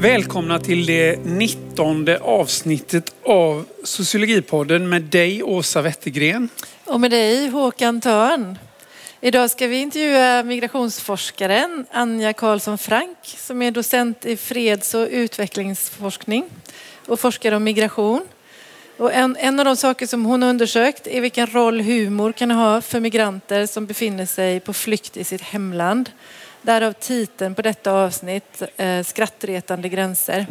Välkomna 0.00 0.58
till 0.58 0.86
det 0.86 1.18
19 1.24 2.08
avsnittet 2.20 3.14
av 3.22 3.64
Sociologipodden 3.84 4.88
med 4.88 5.02
dig 5.02 5.42
Åsa 5.42 5.82
Wettergren. 5.82 6.48
Och 6.84 7.00
med 7.00 7.10
dig 7.10 7.48
Håkan 7.48 8.00
Törn. 8.00 8.58
Idag 9.20 9.50
ska 9.50 9.66
vi 9.66 9.76
intervjua 9.76 10.42
migrationsforskaren 10.42 11.86
Anja 11.90 12.32
Karlsson 12.32 12.78
Frank 12.78 13.18
som 13.22 13.62
är 13.62 13.70
docent 13.70 14.26
i 14.26 14.36
freds 14.36 14.94
och 14.94 15.08
utvecklingsforskning 15.10 16.44
och 17.06 17.20
forskar 17.20 17.52
om 17.52 17.64
migration. 17.64 18.26
Och 18.96 19.12
en, 19.12 19.36
en 19.36 19.58
av 19.58 19.64
de 19.64 19.76
saker 19.76 20.06
som 20.06 20.24
hon 20.24 20.42
har 20.42 20.50
undersökt 20.50 21.06
är 21.06 21.20
vilken 21.20 21.46
roll 21.46 21.80
humor 21.80 22.32
kan 22.32 22.50
ha 22.50 22.80
för 22.80 23.00
migranter 23.00 23.66
som 23.66 23.86
befinner 23.86 24.26
sig 24.26 24.60
på 24.60 24.72
flykt 24.72 25.16
i 25.16 25.24
sitt 25.24 25.40
hemland. 25.40 26.10
Därav 26.62 26.92
titeln 26.92 27.54
på 27.54 27.62
detta 27.62 27.92
avsnitt, 27.92 28.62
eh, 28.76 29.02
Skrattretande 29.02 29.88
gränser. 29.88 30.46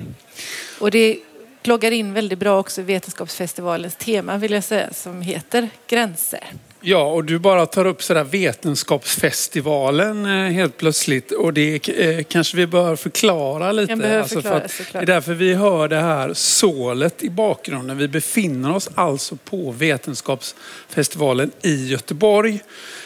Och 0.80 0.92
det 0.92 1.18
kloggar 1.62 1.92
in 1.92 2.14
väldigt 2.14 2.40
bra 2.40 2.60
också 2.60 2.82
i 2.82 2.84
Vetenskapsfestivalens 2.84 3.96
tema 3.96 4.38
vill 4.38 4.52
jag 4.52 4.64
säga, 4.64 4.94
som 4.94 5.22
heter 5.22 5.70
Gränser. 5.88 6.44
Ja, 6.88 7.04
och 7.04 7.24
du 7.24 7.40
bara 7.40 7.66
tar 7.66 7.86
upp 7.86 8.04
sådär 8.04 8.24
Vetenskapsfestivalen 8.24 10.26
eh, 10.26 10.52
helt 10.52 10.78
plötsligt. 10.78 11.32
Och 11.32 11.54
det 11.54 11.90
eh, 11.90 12.24
kanske 12.24 12.58
vi 12.58 12.68
bör 12.68 12.96
förklara 12.96 13.72
lite. 13.72 13.96
Behöver 13.96 14.20
alltså 14.20 14.42
förklara, 14.42 14.68
det 14.92 15.00
är 15.00 15.06
därför 15.06 15.34
vi 15.34 15.54
hör 15.54 15.88
det 15.88 16.00
här 16.00 16.34
sålet 16.34 17.24
i 17.24 17.30
bakgrunden. 17.30 17.98
Vi 17.98 18.08
befinner 18.08 18.76
oss 18.76 18.90
alltså 18.96 19.36
på 19.36 19.72
Vetenskapsfestivalen 19.72 21.52
i 21.62 21.88
Göteborg. 21.88 22.60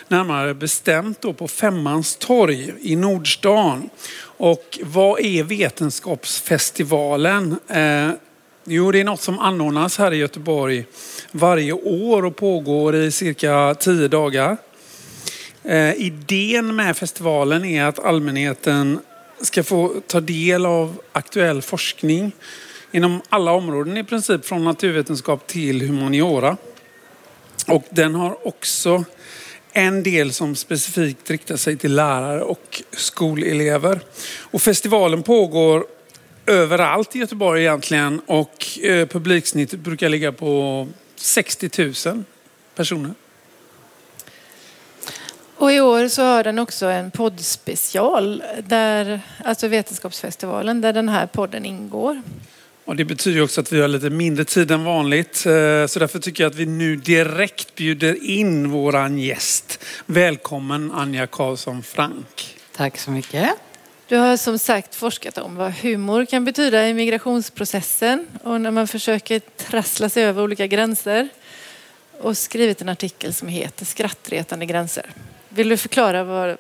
Närmare 0.07 0.53
bestämt 0.53 1.21
då 1.21 1.33
på 1.33 1.47
Femmans 1.47 2.15
torg 2.15 2.73
i 2.81 2.95
Nordstan. 2.95 3.89
Och 4.21 4.79
vad 4.83 5.19
är 5.19 5.43
Vetenskapsfestivalen? 5.43 7.59
Eh, 7.67 8.09
jo, 8.65 8.91
det 8.91 8.99
är 8.99 9.03
något 9.03 9.21
som 9.21 9.39
anordnas 9.39 9.97
här 9.97 10.13
i 10.13 10.17
Göteborg 10.17 10.85
varje 11.31 11.73
år 11.73 12.25
och 12.25 12.35
pågår 12.35 12.95
i 12.95 13.11
cirka 13.11 13.75
tio 13.79 14.07
dagar. 14.07 14.57
Eh, 15.63 15.93
idén 15.93 16.75
med 16.75 16.97
festivalen 16.97 17.65
är 17.65 17.83
att 17.83 17.99
allmänheten 17.99 18.99
ska 19.41 19.63
få 19.63 20.01
ta 20.07 20.19
del 20.19 20.65
av 20.65 21.01
aktuell 21.11 21.61
forskning 21.61 22.31
inom 22.91 23.21
alla 23.29 23.51
områden 23.51 23.97
i 23.97 24.03
princip, 24.03 24.45
från 24.45 24.63
naturvetenskap 24.63 25.47
till 25.47 25.81
humaniora. 25.81 26.57
Och 27.67 27.83
den 27.89 28.15
har 28.15 28.47
också 28.47 29.03
en 29.73 30.03
del 30.03 30.33
som 30.33 30.55
specifikt 30.55 31.29
riktar 31.29 31.57
sig 31.57 31.77
till 31.77 31.95
lärare 31.95 32.41
och 32.41 32.81
skolelever. 32.91 33.99
Och 34.39 34.61
festivalen 34.61 35.23
pågår 35.23 35.85
överallt 36.45 37.15
i 37.15 37.19
Göteborg 37.19 37.61
egentligen 37.61 38.21
och 38.25 38.79
eh, 38.83 39.07
publiksnittet 39.07 39.79
brukar 39.79 40.09
ligga 40.09 40.31
på 40.31 40.87
60 41.19 41.93
000 42.05 42.23
personer. 42.75 43.13
Och 45.55 45.71
i 45.71 45.79
år 45.79 46.07
så 46.07 46.23
har 46.23 46.43
den 46.43 46.59
också 46.59 46.85
en 46.85 47.11
poddspecial, 47.11 48.43
där, 48.67 49.21
alltså 49.45 49.67
Vetenskapsfestivalen, 49.67 50.81
där 50.81 50.93
den 50.93 51.09
här 51.09 51.27
podden 51.27 51.65
ingår. 51.65 52.21
Och 52.85 52.95
det 52.95 53.05
betyder 53.05 53.41
också 53.41 53.61
att 53.61 53.71
vi 53.71 53.81
har 53.81 53.87
lite 53.87 54.09
mindre 54.09 54.45
tid 54.45 54.71
än 54.71 54.83
vanligt. 54.83 55.45
Eh, 55.45 55.85
så 55.87 55.99
därför 55.99 56.19
tycker 56.19 56.43
jag 56.43 56.49
att 56.49 56.55
vi 56.55 56.65
nu 56.65 56.95
direkt 56.95 57.75
bjuder 57.75 58.23
in 58.23 58.69
våran 58.69 59.19
gäst. 59.19 59.85
Välkommen 60.05 60.91
Anja 60.91 61.27
Karlsson 61.27 61.83
Frank. 61.83 62.57
Tack 62.75 62.97
så 62.97 63.11
mycket. 63.11 63.49
Du 64.09 64.17
har 64.17 64.37
som 64.37 64.59
sagt 64.59 64.95
forskat 64.95 65.37
om 65.37 65.55
vad 65.55 65.73
humor 65.73 66.25
kan 66.25 66.45
betyda 66.45 66.87
i 66.87 66.93
migrationsprocessen 66.93 68.27
och 68.43 68.61
när 68.61 68.71
man 68.71 68.87
försöker 68.87 69.39
trassla 69.39 70.09
sig 70.09 70.23
över 70.23 70.43
olika 70.43 70.67
gränser 70.67 71.29
och 72.21 72.37
skrivit 72.37 72.81
en 72.81 72.89
artikel 72.89 73.33
som 73.33 73.47
heter 73.47 73.85
Skrattretande 73.85 74.65
gränser. 74.65 75.05
Vill 75.49 75.69
du 75.69 75.77
förklara 75.77 76.23
vad 76.23 76.57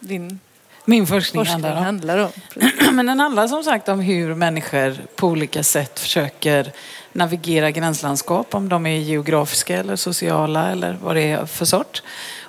din 0.00 0.40
min 0.84 1.06
forskning, 1.06 1.40
forskning 1.40 1.64
handlar 1.64 1.76
om? 1.76 1.84
Handlar 1.84 2.18
om. 2.18 2.30
Men 2.96 3.06
den 3.06 3.20
handlar 3.20 3.48
som 3.48 3.64
sagt 3.64 3.88
om 3.88 4.00
hur 4.00 4.34
människor 4.34 4.96
på 5.16 5.26
olika 5.26 5.62
sätt 5.62 6.00
försöker 6.00 6.72
navigera 7.12 7.70
gränslandskap, 7.70 8.54
om 8.54 8.68
de 8.68 8.86
är 8.86 8.98
geografiska 8.98 9.78
eller 9.78 9.96
sociala 9.96 10.70
eller 10.70 10.98
vad 11.02 11.16
det 11.16 11.22
är 11.22 11.46
för 11.46 11.64
sort. 11.64 12.02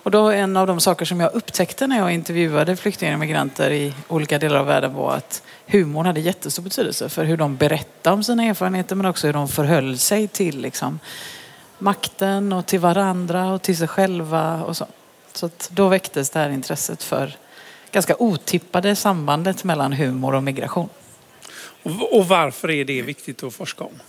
Och 0.04 0.12
då 0.12 0.30
en 0.30 0.58
av 0.58 0.68
de 0.68 0.80
saker 0.80 1.06
som 1.06 1.20
jag 1.20 1.34
upptäckte 1.34 1.88
när 1.88 1.98
jag 1.98 2.14
intervjuade 2.14 2.76
flyktingar 2.76 3.14
och 3.14 3.20
migranter 3.20 3.72
i 3.72 3.94
olika 4.08 4.40
delar 4.40 4.60
av 4.60 4.66
världen 4.66 4.94
var 4.94 5.14
att 5.14 5.44
humorn 5.66 6.06
hade 6.06 6.20
jättestor 6.20 6.64
betydelse 6.64 7.10
för 7.10 7.24
hur 7.24 7.38
de 7.38 7.56
berättade 7.56 8.14
om 8.14 8.24
sina 8.24 8.44
erfarenheter 8.44 8.96
men 8.96 9.06
också 9.06 9.28
hur 9.28 9.34
de 9.34 9.48
förhöll 9.48 9.98
sig 9.98 10.28
till 10.28 10.62
liksom, 10.62 11.00
makten 11.78 12.54
och 12.54 12.66
till 12.66 12.80
varandra 12.80 13.54
och 13.54 13.62
till 13.62 13.78
sig 13.78 13.88
själva 13.88 14.64
och 14.64 14.78
så. 14.78 14.88
Så 15.34 15.50
då 15.70 15.88
väcktes 15.88 16.30
det 16.30 16.40
här 16.40 16.50
intresset 16.50 17.04
för 17.04 17.38
ganska 17.92 18.16
otippade 18.20 18.96
sambandet 18.96 19.64
mellan 19.64 19.94
humor 19.94 20.36
och 20.36 20.44
migration. 20.44 20.90
Och 22.12 22.28
varför 22.28 22.72
är 22.72 22.86
det 22.86 23.02
viktigt 23.02 23.44
att 23.44 23.54
forska 23.54 23.84
om? 23.84 24.00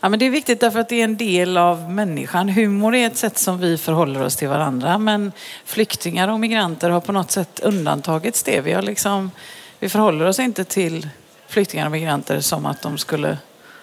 Ja, 0.00 0.08
men 0.08 0.18
det 0.18 0.26
är 0.26 0.30
viktigt 0.30 0.60
därför 0.60 0.78
att 0.78 0.88
det 0.88 1.00
är 1.00 1.04
en 1.04 1.16
del 1.16 1.56
av 1.56 1.90
människan. 1.90 2.48
Humor 2.48 2.94
är 2.94 3.06
ett 3.06 3.16
sätt 3.16 3.38
som 3.38 3.58
vi 3.58 3.78
förhåller 3.78 4.22
oss 4.22 4.36
till 4.36 4.48
varandra. 4.48 4.98
Men 4.98 5.32
flyktingar 5.64 6.28
och 6.28 6.40
migranter 6.40 6.90
har 6.90 7.00
på 7.00 7.12
något 7.12 7.30
sätt 7.30 7.60
undantagits 7.60 8.42
det. 8.42 8.60
Vi, 8.60 8.72
har 8.72 8.82
liksom, 8.82 9.30
vi 9.78 9.88
förhåller 9.88 10.26
oss 10.26 10.38
inte 10.38 10.64
till 10.64 11.08
flyktingar 11.48 11.86
och 11.86 11.92
migranter 11.92 12.40
som 12.40 12.66
att 12.66 12.82
de 12.82 12.98
skulle 12.98 13.38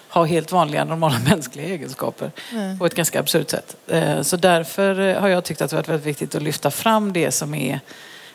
ha 0.10 0.24
helt 0.24 0.52
vanliga 0.52 0.86
normala 0.86 1.20
mänskliga 1.30 1.68
egenskaper 1.68 2.32
mm. 2.52 2.80
på 2.80 2.86
ett 2.86 2.96
ganska 2.96 3.20
absurt 3.20 3.50
sätt. 3.50 3.76
Eh, 3.88 4.22
så 4.22 4.38
därför 4.38 5.16
har 5.16 5.28
jag 5.28 5.44
tyckt 5.44 5.62
att 5.62 5.70
det 5.70 5.76
varit 5.76 5.90
väldigt 5.90 6.08
viktigt 6.08 6.36
att 6.36 6.44
lyfta 6.44 6.72
fram 6.72 7.14
det 7.14 7.32
som 7.32 7.54
är 7.54 7.80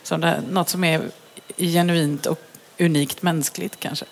som 0.02 0.20
det, 0.20 0.42
något 0.50 0.68
som 0.68 0.84
är 0.84 1.02
genuint 1.56 2.26
och 2.26 2.40
unikt 2.78 3.22
mänskligt 3.22 3.80
kanske. 3.80 4.04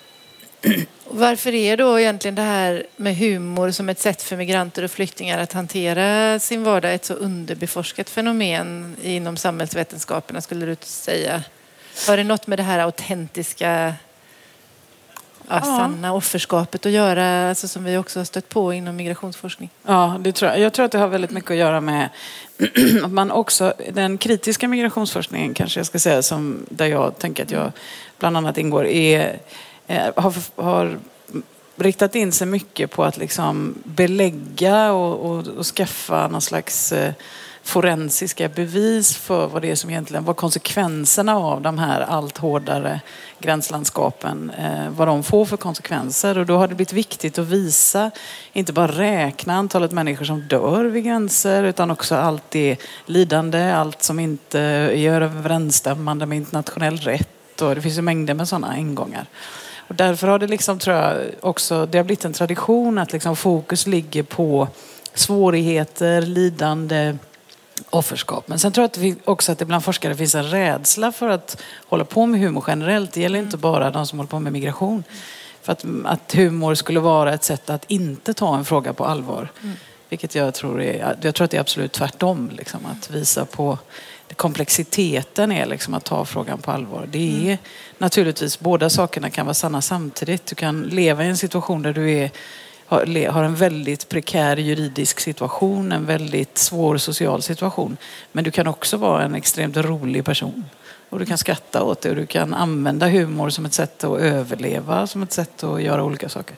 Varför 1.12 1.54
är 1.54 1.76
då 1.76 2.00
egentligen 2.00 2.34
det 2.34 2.42
här 2.42 2.86
med 2.96 3.16
humor 3.16 3.70
som 3.70 3.88
ett 3.88 4.00
sätt 4.00 4.22
för 4.22 4.36
migranter 4.36 4.82
och 4.82 4.90
flyktingar 4.90 5.38
att 5.38 5.52
hantera 5.52 6.38
sin 6.38 6.64
vardag 6.64 6.94
ett 6.94 7.04
så 7.04 7.14
underbeforskat 7.14 8.10
fenomen 8.10 8.96
inom 9.02 9.36
samhällsvetenskaperna 9.36 10.40
skulle 10.40 10.66
du 10.66 10.76
säga? 10.80 11.42
Har 12.06 12.16
det 12.16 12.24
något 12.24 12.46
med 12.46 12.58
det 12.58 12.62
här 12.62 12.78
autentiska, 12.78 13.94
ja, 15.48 15.60
sanna 15.60 16.12
offerskapet 16.12 16.86
att 16.86 16.92
göra, 16.92 17.48
alltså 17.48 17.68
som 17.68 17.84
vi 17.84 17.96
också 17.96 18.20
har 18.20 18.24
stött 18.24 18.48
på 18.48 18.72
inom 18.72 18.96
migrationsforskning? 18.96 19.70
Ja, 19.86 20.16
det 20.20 20.32
tror 20.32 20.50
jag. 20.50 20.60
jag 20.60 20.72
tror 20.72 20.84
att 20.84 20.92
det 20.92 20.98
har 20.98 21.08
väldigt 21.08 21.30
mycket 21.30 21.50
att 21.50 21.56
göra 21.56 21.80
med 21.80 22.08
att 23.04 23.12
man 23.12 23.30
också, 23.30 23.74
den 23.92 24.18
kritiska 24.18 24.68
migrationsforskningen 24.68 25.54
kanske 25.54 25.80
jag 25.80 25.86
ska 25.86 25.98
säga, 25.98 26.22
som, 26.22 26.66
där 26.68 26.86
jag 26.86 27.18
tänker 27.18 27.42
att 27.42 27.50
jag 27.50 27.72
bland 28.18 28.36
annat 28.36 28.58
ingår, 28.58 28.86
är 28.86 29.38
Eh, 29.90 30.12
har, 30.16 30.62
har 30.62 30.98
riktat 31.76 32.14
in 32.14 32.32
sig 32.32 32.46
mycket 32.46 32.90
på 32.90 33.04
att 33.04 33.16
liksom 33.16 33.74
belägga 33.84 34.92
och, 34.92 35.30
och, 35.30 35.46
och 35.46 35.66
skaffa 35.66 36.28
någon 36.28 36.40
slags 36.40 36.92
eh, 36.92 37.12
forensiska 37.62 38.48
bevis 38.48 39.16
för 39.16 39.46
vad 39.46 39.62
det 39.62 39.70
är 39.70 39.74
som 39.74 39.90
egentligen 39.90 40.24
var 40.24 40.34
konsekvenserna 40.34 41.36
av 41.36 41.62
de 41.62 41.78
här 41.78 42.00
allt 42.00 42.38
hårdare 42.38 43.00
gränslandskapen, 43.38 44.50
eh, 44.50 44.90
vad 44.90 45.08
de 45.08 45.22
får 45.22 45.44
för 45.44 45.56
konsekvenser. 45.56 46.38
Och 46.38 46.46
då 46.46 46.56
har 46.56 46.68
det 46.68 46.74
blivit 46.74 46.92
viktigt 46.92 47.38
att 47.38 47.46
visa, 47.46 48.10
inte 48.52 48.72
bara 48.72 48.92
räkna 48.92 49.54
antalet 49.54 49.92
människor 49.92 50.24
som 50.24 50.40
dör 50.40 50.84
vid 50.84 51.04
gränser, 51.04 51.64
utan 51.64 51.90
också 51.90 52.14
allt 52.14 52.50
det 52.50 52.76
lidande, 53.06 53.72
allt 53.72 54.02
som 54.02 54.20
inte 54.20 54.58
gör 54.94 55.20
överensstämmande 55.20 56.26
med 56.26 56.38
internationell 56.38 56.96
rätt. 56.96 57.62
Och 57.62 57.74
det 57.74 57.82
finns 57.82 57.98
ju 57.98 58.02
mängder 58.02 58.34
med 58.34 58.48
sådana 58.48 58.78
ingångar. 58.78 59.26
Och 59.90 59.96
därför 59.96 60.28
har 60.28 60.38
det 60.38 60.46
liksom, 60.46 60.78
tror 60.78 60.96
jag, 60.96 61.16
också, 61.40 61.86
det 61.86 61.98
har 61.98 62.04
blivit 62.04 62.24
en 62.24 62.32
tradition 62.32 62.98
att 62.98 63.12
liksom 63.12 63.36
fokus 63.36 63.86
ligger 63.86 64.22
på 64.22 64.68
svårigheter, 65.14 66.22
lidande, 66.22 67.16
offerskap. 67.90 68.48
Men 68.48 68.58
sen 68.58 68.72
tror 68.72 68.90
jag 68.98 69.16
också 69.24 69.52
att 69.52 69.58
det 69.58 69.64
bland 69.64 69.84
forskare 69.84 70.14
finns 70.14 70.34
en 70.34 70.50
rädsla 70.50 71.12
för 71.12 71.28
att 71.28 71.62
hålla 71.88 72.04
på 72.04 72.26
med 72.26 72.40
humor 72.40 72.64
generellt. 72.66 73.12
Det 73.12 73.20
gäller 73.20 73.38
inte 73.38 73.56
bara 73.56 73.90
de 73.90 74.06
som 74.06 74.18
håller 74.18 74.28
på 74.28 74.38
med 74.38 74.52
migration. 74.52 75.04
För 75.62 75.72
att, 75.72 75.84
att 76.04 76.34
humor 76.34 76.74
skulle 76.74 77.00
vara 77.00 77.34
ett 77.34 77.44
sätt 77.44 77.70
att 77.70 77.84
inte 77.90 78.34
ta 78.34 78.56
en 78.56 78.64
fråga 78.64 78.92
på 78.92 79.04
allvar. 79.04 79.48
Mm. 79.62 79.76
Vilket 80.08 80.34
jag 80.34 80.54
tror 80.54 80.82
är, 80.82 81.16
jag 81.20 81.34
tror 81.34 81.44
att 81.44 81.50
det 81.50 81.56
är 81.56 81.60
absolut 81.60 81.92
tvärtom. 81.92 82.50
Liksom, 82.52 82.80
att 82.86 83.10
visa 83.10 83.44
på 83.44 83.78
komplexiteten 84.40 85.52
är 85.52 85.66
liksom 85.66 85.94
att 85.94 86.04
ta 86.04 86.24
frågan 86.24 86.58
på 86.58 86.70
allvar. 86.70 87.08
Det 87.12 87.36
är 87.38 87.44
mm. 87.44 87.56
naturligtvis, 87.98 88.60
båda 88.60 88.90
sakerna 88.90 89.30
kan 89.30 89.46
vara 89.46 89.54
sanna 89.54 89.82
samtidigt. 89.82 90.46
Du 90.46 90.54
kan 90.54 90.82
leva 90.82 91.24
i 91.24 91.28
en 91.28 91.36
situation 91.36 91.82
där 91.82 91.92
du 91.92 92.10
är 92.10 92.30
har, 93.30 93.42
en 93.42 93.54
väldigt 93.54 94.08
prekär 94.08 94.56
juridisk 94.56 95.20
situation, 95.20 95.92
en 95.92 96.06
väldigt 96.06 96.58
svår 96.58 96.96
social 96.96 97.42
situation. 97.42 97.96
Men 98.32 98.44
du 98.44 98.50
kan 98.50 98.66
också 98.66 98.96
vara 98.96 99.22
en 99.22 99.34
extremt 99.34 99.76
rolig 99.76 100.24
person. 100.24 100.64
Och 101.10 101.18
du 101.18 101.26
kan 101.26 101.38
skratta 101.38 101.82
åt 101.82 102.00
det 102.00 102.10
och 102.10 102.16
du 102.16 102.26
kan 102.26 102.54
använda 102.54 103.08
humor 103.08 103.50
som 103.50 103.66
ett 103.66 103.74
sätt 103.74 104.04
att 104.04 104.20
överleva, 104.20 105.06
som 105.06 105.22
ett 105.22 105.32
sätt 105.32 105.64
att 105.64 105.82
göra 105.82 106.04
olika 106.04 106.28
saker. 106.28 106.56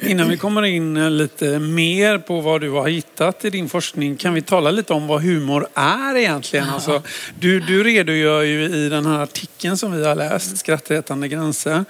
Innan 0.00 0.28
vi 0.28 0.36
kommer 0.36 0.62
in 0.62 1.16
lite 1.16 1.58
mer 1.58 2.18
på 2.18 2.40
vad 2.40 2.60
du 2.60 2.70
har 2.70 2.88
hittat 2.88 3.44
i 3.44 3.50
din 3.50 3.68
forskning 3.68 4.16
kan 4.16 4.34
vi 4.34 4.42
tala 4.42 4.70
lite 4.70 4.92
om 4.92 5.06
vad 5.06 5.22
humor 5.22 5.66
är 5.74 6.16
egentligen. 6.16 6.68
Alltså, 6.68 7.02
du, 7.38 7.60
du 7.60 7.84
redogör 7.84 8.42
ju 8.42 8.64
i 8.64 8.88
den 8.88 9.06
här 9.06 9.18
artikeln 9.18 9.76
som 9.76 9.92
vi 9.92 10.06
har 10.06 10.14
läst, 10.14 10.58
Skrattätande 10.58 11.28
gränser. 11.28 11.84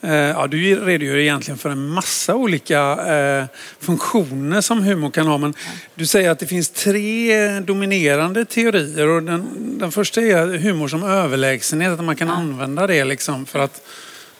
Eh, 0.00 0.12
ja, 0.12 0.46
du 0.46 0.84
redogör 0.84 1.16
egentligen 1.16 1.58
för 1.58 1.70
en 1.70 1.88
massa 1.88 2.34
olika 2.34 2.80
eh, 3.14 3.44
funktioner 3.80 4.60
som 4.60 4.82
humor 4.82 5.10
kan 5.10 5.26
ha. 5.26 5.38
Men 5.38 5.54
du 5.94 6.06
säger 6.06 6.30
att 6.30 6.38
det 6.38 6.46
finns 6.46 6.70
tre 6.70 7.60
dominerande 7.60 8.44
teorier. 8.44 9.08
Och 9.08 9.22
den, 9.22 9.78
den 9.78 9.92
första 9.92 10.20
är 10.20 10.58
humor 10.58 10.88
som 10.88 11.02
överlägsenhet, 11.02 11.92
att 11.92 12.04
man 12.04 12.16
kan 12.16 12.30
använda 12.30 12.86
det 12.86 13.04
liksom 13.04 13.46
för 13.46 13.58
att 13.58 13.82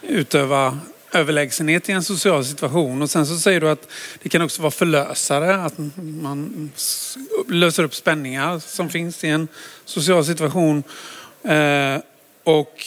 utöva 0.02 0.78
överlägsenhet 1.12 1.88
i 1.88 1.92
en 1.92 2.02
social 2.02 2.44
situation. 2.44 3.02
Och 3.02 3.10
sen 3.10 3.26
så 3.26 3.36
säger 3.38 3.60
du 3.60 3.70
att 3.70 3.88
det 4.22 4.28
kan 4.28 4.42
också 4.42 4.62
vara 4.62 4.70
förlösare, 4.70 5.54
att 5.64 5.74
man 6.22 6.70
löser 7.48 7.84
upp 7.84 7.94
spänningar 7.94 8.58
som 8.58 8.88
finns 8.90 9.24
i 9.24 9.28
en 9.28 9.48
social 9.84 10.24
situation. 10.24 10.82
Eh, 11.44 11.96
och 12.44 12.84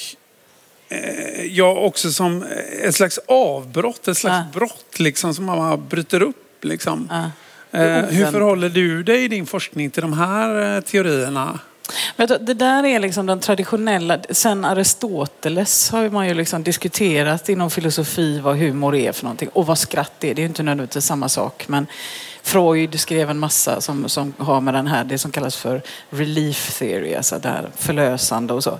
eh, 0.89 1.45
ja, 1.45 1.73
också 1.75 2.11
som 2.11 2.43
ett 2.81 2.95
slags 2.95 3.19
avbrott, 3.27 4.07
ett 4.07 4.17
slags 4.17 4.45
Ja. 4.53 4.59
brott 4.59 4.99
liksom 4.99 5.33
som 5.33 5.45
man 5.45 5.87
bryter 5.87 6.21
upp. 6.21 6.41
Liksom. 6.61 7.09
Ja. 7.11 7.31
Eh, 7.79 8.05
hur 8.05 8.25
förhåller 8.25 8.69
du 8.69 9.03
dig 9.03 9.23
i 9.23 9.27
din 9.27 9.45
forskning 9.45 9.89
till 9.91 10.01
de 10.01 10.13
här 10.13 10.75
eh, 10.75 10.81
teorierna? 10.81 11.59
Det 12.17 12.53
där 12.53 12.85
är 12.85 12.99
liksom 12.99 13.25
den 13.25 13.39
traditionella, 13.39 14.19
sen 14.29 14.65
Aristoteles 14.65 15.89
har 15.89 16.09
man 16.09 16.27
ju 16.27 16.33
liksom 16.33 16.63
diskuterat 16.63 17.49
inom 17.49 17.69
filosofi 17.69 18.39
vad 18.39 18.57
humor 18.57 18.95
är 18.95 19.11
för 19.11 19.23
någonting 19.23 19.49
och 19.53 19.65
vad 19.65 19.77
skratt 19.77 20.23
är. 20.23 20.33
Det 20.33 20.39
är 20.39 20.43
ju 20.43 20.45
inte 20.45 20.63
nödvändigtvis 20.63 21.05
samma 21.05 21.29
sak 21.29 21.67
men 21.67 21.87
Freud 22.45 22.99
skrev 22.99 23.29
en 23.29 23.39
massa 23.39 23.81
som, 23.81 24.09
som 24.09 24.33
har 24.37 24.61
med 24.61 24.73
den 24.73 24.87
här, 24.87 25.03
det 25.03 25.17
som 25.17 25.31
kallas 25.31 25.55
för 25.55 25.81
relief 26.09 26.79
theory, 26.79 27.15
alltså 27.15 27.39
det 27.39 27.49
här 27.49 27.69
förlösande 27.75 28.53
och 28.53 28.63
så. 28.63 28.79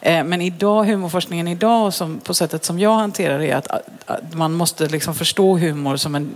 Eh, 0.00 0.24
men 0.24 0.40
idag, 0.40 0.84
humorforskningen 0.84 1.48
idag, 1.48 1.94
som, 1.94 2.20
på 2.20 2.34
sättet 2.34 2.64
som 2.64 2.78
jag 2.78 2.94
hanterar 2.94 3.38
det, 3.38 3.50
är 3.50 3.56
att, 3.56 3.70
att 4.06 4.34
man 4.34 4.52
måste 4.52 4.86
liksom 4.86 5.14
förstå 5.14 5.56
humor 5.56 5.96
som 5.96 6.14
en 6.14 6.34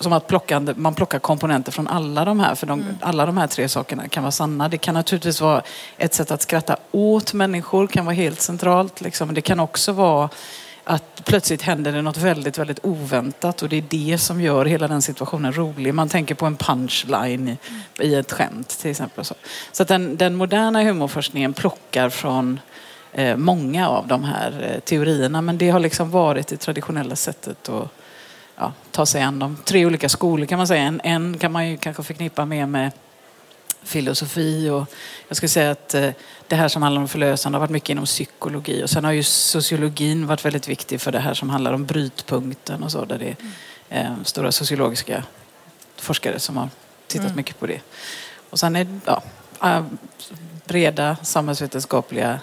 som 0.00 0.12
att 0.12 0.26
plocka, 0.26 0.60
man 0.76 0.94
plockar 0.94 1.18
komponenter 1.18 1.72
från 1.72 1.88
alla 1.88 2.24
de 2.24 2.40
här, 2.40 2.54
för 2.54 2.66
de, 2.66 2.84
alla 3.00 3.26
de 3.26 3.36
här 3.36 3.46
tre 3.46 3.68
sakerna 3.68 4.08
kan 4.08 4.22
vara 4.22 4.30
sanna. 4.30 4.68
Det 4.68 4.78
kan 4.78 4.94
naturligtvis 4.94 5.40
vara 5.40 5.62
ett 5.96 6.14
sätt 6.14 6.30
att 6.30 6.42
skratta 6.42 6.76
åt 6.90 7.32
människor, 7.32 7.86
kan 7.86 8.04
vara 8.04 8.14
helt 8.14 8.40
centralt. 8.40 9.00
Liksom. 9.00 9.34
Det 9.34 9.40
kan 9.40 9.60
också 9.60 9.92
vara 9.92 10.28
att 10.84 11.24
plötsligt 11.24 11.62
händer 11.62 11.92
det 11.92 12.02
något 12.02 12.16
väldigt, 12.16 12.58
väldigt 12.58 12.78
oväntat 12.82 13.62
och 13.62 13.68
det 13.68 13.76
är 13.76 13.84
det 13.88 14.18
som 14.18 14.40
gör 14.40 14.64
hela 14.64 14.88
den 14.88 15.02
situationen 15.02 15.52
rolig. 15.52 15.94
Man 15.94 16.08
tänker 16.08 16.34
på 16.34 16.46
en 16.46 16.56
punchline 16.56 17.48
i, 17.48 17.58
i 18.06 18.14
ett 18.14 18.32
skämt 18.32 18.68
till 18.68 18.90
exempel. 18.90 19.24
Så, 19.24 19.34
så 19.72 19.82
att 19.82 19.88
den, 19.88 20.16
den 20.16 20.34
moderna 20.34 20.82
humorforskningen 20.82 21.52
plockar 21.52 22.08
från 22.08 22.60
eh, 23.12 23.36
många 23.36 23.88
av 23.88 24.06
de 24.06 24.24
här 24.24 24.72
eh, 24.74 24.80
teorierna 24.80 25.42
men 25.42 25.58
det 25.58 25.70
har 25.70 25.80
liksom 25.80 26.10
varit 26.10 26.46
det 26.46 26.56
traditionella 26.56 27.16
sättet 27.16 27.68
att 27.68 27.92
ja, 28.60 28.72
ta 28.90 29.06
sig 29.06 29.22
an 29.22 29.38
de 29.38 29.56
tre 29.64 29.86
olika 29.86 30.08
skolor 30.08 30.46
kan 30.46 30.58
man 30.58 30.66
säga. 30.66 30.82
En, 30.82 31.00
en 31.04 31.38
kan 31.38 31.52
man 31.52 31.68
ju 31.68 31.76
kanske 31.76 32.02
förknippa 32.02 32.44
mer 32.44 32.66
med 32.66 32.90
filosofi 33.82 34.70
och 34.70 34.86
jag 35.28 35.36
skulle 35.36 35.48
säga 35.48 35.70
att 35.70 35.94
eh, 35.94 36.10
det 36.48 36.56
här 36.56 36.68
som 36.68 36.82
handlar 36.82 37.02
om 37.02 37.08
förlösande 37.08 37.56
har 37.56 37.60
varit 37.60 37.70
mycket 37.70 37.88
inom 37.90 38.04
psykologi 38.04 38.84
och 38.84 38.90
sen 38.90 39.04
har 39.04 39.12
ju 39.12 39.22
sociologin 39.22 40.26
varit 40.26 40.44
väldigt 40.44 40.68
viktig 40.68 41.00
för 41.00 41.12
det 41.12 41.18
här 41.18 41.34
som 41.34 41.50
handlar 41.50 41.72
om 41.72 41.86
brytpunkten 41.86 42.82
och 42.82 42.92
så 42.92 43.04
där 43.04 43.18
det 43.18 43.36
är 43.88 44.04
eh, 44.04 44.12
stora 44.24 44.52
sociologiska 44.52 45.24
forskare 45.96 46.38
som 46.38 46.56
har 46.56 46.68
tittat 47.06 47.36
mycket 47.36 47.58
på 47.60 47.66
det. 47.66 47.80
Och 48.50 48.58
sen 48.58 48.76
är 48.76 48.86
ja, 49.04 49.22
eh, 49.62 49.84
breda 50.64 51.16
samhällsvetenskapliga 51.22 52.40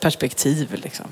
perspektiv 0.00 0.74
liksom. 0.74 1.06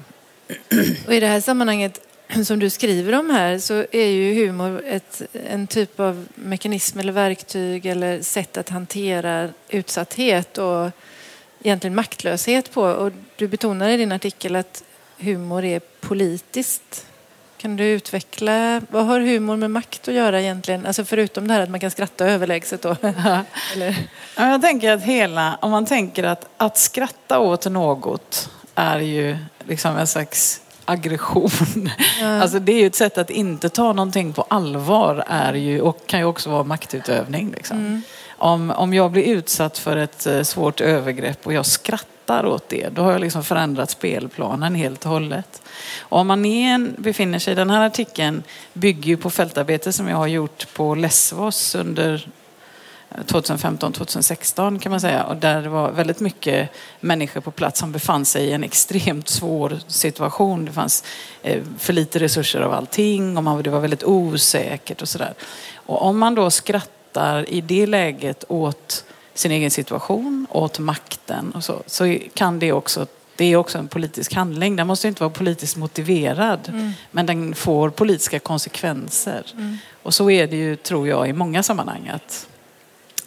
Och 1.06 1.14
i 1.14 1.20
det 1.20 1.26
här 1.26 1.40
sammanhanget 1.40 2.07
som 2.44 2.58
du 2.58 2.70
skriver 2.70 3.14
om 3.14 3.30
här 3.30 3.58
så 3.58 3.84
är 3.92 4.06
ju 4.06 4.46
humor 4.46 4.82
ett, 4.86 5.22
en 5.32 5.66
typ 5.66 6.00
av 6.00 6.26
mekanism 6.34 6.98
eller 6.98 7.12
verktyg 7.12 7.86
eller 7.86 8.22
sätt 8.22 8.56
att 8.56 8.68
hantera 8.68 9.48
utsatthet 9.68 10.58
och 10.58 10.90
egentligen 11.62 11.94
maktlöshet 11.94 12.72
på. 12.72 12.82
Och 12.82 13.12
du 13.36 13.48
betonar 13.48 13.88
i 13.88 13.96
din 13.96 14.12
artikel 14.12 14.56
att 14.56 14.84
humor 15.18 15.64
är 15.64 15.80
politiskt. 16.00 17.06
Kan 17.56 17.76
du 17.76 17.84
utveckla, 17.84 18.82
vad 18.90 19.06
har 19.06 19.20
humor 19.20 19.56
med 19.56 19.70
makt 19.70 20.08
att 20.08 20.14
göra 20.14 20.40
egentligen? 20.40 20.86
Alltså 20.86 21.04
förutom 21.04 21.48
det 21.48 21.54
här 21.54 21.60
att 21.60 21.70
man 21.70 21.80
kan 21.80 21.90
skratta 21.90 22.26
överlägset 22.26 22.82
då. 22.82 22.96
Ja, 23.00 23.44
Jag 24.36 24.62
tänker 24.62 24.92
att 24.92 25.02
hela, 25.02 25.58
om 25.60 25.70
man 25.70 25.86
tänker 25.86 26.24
att, 26.24 26.48
att 26.56 26.78
skratta 26.78 27.38
åt 27.38 27.66
något 27.66 28.50
är 28.74 28.98
ju 28.98 29.36
liksom 29.66 29.96
en 29.96 30.06
slags 30.06 30.60
aggression. 30.88 31.90
Alltså 32.22 32.58
det 32.58 32.72
är 32.72 32.80
ju 32.80 32.86
ett 32.86 32.94
sätt 32.94 33.18
att 33.18 33.30
inte 33.30 33.68
ta 33.68 33.92
någonting 33.92 34.32
på 34.32 34.42
allvar 34.42 35.24
är 35.26 35.54
ju, 35.54 35.80
och 35.80 36.06
kan 36.06 36.20
ju 36.20 36.26
också 36.26 36.50
vara 36.50 36.64
maktutövning. 36.64 37.52
Liksom. 37.56 38.02
Om, 38.28 38.70
om 38.70 38.94
jag 38.94 39.10
blir 39.10 39.22
utsatt 39.22 39.78
för 39.78 39.96
ett 39.96 40.26
eh, 40.26 40.42
svårt 40.42 40.80
övergrepp 40.80 41.46
och 41.46 41.52
jag 41.52 41.66
skrattar 41.66 42.46
åt 42.46 42.68
det, 42.68 42.88
då 42.88 43.02
har 43.02 43.12
jag 43.12 43.20
liksom 43.20 43.44
förändrat 43.44 43.90
spelplanen 43.90 44.74
helt 44.74 45.04
och 45.04 45.10
hållet. 45.10 45.62
Och 46.00 46.18
om 46.18 46.26
man 46.26 46.44
är 46.44 46.74
en, 46.74 46.94
befinner 46.98 47.38
sig, 47.38 47.54
den 47.54 47.70
här 47.70 47.86
artikeln 47.86 48.42
bygger 48.72 49.08
ju 49.08 49.16
på 49.16 49.30
fältarbete 49.30 49.92
som 49.92 50.08
jag 50.08 50.16
har 50.16 50.26
gjort 50.26 50.66
på 50.74 50.94
Lesvos 50.94 51.74
under 51.74 52.28
2015-2016 53.10 54.78
kan 54.78 54.90
man 54.90 55.00
säga. 55.00 55.24
Och 55.24 55.36
där 55.36 55.62
det 55.62 55.68
var 55.68 55.90
väldigt 55.90 56.20
mycket 56.20 56.70
människor 57.00 57.40
på 57.40 57.50
plats 57.50 57.80
som 57.80 57.92
befann 57.92 58.24
sig 58.24 58.44
i 58.44 58.52
en 58.52 58.64
extremt 58.64 59.28
svår 59.28 59.78
situation. 59.86 60.64
Det 60.64 60.72
fanns 60.72 61.04
eh, 61.42 61.62
för 61.78 61.92
lite 61.92 62.18
resurser 62.18 62.60
av 62.60 62.72
allting 62.72 63.36
och 63.36 63.44
man, 63.44 63.62
det 63.62 63.70
var 63.70 63.80
väldigt 63.80 64.04
osäkert 64.04 65.02
och 65.02 65.08
sådär. 65.08 65.34
Och 65.74 66.02
om 66.02 66.18
man 66.18 66.34
då 66.34 66.50
skrattar 66.50 67.50
i 67.50 67.60
det 67.60 67.86
läget 67.86 68.44
åt 68.48 69.04
sin 69.34 69.52
egen 69.52 69.70
situation, 69.70 70.46
åt 70.50 70.78
makten 70.78 71.52
och 71.54 71.64
så, 71.64 71.82
så 71.86 72.16
kan 72.34 72.58
det 72.58 72.72
också 72.72 73.06
det 73.36 73.44
är 73.44 73.56
också 73.56 73.78
en 73.78 73.88
politisk 73.88 74.34
handling. 74.34 74.76
Den 74.76 74.86
måste 74.86 75.08
inte 75.08 75.22
vara 75.22 75.30
politiskt 75.30 75.76
motiverad, 75.76 76.92
men 77.10 77.26
den 77.26 77.54
får 77.54 77.90
politiska 77.90 78.38
konsekvenser. 78.38 79.42
Och 80.02 80.14
så 80.14 80.30
är 80.30 80.46
det 80.46 80.56
ju, 80.56 80.76
tror 80.76 81.08
jag, 81.08 81.28
i 81.28 81.32
många 81.32 81.62
sammanhang. 81.62 82.10
Att 82.14 82.47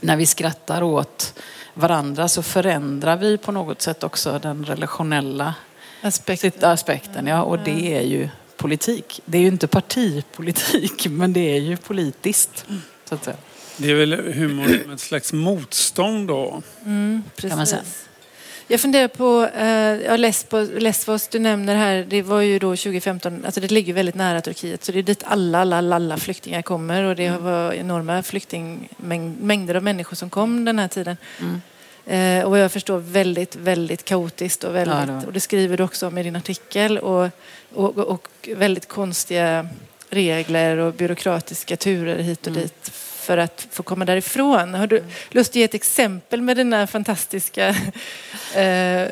när 0.02 0.18
vi 0.18 0.26
skrattar 0.26 0.84
åt 0.84 1.34
varandra 1.74 2.28
så 2.28 2.44
förändrar 2.44 3.18
vi 3.18 3.38
på 3.38 3.52
något 3.52 3.82
sätt 3.82 4.04
också 4.04 4.40
den 4.40 4.66
relationella 4.66 5.56
Aspekten. 6.02 6.70
aspekten. 6.70 7.28
Ja, 7.28 7.44
och 7.44 7.60
det 7.60 7.98
är 7.98 8.02
ju 8.02 8.30
politik. 8.58 9.22
Det 9.26 9.38
är 9.38 9.42
ju 9.42 9.48
inte 9.48 9.68
partipolitik, 9.68 11.08
men 11.10 11.34
det 11.34 11.56
är 11.56 11.60
ju 11.60 11.78
politiskt. 11.78 12.66
Så 13.06 13.16
att 13.16 13.24
säga. 13.24 13.38
Det 13.78 13.92
är 13.92 13.96
väl 13.96 14.34
humor 14.34 14.80
som 14.84 14.92
ett 14.92 15.00
slags 15.00 15.34
motstånd 15.34 16.28
då? 16.28 16.62
Precis. 17.36 18.08
Jag 18.72 18.82
funderar 18.82 19.08
på, 19.08 19.50
eh, 19.56 20.06
ja, 20.06 20.18
Lesbos, 20.18 20.70
Lesbos 20.78 21.28
du 21.28 21.40
nämner 21.40 21.76
här, 21.76 22.06
det 22.10 22.22
var 22.22 22.42
ju 22.42 22.60
då 22.60 22.70
2015, 22.70 23.46
alltså 23.46 23.62
det 23.62 23.72
ligger 23.72 23.94
väldigt 23.94 24.16
nära 24.16 24.42
Turkiet 24.42 24.84
så 24.84 24.92
det 24.92 25.00
är 25.00 25.04
dit 25.04 25.24
alla, 25.26 25.62
alla, 25.62 25.96
alla, 25.96 26.18
flyktingar 26.18 26.62
kommer 26.62 27.04
och 27.04 27.16
det 27.16 27.30
var 27.30 27.74
enorma 27.74 28.24
flyktingmängder 28.24 29.76
av 29.76 29.84
människor 29.84 30.16
som 30.16 30.30
kom 30.30 30.66
den 30.66 30.80
här 30.80 30.88
tiden. 30.88 31.18
Eh, 32.06 32.44
och 32.44 32.52
vad 32.52 32.60
jag 32.60 32.72
förstår 32.72 32.98
väldigt, 32.98 33.56
väldigt 33.56 34.06
kaotiskt 34.06 34.64
och 34.64 34.76
väldigt, 34.76 35.08
Ja, 35.08 35.22
och 35.26 35.34
det 35.34 35.40
skriver 35.40 35.78
du 35.78 35.84
också 35.84 36.08
om 36.08 36.18
i 36.18 36.24
din 36.24 36.36
artikel 36.36 36.98
och, 36.98 37.30
och, 37.74 37.98
och 37.98 38.28
väldigt 38.56 38.88
konstiga 38.88 39.68
regler 40.10 40.78
och 40.78 40.94
byråkratiska 40.94 41.78
turer 41.78 42.18
hit 42.18 42.48
och 42.48 42.54
dit 42.54 42.92
för 43.22 43.38
att 43.38 43.68
få 43.72 43.84
komma 43.84 44.06
därifrån. 44.06 44.74
Har 44.74 44.88
du 44.88 45.04
lust 45.30 45.52
att 45.52 45.56
ge 45.56 45.64
ett 45.64 45.74
exempel 45.74 46.42
med 46.42 46.58
dina 46.58 46.88
fantastiska 46.88 47.68
eh, 48.56 49.02
eh, 49.02 49.10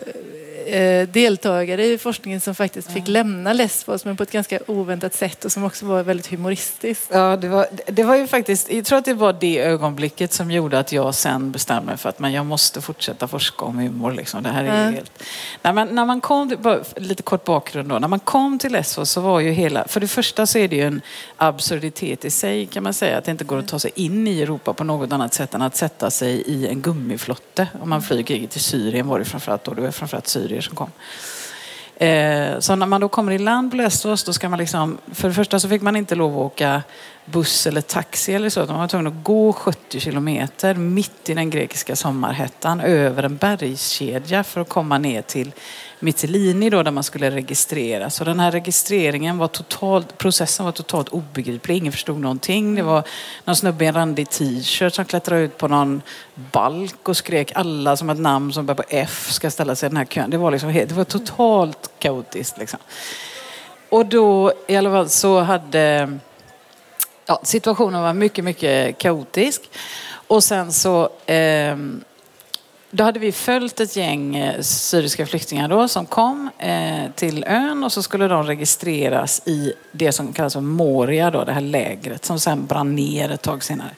deltagare 1.12 1.86
i 1.86 1.98
forskningen 1.98 2.42
som 2.42 2.56
faktiskt 2.56 2.92
fick 2.92 3.08
lämna 3.08 3.54
Lesbos 3.54 4.06
men 4.06 4.18
på 4.18 4.24
ett 4.24 4.32
ganska 4.32 4.60
oväntat 4.68 5.14
sätt 5.14 5.46
och 5.46 5.52
som 5.52 5.64
också 5.64 5.86
var 5.86 6.04
väldigt 6.04 6.28
humoristiskt. 6.28 7.10
Ja, 7.14 7.38
det 7.38 7.48
var, 7.48 7.68
det 7.86 8.04
var 8.04 8.16
ju 8.16 8.28
faktiskt, 8.28 8.72
jag 8.72 8.86
tror 8.86 9.00
att 9.00 9.06
det 9.06 9.14
var 9.14 9.34
det 9.40 9.60
ögonblicket 9.60 10.34
som 10.34 10.52
gjorde 10.52 10.80
att 10.80 10.92
jag 10.92 11.16
sen 11.16 11.52
bestämde 11.52 11.86
mig 11.86 11.98
för 11.98 12.10
att 12.10 12.20
men 12.20 12.34
jag 12.34 12.46
måste 12.46 12.82
fortsätta 12.82 13.28
forska 13.28 13.66
om 13.66 13.78
humor. 13.78 14.12
Liksom. 14.12 14.44
Det 14.44 14.50
här 14.50 14.64
är 14.64 14.80
Mm. 14.80 14.94
helt... 14.94 15.24
när, 15.62 15.74
man, 15.74 15.88
när 15.88 16.06
man 16.06 16.22
kom, 16.22 16.56
bara 16.60 16.80
lite 16.96 17.24
kort 17.24 17.44
bakgrund 17.44 17.90
då, 17.90 18.00
när 18.00 18.08
man 18.08 18.20
kom 18.20 18.60
till 18.60 18.72
Lesbos 18.72 19.12
så 19.12 19.22
var 19.22 19.40
ju 19.40 19.52
hela, 19.52 19.88
för 19.88 20.00
det 20.00 20.08
första 20.08 20.46
så 20.46 20.58
är 20.58 20.68
det 20.68 20.76
ju 20.76 20.82
en 20.88 21.02
absurditet 21.38 22.26
i 22.26 22.30
sig 22.30 22.66
kan 22.66 22.84
man 22.84 22.94
säga, 22.94 23.18
att 23.18 23.26
det 23.26 23.32
inte 23.32 23.44
går 23.44 23.58
att 23.60 23.68
ta 23.68 23.80
sig 23.80 23.92
in 23.96 24.28
i 24.28 24.42
Europa 24.42 24.74
på 24.74 24.84
något 24.84 25.12
annat 25.12 25.34
sätt 25.34 25.54
än 25.54 25.62
att 25.62 25.76
sätta 25.76 26.12
sig 26.12 26.32
i 26.42 26.68
en 26.68 26.82
gummiflotte. 26.82 27.68
Om 27.82 27.90
man 27.90 28.02
flyger 28.02 28.48
till 28.48 28.62
Syrien 28.62 29.08
var 29.08 29.20
det 29.20 29.26
framförallt 29.26 29.64
då, 29.64 29.74
det 29.74 29.82
var 29.82 29.92
framförallt 29.92 30.28
syrier 30.50 30.62
som 30.62 30.76
kom. 30.76 30.92
Eh, 31.96 32.60
så 32.60 32.76
när 32.76 32.86
man 32.86 33.02
då 33.02 33.10
kommer 33.10 33.32
i 33.32 33.38
land 33.38 33.72
på 33.72 33.78
Lesbos 33.78 34.24
då 34.24 34.34
ska 34.34 34.50
man 34.50 34.60
liksom, 34.60 34.98
för 35.12 35.28
det 35.28 35.34
första 35.34 35.60
så 35.60 35.70
fick 35.70 35.82
man 35.82 35.96
inte 35.96 36.16
lov 36.16 36.32
att 36.32 36.46
åka 36.46 36.84
buss 37.32 37.68
eller 37.68 37.82
taxi 37.82 38.34
eller 38.34 38.50
så, 38.50 38.60
De 38.60 38.68
man 38.68 38.80
var 38.80 38.88
tvungen 38.88 39.08
att 39.08 39.24
gå 39.24 39.54
70 39.54 40.00
kilometer 40.00 40.76
mitt 40.76 41.30
i 41.30 41.34
den 41.34 41.50
grekiska 41.50 41.96
sommarhettan 41.96 42.82
över 42.82 43.24
en 43.24 43.38
bergskedja 43.38 44.44
för 44.44 44.62
att 44.62 44.70
komma 44.70 44.98
ner 44.98 45.22
till 45.22 45.52
Mytilini 46.00 46.70
då 46.70 46.84
där 46.84 46.92
man 46.92 47.04
skulle 47.04 47.32
registreras. 47.32 48.16
Så 48.16 48.24
den 48.24 48.40
här 48.40 48.52
registreringen 48.52 49.38
var 49.38 49.48
totalt, 49.48 50.18
processen 50.18 50.66
var 50.66 50.72
totalt 50.72 51.10
obegriplig, 51.10 51.78
ingen 51.78 51.92
förstod 51.92 52.20
någonting. 52.20 52.76
Det 52.76 52.82
var 52.82 53.04
någon 53.46 53.56
snubbe 53.56 53.86
i 53.86 53.88
en 53.88 53.94
randig 53.94 54.30
t-shirt 54.30 54.94
som 54.94 55.06
klättrade 55.06 55.42
ut 55.42 55.58
på 55.58 55.68
någon 55.68 56.02
balk 56.52 57.10
och 57.10 57.18
skrek 57.18 57.52
alla 57.56 57.98
som 57.98 58.10
ett 58.10 58.20
namn 58.20 58.54
som 58.54 58.66
börjar 58.66 58.76
på 58.76 58.84
F 58.90 59.28
ska 59.32 59.52
ställa 59.52 59.76
sig 59.76 59.88
i 59.88 59.90
den 59.90 59.98
här 59.98 60.06
kön. 60.06 60.30
Det 60.30 60.38
var, 60.38 60.52
liksom, 60.52 60.70
helt- 60.70 60.90
det 60.90 60.96
var 60.96 61.04
totalt 61.04 61.92
kaotiskt. 62.00 62.58
Liksom. 62.58 62.80
Och 63.90 64.06
då 64.06 64.54
i 64.68 64.76
alla 64.76 64.90
fall 64.90 65.10
så 65.10 65.40
hade 65.40 66.20
ja, 67.30 67.40
situationen 67.44 68.02
var 68.02 68.14
mycket, 68.14 68.44
mycket 68.46 68.98
kaotisk. 68.98 69.62
Och 70.28 70.44
sen 70.44 70.72
så 70.74 71.10
eh, 71.26 71.78
då 72.92 73.04
hade 73.04 73.20
vi 73.20 73.32
följt 73.32 73.80
ett 73.80 73.96
gäng 73.96 74.36
eh, 74.36 74.62
syriska 74.62 75.26
flyktingar 75.26 75.68
då 75.68 75.88
som 75.88 76.06
kom 76.06 76.50
eh, 76.58 77.12
till 77.16 77.44
ön 77.44 77.84
och 77.84 77.92
så 77.92 78.04
skulle 78.04 78.28
de 78.28 78.44
registreras 78.44 79.42
i 79.46 79.74
det 79.92 80.12
som 80.12 80.34
kallas 80.34 80.54
för 80.54 80.62
Moria, 80.62 81.32
då, 81.32 81.44
det 81.44 81.52
här 81.52 81.62
lägret 81.62 82.26
som 82.26 82.40
sen 82.40 82.66
brann 82.66 82.96
ner 82.96 83.32
ett 83.32 83.42
tag 83.42 83.64
senare. 83.64 83.92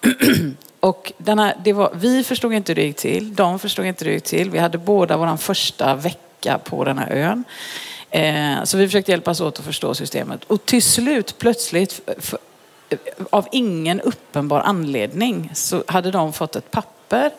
Och 0.80 1.12
denna, 1.18 1.54
det 1.64 1.72
var, 1.72 1.90
vi 1.94 2.24
förstod 2.24 2.52
inte 2.52 2.72
hur 2.72 2.76
det 2.76 2.86
gick 2.86 2.96
till, 2.96 3.34
de 3.34 3.58
förstod 3.58 3.86
inte 3.86 4.04
hur 4.04 4.10
det 4.10 4.14
gick 4.14 4.24
till. 4.24 4.50
Vi 4.50 4.58
hade 4.58 4.78
båda 4.78 5.16
vår 5.16 5.36
första 5.36 5.94
vecka 5.94 6.58
på 6.64 6.84
den 6.84 6.98
här 6.98 7.10
ön. 7.10 7.44
Eh, 8.10 8.64
så 8.64 8.78
vi 8.78 8.86
försökte 8.86 9.10
hjälpas 9.10 9.40
åt 9.40 9.58
att 9.58 9.64
förstå 9.64 9.94
systemet. 9.94 10.44
Och 10.44 10.64
till 10.64 10.82
slut 10.82 11.38
plötsligt, 11.38 12.00
av 13.30 13.48
ingen 13.52 14.00
uppenbar 14.00 14.60
anledning, 14.60 15.50
så 15.54 15.84
hade 15.86 16.10
de 16.10 16.32
fått 16.32 16.56
ett 16.56 16.70
papper 16.70 17.30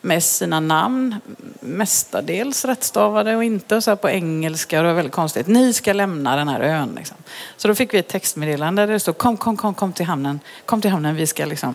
med 0.00 0.22
sina 0.22 0.60
namn, 0.60 1.16
mestadels 1.60 2.64
rättstavade 2.64 3.36
och 3.36 3.44
inte 3.44 3.82
så 3.82 3.90
här 3.90 3.96
på 3.96 4.10
engelska. 4.10 4.82
Det 4.82 4.88
var 4.88 4.94
väldigt 4.94 5.14
konstigt. 5.14 5.46
Ni 5.46 5.72
ska 5.72 5.92
lämna 5.92 6.36
den 6.36 6.48
här 6.48 6.60
ön. 6.60 6.94
Liksom. 6.96 7.16
Så 7.56 7.68
då 7.68 7.74
fick 7.74 7.94
vi 7.94 7.98
ett 7.98 8.08
textmeddelande 8.08 8.86
där 8.86 8.92
det 8.92 9.00
stod 9.00 9.18
kom, 9.18 9.36
kom, 9.36 9.56
kom, 9.56 9.74
kom 9.74 9.92
till 9.92 10.06
hamnen. 10.06 10.40
Kom 10.64 10.80
till 10.80 10.90
hamnen, 10.90 11.16
vi 11.16 11.26
ska 11.26 11.44
liksom 11.44 11.74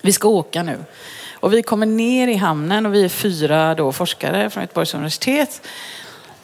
vi 0.00 0.12
ska 0.12 0.28
åka 0.28 0.62
nu. 0.62 0.76
Och 1.32 1.52
vi 1.52 1.62
kommer 1.62 1.86
ner 1.86 2.28
i 2.28 2.34
hamnen 2.34 2.86
och 2.86 2.94
vi 2.94 3.04
är 3.04 3.08
fyra 3.08 3.74
då 3.74 3.92
forskare 3.92 4.50
från 4.50 4.62
Göteborgs 4.62 4.94
universitet. 4.94 5.62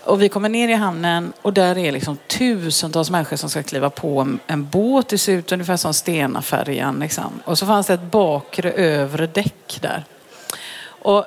Och 0.04 0.23
vi 0.23 0.28
kommer 0.28 0.49
ner 0.49 0.68
i 0.68 0.73
hamnen 0.73 1.32
och 1.42 1.52
där 1.52 1.78
är 1.78 1.92
liksom 1.92 2.18
tusentals 2.26 3.11
människor 3.11 3.37
som 3.37 3.50
ska 3.50 3.62
kliva 3.62 3.90
på 3.90 4.37
en, 4.46 4.68
båt. 4.68 5.08
Det 5.08 5.18
ser 5.18 5.32
ut 5.32 5.52
ungefär 5.52 5.76
som 5.76 5.94
Stenafärjan. 5.94 6.99
Liksom. 6.99 7.42
Och 7.44 7.58
så 7.58 7.66
fanns 7.66 7.87
det 7.87 7.94
ett 7.94 8.11
bakre 8.11 8.73
övre 8.73 9.26
däck 9.26 9.78
där. 9.80 10.04
Och 10.87 11.25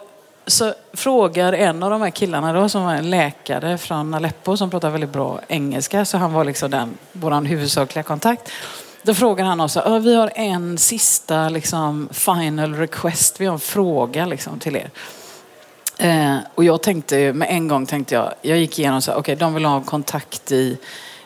så 0.47 0.73
frågar 0.93 1.53
en 1.53 1.83
av 1.83 1.91
de 1.91 2.01
här 2.01 2.09
killarna 2.09 2.53
då, 2.53 2.69
som 2.69 2.83
var 2.83 2.93
en 2.93 3.09
läkare 3.09 3.77
från 3.77 4.13
Aleppo 4.13 4.57
som 4.57 4.69
pratar 4.69 4.89
väldigt 4.89 5.09
bra 5.09 5.39
engelska, 5.47 6.05
så 6.05 6.17
han 6.17 6.33
var 6.33 6.45
liksom 6.45 6.71
den, 6.71 6.97
vår 7.11 7.45
huvudsakliga 7.45 8.03
kontakt. 8.03 8.51
Då 9.03 9.13
frågar 9.13 9.45
han 9.45 9.61
oss, 9.61 9.75
"Ja, 9.75 9.97
vi 9.99 10.15
har 10.15 10.31
en 10.35 10.77
sista 10.77 11.49
liksom, 11.49 12.09
final 12.11 12.75
request, 12.75 13.41
vi 13.41 13.45
har 13.45 13.53
en 13.53 13.59
fråga 13.59 14.25
liksom, 14.25 14.59
till 14.59 14.75
er. 14.75 14.89
Eh, 15.99 16.37
och 16.55 16.63
jag 16.63 16.83
tänkte 16.83 17.33
med 17.33 17.47
en 17.51 17.67
gång 17.67 17.85
tänkte 17.85 18.15
jag, 18.15 18.33
jag 18.41 18.57
gick 18.57 18.79
igenom 18.79 19.01
så 19.01 19.11
här, 19.11 19.19
okej 19.19 19.33
okay, 19.33 19.45
de 19.45 19.53
vill 19.53 19.65
ha 19.65 19.81
kontakt 19.81 20.51
i, 20.51 20.77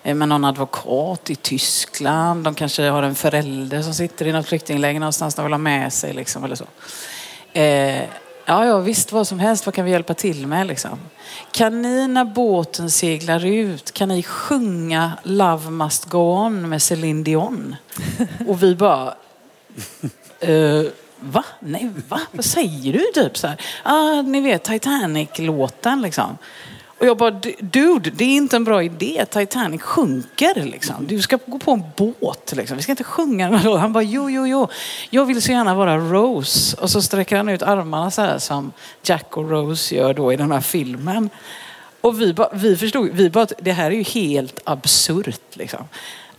eh, 0.03 0.15
med 0.15 0.27
någon 0.27 0.45
advokat 0.45 1.29
i 1.29 1.35
Tyskland, 1.35 2.43
de 2.43 2.55
kanske 2.55 2.89
har 2.89 3.03
en 3.03 3.15
förälder 3.15 3.81
som 3.81 3.93
sitter 3.93 4.27
i 4.27 4.31
något 4.31 4.47
flyktingläger 4.47 4.99
någonstans 4.99 5.35
de 5.35 5.45
vill 5.45 5.53
ha 5.53 5.57
med 5.57 5.93
sig 5.93 6.13
liksom, 6.13 6.43
eller 6.43 6.55
så. 6.55 6.65
Eh, 7.53 8.03
ja, 8.45 8.65
ja, 8.65 8.79
visst 8.79 9.11
vad 9.11 9.27
som 9.27 9.39
helst, 9.39 9.65
vad 9.65 9.75
kan 9.75 9.85
vi 9.85 9.91
hjälpa 9.91 10.13
till 10.13 10.47
med 10.47 10.67
liksom? 10.67 10.99
Kan 11.51 11.81
ni 11.81 12.07
när 12.07 12.25
båten 12.25 12.91
seglar 12.91 13.45
ut, 13.45 13.91
kan 13.91 14.09
ni 14.09 14.23
sjunga 14.23 15.11
Love 15.23 15.69
must 15.69 16.05
go 16.05 16.17
on 16.17 16.69
med 16.69 16.81
Céline 16.81 17.23
Dion? 17.23 17.75
Och 18.47 18.63
vi 18.63 18.75
bara, 18.75 19.13
eh, 20.39 20.83
va? 21.21 21.43
Nej, 21.59 21.89
va? 22.07 22.21
Vad 22.31 22.45
säger 22.45 22.93
du? 22.93 23.21
Typ 23.21 23.37
så 23.37 23.47
här. 23.47 23.61
Ah, 23.83 24.21
ni 24.21 24.41
vet 24.41 24.63
Titanic-låten 24.63 26.01
liksom. 26.01 26.37
Och 27.01 27.07
jag 27.07 27.17
bara, 27.17 27.31
dude, 27.59 28.09
det 28.09 28.23
är 28.23 28.35
inte 28.35 28.55
en 28.55 28.63
bra 28.63 28.83
idé. 28.83 29.25
Titanic 29.29 29.81
sjunker 29.81 30.63
liksom. 30.65 31.07
Du 31.07 31.21
ska 31.21 31.37
gå 31.45 31.59
på 31.59 31.71
en 31.71 31.83
båt 31.97 32.53
liksom. 32.55 32.77
Vi 32.77 32.83
ska 32.83 32.91
inte 32.91 33.03
sjunga 33.03 33.49
den. 33.49 33.79
Han 33.79 33.93
bara, 33.93 34.03
jo, 34.03 34.29
jo, 34.29 34.47
jo. 34.47 34.67
Jag 35.09 35.25
vill 35.25 35.41
så 35.41 35.51
gärna 35.51 35.75
vara 35.75 35.97
Rose. 35.97 36.77
Och 36.77 36.89
så 36.89 37.01
sträcker 37.01 37.37
han 37.37 37.49
ut 37.49 37.61
armarna 37.61 38.11
så 38.11 38.21
här 38.21 38.39
som 38.39 38.71
Jack 39.03 39.37
och 39.37 39.49
Rose 39.49 39.95
gör 39.95 40.13
då 40.13 40.33
i 40.33 40.35
den 40.35 40.51
här 40.51 40.61
filmen. 40.61 41.29
Och 42.01 42.21
vi, 42.21 42.33
bara, 42.33 42.49
vi 42.53 42.77
förstod, 42.77 43.09
vi 43.13 43.29
bara, 43.29 43.47
det 43.59 43.71
här 43.71 43.91
är 43.91 43.95
ju 43.95 44.03
helt 44.03 44.59
absurt 44.63 45.55
liksom. 45.55 45.85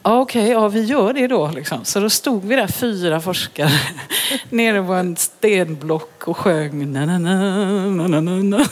Ja, 0.04 0.20
Okej, 0.20 0.48
ja 0.48 0.68
vi 0.68 0.84
gör 0.84 1.12
det 1.12 1.26
då. 1.26 1.48
Liksom. 1.48 1.84
Så 1.84 2.00
då 2.00 2.10
stod 2.10 2.44
vi 2.44 2.56
där 2.56 2.66
fyra 2.66 3.20
forskare 3.20 3.70
nere 4.50 4.82
på 4.82 4.92
en 4.92 5.16
stenblock 5.16 6.28
och 6.28 6.36
sjöng 6.36 6.92
na, 6.92 7.06
na, 7.06 7.18
na, 7.18 8.08
na, 8.08 8.20
na, 8.20 8.30
na, 8.30 8.66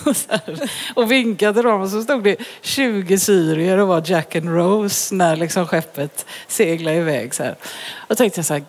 och 0.95 1.11
vinkade 1.11 1.55
till 1.55 1.63
dem. 1.63 1.81
Och 1.81 1.89
så 1.89 2.03
stod 2.03 2.25
det 2.25 2.37
20 2.63 3.19
syrier 3.19 3.79
och 3.79 3.89
var 3.89 4.03
Jack 4.07 4.37
and 4.37 4.49
Rose 4.49 5.15
när 5.15 5.37
liksom 5.37 5.67
skeppet 5.67 6.27
seglade 6.49 6.97
iväg. 6.97 7.35
Så 7.35 7.43
här. 7.43 7.57
Och 8.09 8.17
tänkte 8.17 8.39
jag 8.39 8.47
så 8.47 8.55
här, 8.55 8.63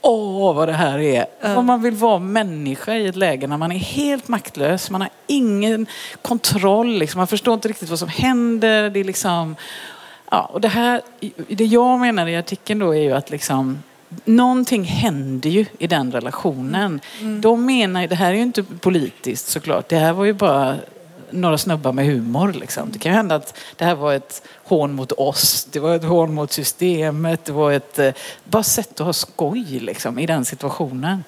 åh 0.00 0.54
vad 0.54 0.68
det 0.68 0.72
här 0.72 0.98
är. 0.98 1.26
Om 1.56 1.66
man 1.66 1.82
vill 1.82 1.94
vara 1.94 2.18
människa 2.18 2.94
i 2.94 3.06
ett 3.06 3.16
läge 3.16 3.46
när 3.46 3.56
man 3.56 3.72
är 3.72 3.78
helt 3.78 4.28
maktlös, 4.28 4.90
man 4.90 5.00
har 5.00 5.10
ingen 5.26 5.86
kontroll, 6.22 6.98
liksom. 6.98 7.18
man 7.18 7.26
förstår 7.26 7.54
inte 7.54 7.68
riktigt 7.68 7.90
vad 7.90 7.98
som 7.98 8.08
händer. 8.08 8.90
Det 8.90 9.00
är 9.00 9.04
liksom... 9.04 9.56
Ja, 10.30 10.50
och 10.52 10.60
det, 10.60 10.68
här, 10.68 11.02
det 11.48 11.64
jag 11.64 12.00
menar 12.00 12.26
i 12.26 12.36
artikeln 12.36 12.80
då 12.80 12.94
är 12.94 13.00
ju 13.00 13.12
att 13.12 13.30
liksom, 13.30 13.82
någonting 14.24 14.84
händer 14.84 15.50
ju 15.50 15.66
i 15.78 15.86
den 15.86 16.12
relationen. 16.12 17.00
De 17.40 17.66
menar, 17.66 18.06
det 18.06 18.14
här 18.14 18.30
är 18.30 18.36
ju 18.36 18.42
inte 18.42 18.62
politiskt 18.62 19.48
såklart, 19.48 19.88
det 19.88 19.96
här 19.96 20.12
var 20.12 20.24
ju 20.24 20.32
bara 20.32 20.76
några 21.30 21.58
snubbar 21.58 21.92
med 21.92 22.06
humor. 22.06 22.52
Liksom. 22.52 22.90
Det 22.92 22.98
kan 22.98 23.12
ju 23.12 23.16
hända 23.16 23.34
att 23.34 23.58
det 23.76 23.84
här 23.84 23.94
var 23.94 24.14
ett 24.14 24.42
hån 24.64 24.92
mot 24.92 25.12
oss, 25.12 25.68
det 25.70 25.80
var 25.80 25.94
ett 25.94 26.04
hån 26.04 26.34
mot 26.34 26.52
systemet, 26.52 27.44
det 27.44 27.52
var 27.52 27.72
ett 27.72 27.98
eh, 27.98 28.12
bara 28.44 28.62
sätt 28.62 29.00
att 29.00 29.06
ha 29.06 29.12
skoj 29.12 29.64
liksom, 29.64 30.18
i 30.18 30.26
den 30.26 30.44
situationen. 30.44 31.24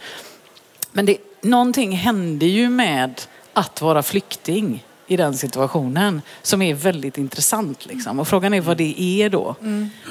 Men 0.92 1.07
det, 1.07 1.16
någonting 1.40 1.97
hände 1.97 2.47
ju 2.47 2.69
med 2.69 3.21
att 3.52 3.83
vara 3.83 4.02
flykting 4.02 4.85
i 5.11 5.17
den 5.17 5.35
situationen 5.35 6.23
som 6.43 6.62
är 6.62 6.75
väldigt 6.75 7.19
intressant. 7.19 7.87
Liksom. 7.87 8.21
Och 8.21 8.29
frågan 8.29 8.55
är 8.55 8.61
vad 8.61 8.76
det 8.76 9.00
är 9.00 9.31
då. 9.31 9.55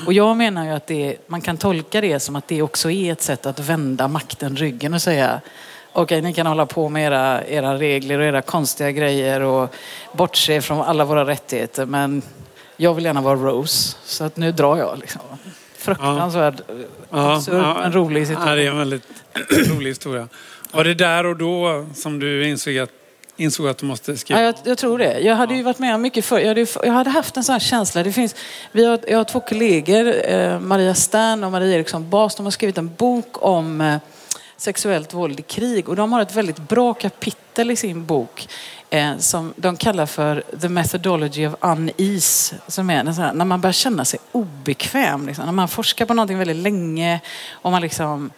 Och 0.06 0.13
jag 0.13 0.38
menar 0.38 0.65
ju 0.65 0.72
att 0.72 0.88
det, 0.88 1.18
man 1.27 1.41
kan 1.41 1.58
tolka 1.58 2.01
det 2.01 2.20
som 2.20 2.36
att 2.36 2.48
det 2.48 2.62
också 2.62 2.91
är 2.91 3.12
ett 3.12 3.22
sätt 3.22 3.46
att 3.46 3.60
vända 3.60 4.08
makten 4.08 4.58
ryggen 4.58 4.94
och 4.94 5.01
säga 5.01 5.41
okej, 5.94 6.22
ni 6.22 6.34
kan 6.34 6.48
hålla 6.48 6.65
på 6.65 6.89
med 6.89 7.08
era, 7.08 7.46
era 7.46 7.77
regler 7.77 8.20
och 8.20 8.25
era 8.25 8.41
konstiga 8.41 8.91
grejer 8.91 9.41
och 9.41 9.75
bortse 10.13 10.62
från 10.62 10.82
alla 10.82 11.06
våra 11.06 11.25
rättigheter 11.25 11.86
men 11.86 12.22
jag 12.77 12.94
vill 12.94 13.06
gärna 13.06 13.22
vara 13.22 13.36
Rose 13.36 13.98
så 14.03 14.24
att 14.24 14.38
nu 14.38 14.51
drar 14.51 14.77
jag. 14.77 15.00
Liksom. 15.00 15.22
Fruktansvärd, 15.77 16.62
absurd 17.10 17.77
men 17.82 17.94
rolig 17.94 18.27
situation. 18.27 18.50
Ja, 18.50 18.56
det 18.56 18.63
är 18.63 18.72
en 18.72 18.77
väldigt 18.77 19.08
rolig 19.70 19.89
historia. 19.89 20.27
Var 20.72 20.84
det 20.84 20.94
där 20.94 21.25
och 21.25 21.38
då 21.38 21.86
som 21.96 22.20
du 22.20 22.48
insåg 22.48 22.77
att, 22.77 22.91
insåg 23.39 23.67
att 23.67 23.77
du 23.77 23.86
måste 23.86 24.17
skriva? 24.17 24.41
Ja, 24.41 24.46
jag, 24.46 24.55
jag 24.63 24.77
tror 24.77 24.98
det. 24.98 25.19
Jag 25.19 25.36
hade 25.36 25.55
ju 25.55 25.63
varit 25.63 25.79
med 25.79 25.96
om 25.96 26.01
mycket 26.01 26.25
förr. 26.25 26.39
Jag 26.39 26.48
hade, 26.48 26.65
jag 26.84 26.93
hade 26.93 27.10
haft 27.10 27.38
en 27.38 27.43
sån 27.43 27.53
här 27.53 27.60
känsla. 27.60 28.03
Det 28.03 28.12
finns, 28.12 28.36
vi 28.72 28.86
har, 28.86 29.00
jag 29.08 29.17
har 29.17 29.24
två 29.24 29.39
kollegor, 29.39 30.31
eh, 30.31 30.60
Maria 30.60 30.96
Stern 30.96 31.43
och 31.43 31.51
Maria 31.51 31.75
Eriksson 31.75 32.10
Bas. 32.10 32.36
De 32.36 32.46
har 32.46 32.51
skrivit 32.51 32.77
en 32.77 32.96
bok 32.96 33.43
om 33.43 33.81
eh, 33.81 33.98
sexuellt 34.58 35.13
våld 35.13 35.39
i 35.39 35.43
krig. 35.43 35.89
Och 35.89 35.96
de 35.96 36.13
har 36.13 36.22
ett 36.22 36.36
väldigt 36.36 36.58
bra 36.58 36.93
kapitel 36.93 37.72
i 37.72 37.75
sin 37.75 38.05
bok 38.05 38.48
eh, 38.89 39.17
som 39.17 39.53
de 39.55 39.77
kallar 39.77 40.05
för 40.05 40.43
The 40.62 40.69
Methodology 40.69 41.48
of 41.48 41.55
Unease. 41.62 42.55
Som 42.67 42.89
är 42.89 43.05
här, 43.05 43.34
när 43.34 43.46
man 43.46 43.62
börjar 43.62 43.74
känna 43.74 44.05
sig 44.05 44.19
obekväm. 44.31 45.27
Liksom, 45.27 45.46
när 45.46 45.51
man 45.51 45.67
forskar 45.67 46.05
på 46.05 46.13
någonting 46.13 46.38
väldigt 46.38 46.58
länge 46.58 47.19
och 47.51 47.72
man 47.72 47.81
liksom 47.81 48.31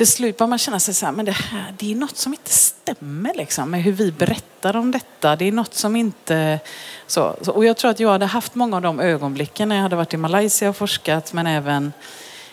till 0.00 0.06
slut 0.06 0.38
börjar 0.38 0.48
man 0.48 0.58
känna 0.58 0.80
sig 0.80 0.94
så 0.94 1.06
här, 1.06 1.12
men 1.12 1.24
det 1.24 1.32
här 1.32 1.74
det 1.78 1.92
är 1.92 1.96
något 1.96 2.16
som 2.16 2.32
inte 2.32 2.50
stämmer 2.50 3.34
liksom, 3.34 3.70
med 3.70 3.82
hur 3.82 3.92
vi 3.92 4.12
berättar 4.12 4.76
om 4.76 4.90
detta. 4.90 5.36
Det 5.36 5.44
är 5.48 5.52
något 5.52 5.74
som 5.74 5.96
inte... 5.96 6.60
Så, 7.06 7.22
och 7.46 7.64
jag 7.64 7.76
tror 7.76 7.90
att 7.90 8.00
jag 8.00 8.08
hade 8.08 8.26
haft 8.26 8.54
många 8.54 8.76
av 8.76 8.82
de 8.82 9.00
ögonblicken 9.00 9.68
när 9.68 9.76
jag 9.76 9.82
hade 9.82 9.96
varit 9.96 10.14
i 10.14 10.16
Malaysia 10.16 10.68
och 10.68 10.76
forskat, 10.76 11.32
men 11.32 11.46
även, 11.46 11.92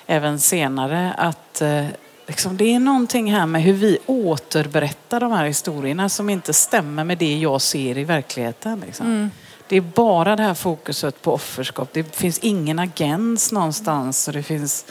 även 0.06 0.40
senare, 0.40 1.14
att 1.18 1.62
eh, 1.62 1.86
liksom, 2.28 2.58
det 2.58 2.74
är 2.74 2.80
någonting 2.80 3.34
här 3.34 3.46
med 3.46 3.62
hur 3.62 3.74
vi 3.74 3.98
återberättar 4.06 5.20
de 5.20 5.32
här 5.32 5.46
historierna 5.46 6.10
som 6.10 6.30
inte 6.30 6.54
stämmer 6.54 7.04
med 7.04 7.18
det 7.18 7.38
jag 7.38 7.62
ser 7.62 7.98
i 7.98 8.04
verkligheten. 8.04 8.84
Liksom. 8.86 9.06
Mm. 9.06 9.30
Det 9.68 9.76
är 9.78 9.82
bara 9.82 10.36
det 10.36 10.44
här 10.44 10.54
fokuset 10.54 11.22
på 11.22 11.34
offerskap. 11.34 11.90
Det 11.94 12.16
finns 12.16 12.40
ingen 12.40 12.80
agens 12.80 13.52
någonstans. 13.52 14.28
Och 14.28 14.34
det 14.34 14.44
finns, 14.44 14.86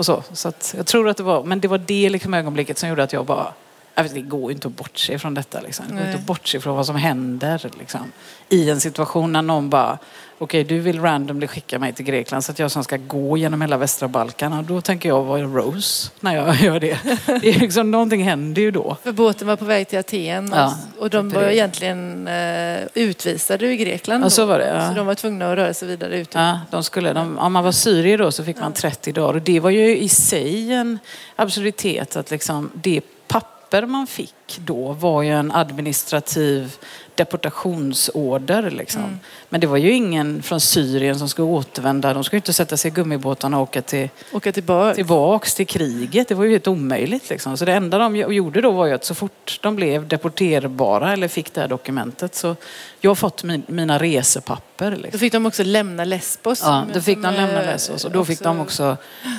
och 0.00 0.06
så. 0.06 0.22
så 0.32 0.48
att 0.48 0.74
jag 0.76 0.86
tror 0.86 1.08
att 1.08 1.16
det 1.16 1.22
var, 1.22 1.44
men 1.44 1.60
det 1.60 1.68
var 1.68 1.78
det 1.78 2.08
liksom 2.08 2.34
ögonblicket 2.34 2.78
som 2.78 2.88
gjorde 2.88 3.02
att 3.02 3.12
jag 3.12 3.26
bara, 3.26 3.52
det 3.94 4.20
går 4.20 4.50
ju 4.50 4.54
inte 4.54 4.68
att 4.68 4.76
bortse 4.76 5.18
från 5.18 5.34
detta. 5.34 5.60
Liksom. 5.60 5.84
Det 5.88 5.94
går 5.94 6.02
inte 6.02 6.18
att 6.18 6.26
bortse 6.26 6.60
från 6.60 6.76
vad 6.76 6.86
som 6.86 6.96
händer 6.96 7.70
liksom. 7.78 8.12
i 8.48 8.70
en 8.70 8.80
situation 8.80 9.32
när 9.32 9.42
någon 9.42 9.70
bara, 9.70 9.98
okej 10.42 10.64
du 10.64 10.78
vill 10.78 11.00
randomly 11.00 11.46
skicka 11.46 11.78
mig 11.78 11.92
till 11.92 12.04
Grekland 12.04 12.44
så 12.44 12.52
att 12.52 12.58
jag 12.58 12.70
sen 12.70 12.84
ska 12.84 12.96
gå 12.96 13.36
genom 13.36 13.60
hela 13.60 13.76
västra 13.76 14.08
Balkan. 14.08 14.64
Då 14.68 14.80
tänker 14.80 15.08
jag 15.08 15.22
vara 15.22 15.42
Rose 15.42 16.10
när 16.20 16.36
jag 16.36 16.56
gör 16.60 16.80
det. 16.80 16.98
det 17.26 17.48
är 17.48 17.60
liksom, 17.60 17.90
någonting 17.90 18.22
händer 18.24 18.62
ju 18.62 18.70
då. 18.70 18.96
För 19.02 19.12
båten 19.12 19.46
var 19.46 19.56
på 19.56 19.64
väg 19.64 19.88
till 19.88 19.98
Aten 19.98 20.52
ja, 20.54 20.74
och 20.98 21.10
de 21.10 21.28
var 21.28 21.42
egentligen 21.42 22.28
uh, 22.28 22.88
utvisade 22.94 23.66
ur 23.66 23.74
Grekland. 23.74 24.24
Ja, 24.24 24.30
så 24.30 24.46
var 24.46 24.58
det. 24.58 24.68
Ja. 24.68 24.88
Så 24.88 24.94
de 24.94 25.06
var 25.06 25.14
tvungna 25.14 25.52
att 25.52 25.58
röra 25.58 25.74
sig 25.74 25.88
vidare 25.88 26.20
ut. 26.20 26.34
Ja, 26.34 26.60
de 26.70 26.84
skulle, 26.84 27.12
de, 27.12 27.38
om 27.38 27.52
man 27.52 27.64
var 27.64 27.72
syrier 27.72 28.18
då 28.18 28.32
så 28.32 28.44
fick 28.44 28.60
man 28.60 28.72
30 28.72 29.12
dagar 29.12 29.34
och 29.34 29.42
det 29.42 29.60
var 29.60 29.70
ju 29.70 29.96
i 29.96 30.08
sig 30.08 30.72
en 30.72 30.98
absurditet 31.36 32.16
att 32.16 32.30
liksom 32.30 32.70
det 32.74 33.00
papper 33.28 33.86
man 33.86 34.06
fick 34.06 34.58
då 34.58 34.92
var 34.92 35.22
ju 35.22 35.30
en 35.30 35.52
administrativ 35.52 36.76
deportationsorder. 37.20 38.70
Liksom. 38.70 39.02
Mm. 39.02 39.18
Men 39.48 39.60
det 39.60 39.66
var 39.66 39.76
ju 39.76 39.92
ingen 39.92 40.42
från 40.42 40.60
Syrien 40.60 41.18
som 41.18 41.28
skulle 41.28 41.48
återvända. 41.48 42.14
De 42.14 42.24
skulle 42.24 42.38
inte 42.38 42.52
sätta 42.52 42.76
sig 42.76 42.90
i 42.90 42.94
gummibåtarna 42.94 43.56
och 43.56 43.62
åka, 43.62 43.82
till, 43.82 44.08
åka 44.32 44.52
tillbaka. 44.52 44.94
tillbaks 44.94 45.54
till 45.54 45.66
kriget. 45.66 46.28
Det 46.28 46.34
var 46.34 46.44
ju 46.44 46.50
helt 46.50 46.68
omöjligt. 46.68 47.30
Liksom. 47.30 47.56
Så 47.56 47.64
det 47.64 47.72
enda 47.72 47.98
de 47.98 48.16
gjorde 48.16 48.60
då 48.60 48.70
var 48.70 48.86
ju 48.86 48.92
att 48.92 49.04
så 49.04 49.14
fort 49.14 49.58
de 49.62 49.76
blev 49.76 50.08
deporterbara 50.08 51.12
eller 51.12 51.28
fick 51.28 51.54
det 51.54 51.60
här 51.60 51.68
dokumentet 51.68 52.34
så 52.34 52.56
jag 53.00 53.10
har 53.10 53.14
fått 53.14 53.44
min, 53.44 53.62
mina 53.66 53.98
resepapper. 53.98 54.90
Liksom. 54.90 55.10
Då 55.12 55.18
fick 55.18 55.32
de 55.32 55.46
också 55.46 55.64
lämna 55.64 56.04
Lesbos. 56.04 56.62
Ja, 56.64 56.84
då 56.94 57.00
fick 57.00 57.22
de 57.22 57.34
lämna 57.34 57.60
Lesbos 57.62 58.04
och 58.04 58.10
då 58.10 58.24
fick 58.24 58.40
de 58.40 58.60
också 58.60 58.96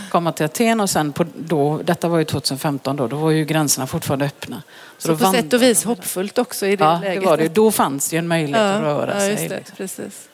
komma 0.10 0.32
till 0.32 0.46
Aten 0.46 0.80
och 0.80 0.90
sen 0.90 1.14
på, 1.14 1.26
då, 1.36 1.82
detta 1.84 2.08
var 2.08 2.18
ju 2.18 2.26
2015 2.26 2.96
då, 2.96 3.08
då 3.08 3.16
var 3.16 3.32
ju 3.32 3.46
gränserna 3.46 3.88
fortfarande 3.88 4.26
öppna. 4.26 4.62
Så, 5.02 5.18
så 5.18 5.26
på 5.26 5.32
sätt 5.32 5.54
och 5.54 5.62
vis 5.62 5.84
hoppfullt 5.84 6.38
också 6.38 6.66
i 6.68 6.76
det 6.76 6.84
ja, 6.84 7.00
läget. 7.00 7.24
Det 7.24 7.30
var 7.30 7.38
det. 7.38 7.56
Då 7.56 7.72
fanns 7.72 8.10
det 8.10 8.16
ju 8.16 8.18
en 8.20 8.28
möjlighet 8.28 8.62
ja, 8.62 8.74
att 8.74 8.82
röra 8.82 9.14
ja, 9.14 9.20
sig. 9.20 9.48
Det, 9.50 9.58
liksom. 9.58 9.76
precis. 9.78 10.30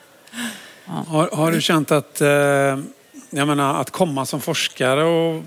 Ja. 0.85 1.05
Har, 1.07 1.29
har, 1.33 1.51
du 1.51 1.61
känt 1.61 1.91
att, 1.91 2.21
eh, 2.21 2.27
jag 3.29 3.47
menar, 3.47 3.81
att 3.81 3.91
komma 3.91 4.25
som 4.25 4.41
forskare 4.41 5.03
och 5.03 5.43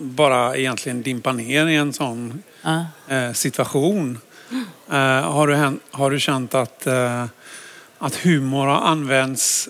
bara 0.00 0.56
egentligen 0.56 1.02
dimpa 1.02 1.32
ner 1.32 1.66
i 1.66 1.76
en 1.76 1.92
sån 1.92 2.42
eh, 3.08 3.32
situation. 3.32 4.18
Eh, 4.90 4.96
har, 5.30 5.46
du, 5.46 5.78
har 5.90 6.10
du 6.10 6.20
känt 6.20 6.54
att, 6.54 6.86
eh, 6.86 7.24
att 7.98 8.14
humor 8.14 8.66
har 8.66 8.80
använts 8.80 9.68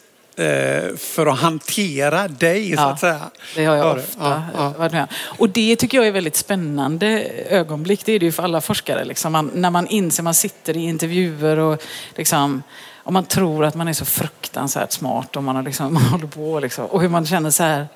för 0.96 1.26
att 1.26 1.38
hantera 1.38 2.28
dig, 2.28 2.76
så 2.76 2.82
att 2.82 3.00
säga. 3.00 3.30
Det 3.54 3.64
har 3.64 3.76
jag 3.76 3.96
ofta 3.96 4.42
ja, 4.54 4.74
varit 4.78 4.92
med 4.92 5.06
Och 5.38 5.50
det 5.50 5.76
tycker 5.76 5.98
jag 5.98 6.06
är 6.06 6.12
väldigt 6.12 6.36
spännande 6.36 7.06
ögonblick. 7.48 8.04
Det 8.04 8.12
är 8.12 8.18
det 8.18 8.26
ju 8.26 8.32
för 8.32 8.42
alla 8.42 8.60
forskare. 8.60 9.04
Liksom. 9.04 9.32
Man, 9.32 9.50
när 9.54 9.70
man 9.70 9.86
inser, 9.86 10.22
man 10.22 10.34
sitter 10.34 10.76
i 10.76 10.80
intervjuer 10.80 11.58
och 11.58 11.82
liksom, 12.14 12.62
och 12.96 13.12
man 13.12 13.24
tror 13.24 13.64
att 13.64 13.74
man 13.74 13.88
är 13.88 13.92
så 13.92 14.04
fruktansvärt 14.04 14.92
smart 14.92 15.36
och 15.36 15.44
man, 15.44 15.56
har 15.56 15.62
liksom, 15.62 15.94
man 15.94 16.02
håller 16.02 16.26
på 16.26 16.60
liksom, 16.60 16.86
och 16.86 17.00
hur 17.00 17.08
man 17.08 17.26
känner 17.26 17.50
så 17.50 17.62
här 17.62 17.86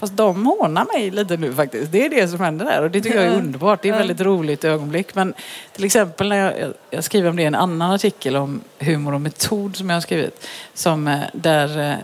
Fast 0.00 0.16
de 0.16 0.46
hånar 0.46 0.86
mig 0.92 1.10
lite 1.10 1.36
nu 1.36 1.54
faktiskt. 1.54 1.92
Det 1.92 2.06
är 2.06 2.10
det 2.10 2.28
som 2.28 2.40
händer 2.40 2.64
där 2.64 2.82
och 2.82 2.90
det 2.90 3.00
tycker 3.00 3.22
jag 3.22 3.32
är 3.32 3.38
underbart. 3.38 3.82
Det 3.82 3.88
är 3.88 3.92
ett 3.92 4.00
väldigt 4.00 4.20
roligt 4.20 4.64
ögonblick. 4.64 5.14
Men 5.14 5.34
till 5.72 5.84
exempel 5.84 6.28
när 6.28 6.36
jag, 6.36 6.72
jag 6.90 7.04
skriver 7.04 7.30
om 7.30 7.36
det 7.36 7.42
i 7.42 7.46
en 7.46 7.54
annan 7.54 7.92
artikel 7.92 8.36
om 8.36 8.60
humor 8.78 9.14
och 9.14 9.20
metod 9.20 9.76
som 9.76 9.90
jag 9.90 9.96
har 9.96 10.00
skrivit. 10.00 10.46
Som, 10.74 11.08
eh, 11.08 11.18
där 11.32 11.90
eh, 11.90 11.94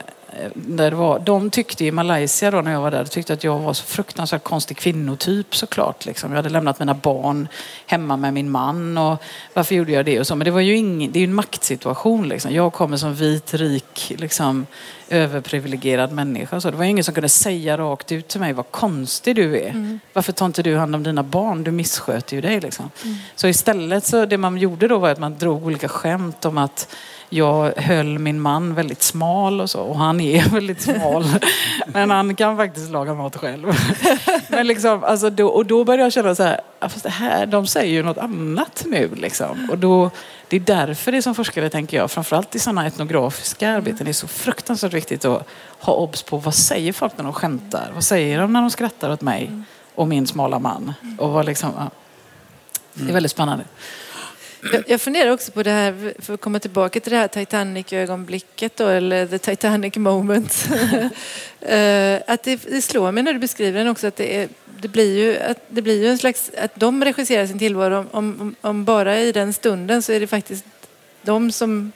där 0.54 0.90
det 0.90 0.96
var, 0.96 1.18
de 1.18 1.50
tyckte 1.50 1.84
i 1.84 1.90
Malaysia 1.92 2.50
då 2.50 2.60
när 2.60 2.72
jag 2.72 2.80
var 2.80 2.90
där, 2.90 3.04
tyckte 3.04 3.32
att 3.32 3.44
jag 3.44 3.58
var 3.58 3.72
så 3.72 3.84
fruktansvärt 3.84 4.44
konstig 4.44 4.76
kvinnotyp 4.76 5.56
såklart. 5.56 6.06
Liksom. 6.06 6.30
Jag 6.30 6.36
hade 6.36 6.48
lämnat 6.48 6.78
mina 6.78 6.94
barn 6.94 7.48
hemma 7.86 8.16
med 8.16 8.34
min 8.34 8.50
man 8.50 8.98
och 8.98 9.22
varför 9.54 9.74
gjorde 9.74 9.92
jag 9.92 10.04
det 10.04 10.20
och 10.20 10.26
så. 10.26 10.36
Men 10.36 10.44
det 10.44 10.50
var 10.50 10.60
ju 10.60 10.76
ing, 10.76 11.12
det 11.12 11.18
är 11.18 11.20
ju 11.20 11.24
en 11.24 11.34
maktsituation 11.34 12.28
liksom. 12.28 12.52
Jag 12.52 12.72
kommer 12.72 12.96
som 12.96 13.14
vit, 13.14 13.54
rik, 13.54 14.12
liksom, 14.18 14.66
överprivilegierad 15.08 16.12
människa. 16.12 16.60
Så 16.60 16.70
det 16.70 16.76
var 16.76 16.84
ingen 16.84 17.04
som 17.04 17.14
kunde 17.14 17.28
säga 17.28 17.78
rakt 17.78 18.12
ut 18.12 18.28
till 18.28 18.40
mig 18.40 18.52
vad 18.52 18.70
konstig 18.70 19.36
du 19.36 19.56
är. 19.56 19.70
Mm. 19.70 20.00
Varför 20.12 20.32
tar 20.32 20.46
inte 20.46 20.62
du 20.62 20.76
hand 20.76 20.94
om 20.94 21.02
dina 21.02 21.22
barn? 21.22 21.64
Du 21.64 21.70
missköter 21.70 22.36
ju 22.36 22.40
dig 22.40 22.60
liksom. 22.60 22.90
Mm. 23.04 23.16
Så 23.34 23.48
istället 23.48 24.04
så 24.04 24.26
det 24.26 24.38
man 24.38 24.58
gjorde 24.58 24.88
då 24.88 24.98
var 24.98 25.10
att 25.10 25.18
man 25.18 25.38
drog 25.38 25.66
olika 25.66 25.88
skämt 25.88 26.44
om 26.44 26.58
att 26.58 26.88
jag 27.28 27.72
höll 27.76 28.18
min 28.18 28.40
man 28.40 28.74
väldigt 28.74 29.02
smal 29.02 29.60
och 29.60 29.70
så. 29.70 29.80
Och 29.80 29.98
han 29.98 30.20
är 30.20 30.48
väldigt 30.52 30.82
smal. 30.82 31.24
Men 31.86 32.10
han 32.10 32.36
kan 32.36 32.56
faktiskt 32.56 32.90
laga 32.90 33.14
mat 33.14 33.36
själv. 33.36 33.72
Men 34.48 34.66
liksom, 34.66 35.04
alltså 35.04 35.30
då, 35.30 35.48
och 35.48 35.66
då 35.66 35.84
började 35.84 36.02
jag 36.02 36.12
känna 36.12 36.34
så 36.34 36.42
här, 36.42 36.60
fast 36.80 37.02
det 37.02 37.10
här, 37.10 37.46
de 37.46 37.66
säger 37.66 37.92
ju 37.92 38.02
något 38.02 38.18
annat 38.18 38.84
nu 38.86 39.10
liksom. 39.14 39.68
Och 39.70 39.78
då, 39.78 40.10
det 40.48 40.56
är 40.56 40.60
därför 40.60 41.12
det 41.12 41.22
som 41.22 41.34
forskare, 41.34 41.70
tänker 41.70 41.96
jag, 41.96 42.10
framförallt 42.10 42.54
i 42.54 42.58
sådana 42.58 42.86
etnografiska 42.86 43.70
arbeten, 43.70 44.04
det 44.04 44.10
är 44.10 44.12
så 44.12 44.28
fruktansvärt 44.28 44.92
viktigt 44.92 45.24
att 45.24 45.48
ha 45.80 45.94
obs 45.94 46.22
på 46.22 46.36
vad 46.36 46.54
säger 46.54 46.92
folk 46.92 47.12
när 47.16 47.24
de 47.24 47.32
skämtar? 47.32 47.90
Vad 47.94 48.04
säger 48.04 48.40
de 48.40 48.52
när 48.52 48.60
de 48.60 48.70
skrattar 48.70 49.10
åt 49.10 49.20
mig 49.20 49.50
och 49.94 50.08
min 50.08 50.26
smala 50.26 50.58
man? 50.58 50.94
Och 51.18 51.30
vad 51.30 51.46
liksom, 51.46 51.70
ja. 51.76 51.90
Det 52.94 53.10
är 53.10 53.12
väldigt 53.12 53.32
spännande. 53.32 53.64
Jag, 54.72 54.84
jag 54.86 55.00
funderar 55.00 55.30
också 55.30 55.52
på 55.52 55.62
det 55.62 55.70
här, 55.70 56.14
för 56.18 56.34
att 56.34 56.40
komma 56.40 56.58
tillbaka 56.58 57.00
till 57.00 57.12
det 57.12 57.18
här 57.18 57.28
Titanic-ögonblicket 57.28 58.76
då, 58.76 58.86
eller 58.86 59.26
the 59.26 59.38
Titanic 59.38 59.96
moment. 59.96 60.68
Eh, 61.60 62.22
att 62.26 62.42
det, 62.42 62.56
det 62.56 62.82
slår 62.82 63.12
mig 63.12 63.22
när 63.22 63.32
du 63.32 63.38
beskriver 63.38 63.78
den 63.78 63.88
också 63.88 64.06
att 64.06 64.16
det, 64.16 64.36
är, 64.36 64.48
det, 64.80 64.88
blir 64.88 65.18
ju, 65.18 65.38
att 65.38 65.58
det 65.68 65.82
blir 65.82 66.02
ju 66.02 66.08
en 66.08 66.18
slags, 66.18 66.50
att 66.58 66.70
de 66.74 67.04
regisserar 67.04 67.46
sin 67.46 67.58
tillvaro, 67.58 67.98
om, 67.98 68.08
om, 68.12 68.54
om 68.60 68.84
bara 68.84 69.18
i 69.18 69.32
den 69.32 69.52
stunden 69.52 70.02
så 70.02 70.12
är 70.12 70.20
det 70.20 70.26
faktiskt 70.26 70.64
de 71.22 71.52
som 71.52 71.92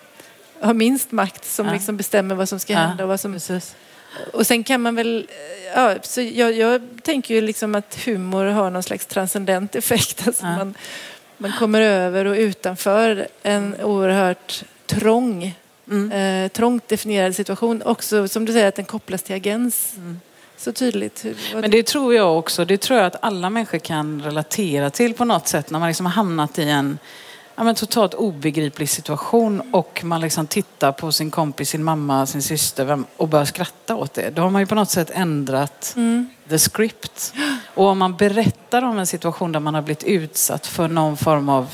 har 0.61 0.74
minst 0.74 1.12
makt 1.12 1.44
som 1.44 1.66
ja. 1.66 1.72
liksom 1.72 1.96
bestämmer 1.96 2.35
vad 2.35 2.48
som 2.48 2.61
ska 2.61 2.76
hända. 2.76 3.04
Och, 3.04 3.09
vad 3.09 3.20
som, 3.20 3.33
Precis. 3.33 3.74
och 4.33 4.46
sen 4.46 4.64
kan 4.64 4.80
man 4.80 4.94
väl, 4.94 5.26
ja, 5.74 5.94
så 6.02 6.20
jag, 6.20 6.52
jag 6.52 6.83
tänker 7.02 7.35
ju 7.35 7.40
liksom 7.40 7.74
att 7.74 7.98
humor 8.04 8.44
har 8.44 8.70
någon 8.70 8.83
slags 8.83 9.06
transcendent 9.06 9.76
effekt. 9.76 10.22
Alltså 10.26 10.46
ja. 10.46 10.56
man, 10.56 10.74
man 11.40 11.53
kommer 11.53 11.81
över 11.81 12.24
och 12.24 12.35
utanför 12.35 13.29
en 13.42 13.76
oerhört 13.83 14.64
trång, 14.87 15.55
mm. 15.90 16.12
eh, 16.12 16.48
trångt 16.48 16.88
definierad 16.88 17.37
situation. 17.37 17.83
Också 17.83 18.29
som 18.29 18.44
du 18.44 18.53
säger 18.53 18.68
att 18.68 18.74
den 18.74 18.85
kopplas 18.85 19.22
till 19.22 19.35
agens. 19.35 19.92
Mm. 19.96 20.20
Så 20.57 20.72
tydligt. 20.72 21.24
Men 21.55 21.70
det 21.70 21.83
tror 21.83 22.14
jag 22.14 22.38
också. 22.38 22.64
Det 22.64 22.79
tror 22.79 22.98
jag 22.98 23.07
att 23.07 23.16
alla 23.20 23.50
människor 23.50 23.79
kan 23.79 24.22
relatera 24.22 24.90
till 24.90 25.14
på 25.14 25.24
något 25.24 25.48
sätt. 25.48 25.70
När 25.70 25.79
man 25.79 25.88
liksom 25.88 26.07
har 26.07 26.12
hamnat 26.12 26.59
i 26.59 26.62
en 26.62 26.98
ja, 27.61 27.64
men 27.64 27.75
totalt 27.75 28.14
obegriplig 28.14 28.88
situation 28.88 29.62
och 29.73 30.01
man 30.05 30.20
liksom 30.20 30.46
tittar 30.46 30.92
på 30.92 31.12
sin 31.12 31.31
kompis, 31.31 31.68
sin 31.68 31.85
mamma, 31.85 32.27
sin 32.27 32.42
syster 32.42 33.05
och 33.16 33.29
börjar 33.29 33.44
skratta 33.44 33.96
åt 33.96 34.14
det. 34.14 34.31
Då 34.31 34.42
har 34.42 34.51
man 34.51 34.62
ju 34.62 34.66
på 34.66 34.75
något 34.75 34.90
sätt 34.90 35.11
ändrat 35.14 35.92
mm. 35.96 36.29
the 36.49 36.59
script. 36.59 37.35
Och 37.75 37.87
om 37.87 37.99
man 37.99 38.16
berättar 38.16 38.83
om 38.83 38.99
en 38.99 39.07
situation 39.07 39.53
där 39.53 39.61
man 39.61 39.75
har 39.75 39.83
blivit 39.83 40.05
utsatt 40.05 40.66
för 40.66 40.88
någon 40.88 41.16
form 41.16 41.49
av 41.49 41.68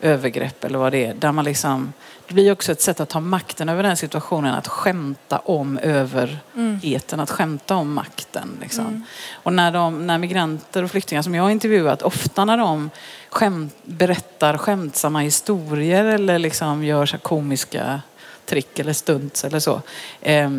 övergrepp 0.00 0.64
eller 0.64 0.78
vad 0.78 0.92
det 0.92 1.04
är, 1.04 1.14
där 1.14 1.32
man 1.32 1.44
liksom 1.44 1.92
det 2.28 2.34
blir 2.34 2.52
också 2.52 2.72
ett 2.72 2.80
sätt 2.80 3.00
att 3.00 3.08
ta 3.08 3.20
makten 3.20 3.68
över 3.68 3.82
den 3.82 3.96
situationen, 3.96 4.54
att 4.54 4.68
skämta 4.68 5.38
om 5.38 5.78
överheten, 5.78 7.18
mm. 7.18 7.22
att 7.22 7.30
skämta 7.30 7.76
om 7.76 7.94
makten. 7.94 8.58
Liksom. 8.60 8.86
Mm. 8.86 9.02
Och 9.32 9.52
när, 9.52 9.72
de, 9.72 10.06
när 10.06 10.18
migranter 10.18 10.82
och 10.82 10.90
flyktingar 10.90 11.22
som 11.22 11.34
jag 11.34 11.42
har 11.42 11.50
intervjuat, 11.50 12.02
ofta 12.02 12.44
när 12.44 12.58
de 12.58 12.90
skämt, 13.28 13.74
berättar 13.82 14.58
skämtsamma 14.58 15.20
historier 15.20 16.04
eller 16.04 16.38
liksom 16.38 16.84
gör 16.84 17.06
så 17.06 17.18
komiska 17.18 18.02
trick 18.46 18.78
eller 18.78 18.92
stunts 18.92 19.44
eller 19.44 19.60
så. 19.60 19.82
Eh, 20.20 20.50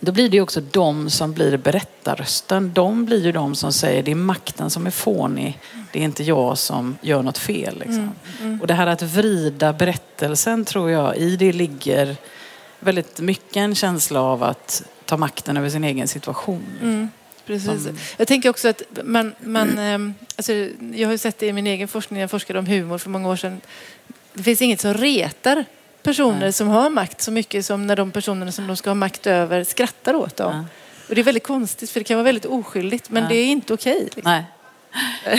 då 0.00 0.12
blir 0.12 0.28
det 0.28 0.40
också 0.40 0.60
de 0.60 1.10
som 1.10 1.32
blir 1.32 1.56
berättarrösten. 1.56 2.72
De 2.74 3.04
blir 3.04 3.24
ju 3.24 3.32
de 3.32 3.54
som 3.54 3.72
säger 3.72 4.02
det 4.02 4.10
är 4.10 4.14
makten 4.14 4.70
som 4.70 4.86
är 4.86 4.90
fånig. 4.90 5.58
Det 5.92 5.98
är 5.98 6.04
inte 6.04 6.22
jag 6.22 6.58
som 6.58 6.98
gör 7.00 7.22
något 7.22 7.38
fel. 7.38 7.78
Liksom. 7.78 8.10
Och 8.60 8.66
det 8.66 8.74
här 8.74 8.86
att 8.86 9.02
vrida 9.02 9.72
berättelsen 9.72 10.64
tror 10.64 10.90
jag, 10.90 11.16
i 11.16 11.36
det 11.36 11.52
ligger 11.52 12.16
väldigt 12.80 13.20
mycket 13.20 13.56
en 13.56 13.74
känsla 13.74 14.20
av 14.20 14.42
att 14.42 14.82
ta 15.04 15.16
makten 15.16 15.56
över 15.56 15.70
sin 15.70 15.84
egen 15.84 16.08
situation. 16.08 16.66
Mm, 16.82 17.08
precis. 17.46 17.88
Jag 18.16 18.28
tänker 18.28 18.48
också 18.48 18.68
att 18.68 18.82
man, 19.04 19.34
man 19.40 19.78
ehm, 19.78 20.14
alltså, 20.36 20.52
jag 20.94 21.08
har 21.08 21.12
ju 21.12 21.18
sett 21.18 21.38
det 21.38 21.46
i 21.46 21.52
min 21.52 21.66
egen 21.66 21.88
forskning, 21.88 22.20
jag 22.20 22.30
forskade 22.30 22.58
om 22.58 22.66
humor 22.66 22.98
för 22.98 23.10
många 23.10 23.28
år 23.28 23.36
sedan. 23.36 23.60
Det 24.34 24.42
finns 24.42 24.62
inget 24.62 24.80
som 24.80 24.94
retar 24.94 25.64
personer 26.02 26.40
Nej. 26.40 26.52
som 26.52 26.68
har 26.68 26.90
makt 26.90 27.20
så 27.20 27.30
mycket 27.30 27.66
som 27.66 27.86
när 27.86 27.96
de 27.96 28.10
personerna 28.10 28.52
som 28.52 28.66
de 28.66 28.76
ska 28.76 28.90
ha 28.90 28.94
makt 28.94 29.26
över 29.26 29.64
skrattar 29.64 30.14
åt 30.14 30.36
dem. 30.36 30.52
Ja. 30.56 30.64
Och 31.08 31.14
det 31.14 31.20
är 31.20 31.24
väldigt 31.24 31.46
konstigt 31.46 31.90
för 31.90 32.00
det 32.00 32.04
kan 32.04 32.16
vara 32.16 32.24
väldigt 32.24 32.46
oskyldigt 32.46 33.10
men 33.10 33.22
Ja. 33.22 33.28
det 33.28 33.36
är 33.36 33.46
inte 33.46 33.74
okej. 33.74 34.02
liksom. 34.14 34.22
Nej. 34.32 34.44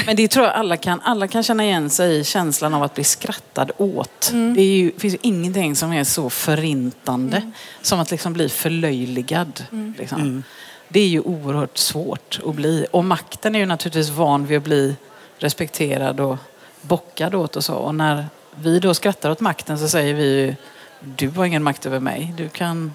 Men 0.05 0.15
det 0.15 0.27
tror 0.27 0.45
jag 0.45 0.55
alla 0.55 0.77
kan, 0.77 1.01
alla 1.01 1.27
kan 1.27 1.43
känna 1.43 1.63
igen 1.63 1.89
sig 1.89 2.19
i 2.19 2.23
känslan 2.23 2.73
av 2.73 2.83
att 2.83 2.95
bli 2.95 3.03
skrattad 3.03 3.71
åt. 3.77 4.29
Det, 4.55 4.61
är 4.61 4.77
ju, 4.77 4.91
det 4.91 4.99
finns 4.99 5.13
ju 5.13 5.17
ingenting 5.21 5.75
som 5.75 5.93
är 5.93 6.03
så 6.03 6.29
förintande 6.29 7.51
som 7.81 7.99
att 7.99 8.11
liksom 8.11 8.33
bli 8.33 8.49
förlöjligad. 8.49 9.63
Liksom. 9.97 10.43
Det 10.87 10.99
är 10.99 11.07
ju 11.07 11.19
oerhört 11.21 11.77
svårt 11.77 12.39
att 12.45 12.55
bli. 12.55 12.85
Och 12.91 13.03
makten 13.05 13.55
är 13.55 13.59
ju 13.59 13.65
naturligtvis 13.65 14.09
van 14.09 14.45
vid 14.45 14.57
att 14.57 14.63
bli 14.63 14.95
respekterad 15.37 16.19
och 16.19 16.37
bockad 16.81 17.35
åt 17.35 17.55
och 17.55 17.63
så. 17.63 17.73
Och 17.75 17.95
när 17.95 18.25
vi 18.55 18.79
då 18.79 18.93
skrattar 18.93 19.29
åt 19.29 19.39
makten 19.39 19.79
så 19.79 19.89
säger 19.89 20.13
vi 20.13 20.23
ju 20.23 20.55
du 20.99 21.29
har 21.29 21.45
ingen 21.45 21.63
makt 21.63 21.85
över 21.85 21.99
mig. 21.99 22.33
Du 22.37 22.49
kan, 22.49 22.93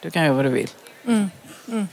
du 0.00 0.10
kan 0.10 0.24
göra 0.24 0.34
vad 0.34 0.44
du 0.44 0.48
vill. 0.48 0.70
Mm, 1.06 1.30
mm. 1.68 1.88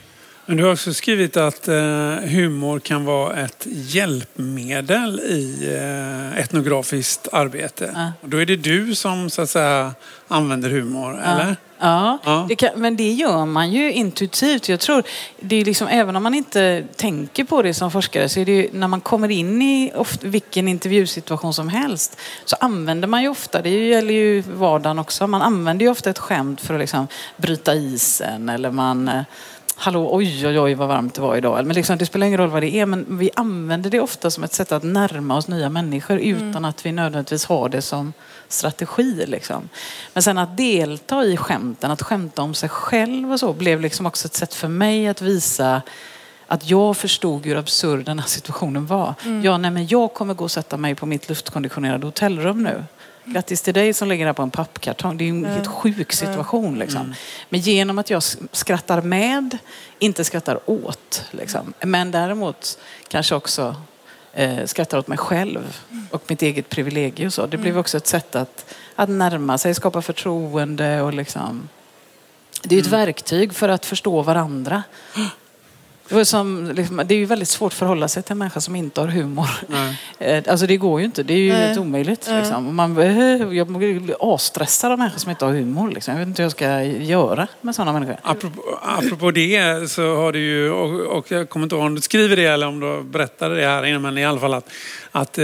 Men 0.50 0.58
du 0.58 0.64
har 0.64 0.72
också 0.72 0.94
skrivit 0.94 1.38
att 1.38 1.68
eh, 1.68 1.76
humor 2.16 2.80
kan 2.80 3.06
vara 3.06 3.36
ett 3.36 3.68
hjälpmedel 3.70 5.20
i 5.20 5.76
eh, 5.76 6.40
etnografiskt 6.40 7.28
arbete. 7.32 7.92
Ja. 7.96 8.12
Då 8.22 8.38
är 8.38 8.46
det 8.46 8.56
du 8.56 8.96
som 8.96 9.30
så 9.30 9.42
att 9.42 9.50
säga 9.50 9.94
använder 10.28 10.70
humor, 10.70 11.22
eller? 11.24 11.56
Ja, 11.80 12.18
Ja. 12.24 12.46
Det 12.50 12.56
kan, 12.56 12.70
men 12.76 12.96
det 12.96 13.12
gör 13.12 13.46
man 13.46 13.72
ju 13.72 13.94
intuitivt. 13.94 14.70
Jag 14.70 14.80
tror, 14.80 15.04
det 15.40 15.56
är 15.56 15.66
liksom, 15.66 15.88
även 15.88 16.16
om 16.16 16.24
man 16.24 16.34
inte 16.34 16.84
tänker 16.96 17.44
på 17.44 17.62
det 17.62 17.74
som 17.74 17.92
forskare, 17.92 18.30
så 18.30 18.40
är 18.40 18.46
det 18.46 18.52
ju, 18.52 18.70
när 18.74 18.88
man 18.88 19.02
kommer 19.02 19.32
in 19.32 19.62
i 19.62 19.92
ofta, 19.96 20.28
vilken 20.28 20.68
intervjusituation 20.68 21.54
som 21.54 21.70
helst, 21.70 22.18
så 22.46 22.56
använder 22.60 23.08
man 23.08 23.22
ju 23.22 23.30
ofta, 23.30 23.62
det 23.62 23.70
gäller 23.70 24.14
ju 24.14 24.42
vardagen 24.42 25.00
också, 25.00 25.28
man 25.28 25.42
använder 25.42 25.86
ju 25.86 25.92
ofta 25.92 26.10
ett 26.10 26.20
skämt 26.20 26.62
för 26.62 26.74
att 26.74 26.80
liksom 26.80 27.08
bryta 27.38 27.76
isen 27.76 28.50
eller 28.50 28.72
man 28.72 29.08
eh, 29.08 29.22
Hallå, 29.82 30.10
oj, 30.12 30.48
oj, 30.48 30.60
oj 30.60 30.74
vad 30.74 30.88
varmt 30.88 31.14
det 31.14 31.22
var 31.22 31.36
idag. 31.36 31.66
Men 31.66 31.76
liksom, 31.76 31.98
det 31.98 32.06
spelar 32.06 32.28
ingen 32.28 32.40
roll 32.40 32.50
vad 32.50 32.64
det 32.64 32.76
är, 32.76 32.86
men 32.86 33.18
vi 33.18 33.30
använder 33.36 33.90
det 33.90 34.00
ofta 34.00 34.32
som 34.32 34.44
ett 34.44 34.54
sätt 34.54 34.72
att 34.72 34.84
närma 34.84 35.38
oss 35.38 35.48
nya 35.48 35.70
människor 35.70 36.20
utan 36.20 36.66
att 36.66 36.86
vi 36.86 36.92
nödvändigtvis 36.92 37.46
har 37.46 37.70
det 37.70 37.82
som 37.82 38.14
strategi. 38.48 39.26
Liksom. 39.28 39.70
Men 40.14 40.24
sen 40.24 40.38
att 40.38 40.58
delta 40.58 41.24
i 41.24 41.38
skämten, 41.38 41.92
att 41.92 42.02
skämta 42.02 42.42
om 42.42 42.54
sig 42.54 42.70
själv 42.70 43.32
och 43.32 43.40
så, 43.40 43.54
blev 43.54 43.82
liksom 43.82 44.06
också 44.06 44.28
ett 44.28 44.34
sätt 44.34 44.54
för 44.54 44.68
mig 44.68 45.08
att 45.08 45.22
visa 45.22 45.82
att 46.48 46.70
jag 46.70 46.98
förstod 46.98 47.46
hur 47.46 47.58
absurd 47.58 48.06
den 48.06 48.20
här 48.20 48.28
situationen 48.28 48.86
var. 48.86 49.14
Ja, 49.44 49.58
nej, 49.58 49.72
men 49.72 49.88
jag 49.88 50.14
kommer 50.14 50.34
gå 50.34 50.44
och 50.44 50.52
sätta 50.52 50.78
mig 50.78 50.96
på 50.96 51.06
mitt 51.06 51.30
luftkonditionerade 51.30 52.08
hotellrum 52.08 52.64
nu. 52.64 52.84
Grattis 53.34 53.62
till 53.62 53.74
dig 53.74 53.94
som 53.94 54.08
ligger 54.08 54.26
där 54.26 54.34
på 54.34 54.42
en 54.42 54.52
pappkartong. 54.52 55.18
Det 55.18 55.24
är 55.24 55.26
ju 55.26 55.32
en 55.32 55.46
helt 55.46 55.68
sjuk 55.68 56.14
situation. 56.14 56.80
Liksom. 56.80 57.14
Men 57.50 57.60
genom 57.60 58.00
att 58.00 58.10
jag 58.10 58.24
skrattar 58.52 59.02
med, 59.02 59.58
inte 60.00 60.24
skrattar 60.24 60.60
åt. 60.66 61.24
Liksom. 61.32 61.74
Men 61.80 62.12
däremot 62.12 62.80
kanske 63.08 63.36
också 63.36 63.76
eh, 64.34 64.66
skrattar 64.66 64.98
åt 64.98 65.08
mig 65.08 65.18
själv 65.18 65.82
och 66.12 66.24
mitt 66.28 66.42
eget 66.42 66.70
privilegium. 66.70 67.32
Så. 67.32 67.46
Det 67.46 67.58
blev 67.58 67.78
också 67.78 67.98
ett 67.98 68.08
sätt 68.08 68.36
att, 68.36 68.76
att 68.96 69.10
närma 69.10 69.58
sig, 69.58 69.76
skapa 69.76 70.02
förtroende 70.02 71.02
och 71.02 71.14
liksom... 71.14 71.70
Det 72.64 72.76
är 72.76 72.80
ett 72.80 72.88
verktyg 72.88 73.54
för 73.54 73.70
att 73.70 73.86
förstå 73.86 74.22
varandra. 74.22 74.84
Det, 76.10 76.16
var 76.16 76.24
som, 76.24 76.72
liksom, 76.76 77.02
det 77.06 77.14
är 77.14 77.18
ju 77.18 77.26
väldigt 77.26 77.50
svårt 77.50 77.72
att 77.72 77.78
förhålla 77.78 78.08
sig 78.08 78.24
till 78.24 78.32
en 78.32 78.38
människa 78.38 78.62
som 78.62 78.76
inte 78.76 79.02
har 79.02 79.08
humor. 79.08 79.50
Nej. 79.68 80.02
Eh, 80.20 80.44
Alltså 80.48 80.68
det 80.68 80.78
går 80.78 81.00
ju 81.00 81.06
inte. 81.06 81.24
Det 81.24 81.34
är 81.34 81.38
ju 81.38 81.52
Nej. 81.54 81.68
helt 81.68 81.80
omöjligt. 81.80 82.28
Liksom. 82.32 82.76
Man, 82.76 82.96
jag 83.56 83.68
blir 83.68 84.36
asstressad 84.36 84.92
av 84.92 84.98
människor 84.98 85.20
som 85.20 85.32
inte 85.32 85.46
har 85.46 85.52
humor. 85.54 85.92
Liksom. 85.92 86.14
Jag 86.14 86.20
vet 86.20 86.28
inte 86.28 86.42
hur 86.42 86.46
jag 86.46 86.52
ska 86.52 86.84
göra 86.84 87.48
med 87.62 87.76
sådana 87.76 87.94
människor. 87.94 88.18
Apropå, 88.24 88.62
apropå 88.82 89.32
det 89.32 89.92
så 89.92 90.16
har 90.16 90.32
du 90.32 90.40
ju, 90.40 90.72
och, 90.72 91.18
och 91.18 91.32
jag 91.32 91.50
kommer 91.50 91.64
inte 91.64 91.76
ihåg 91.76 91.86
om 91.86 91.96
du 91.96 92.02
skriver 92.02 92.36
det 92.36 92.46
eller 92.46 92.68
om 92.68 92.80
du 92.80 93.04
berättade 93.04 93.56
det 93.56 93.66
här 93.68 93.86
innan, 93.86 94.02
men 94.02 94.18
i 94.18 94.26
alla 94.26 94.40
fall 94.40 94.54
att, 94.54 94.70
att 95.12 95.38
eh, 95.38 95.44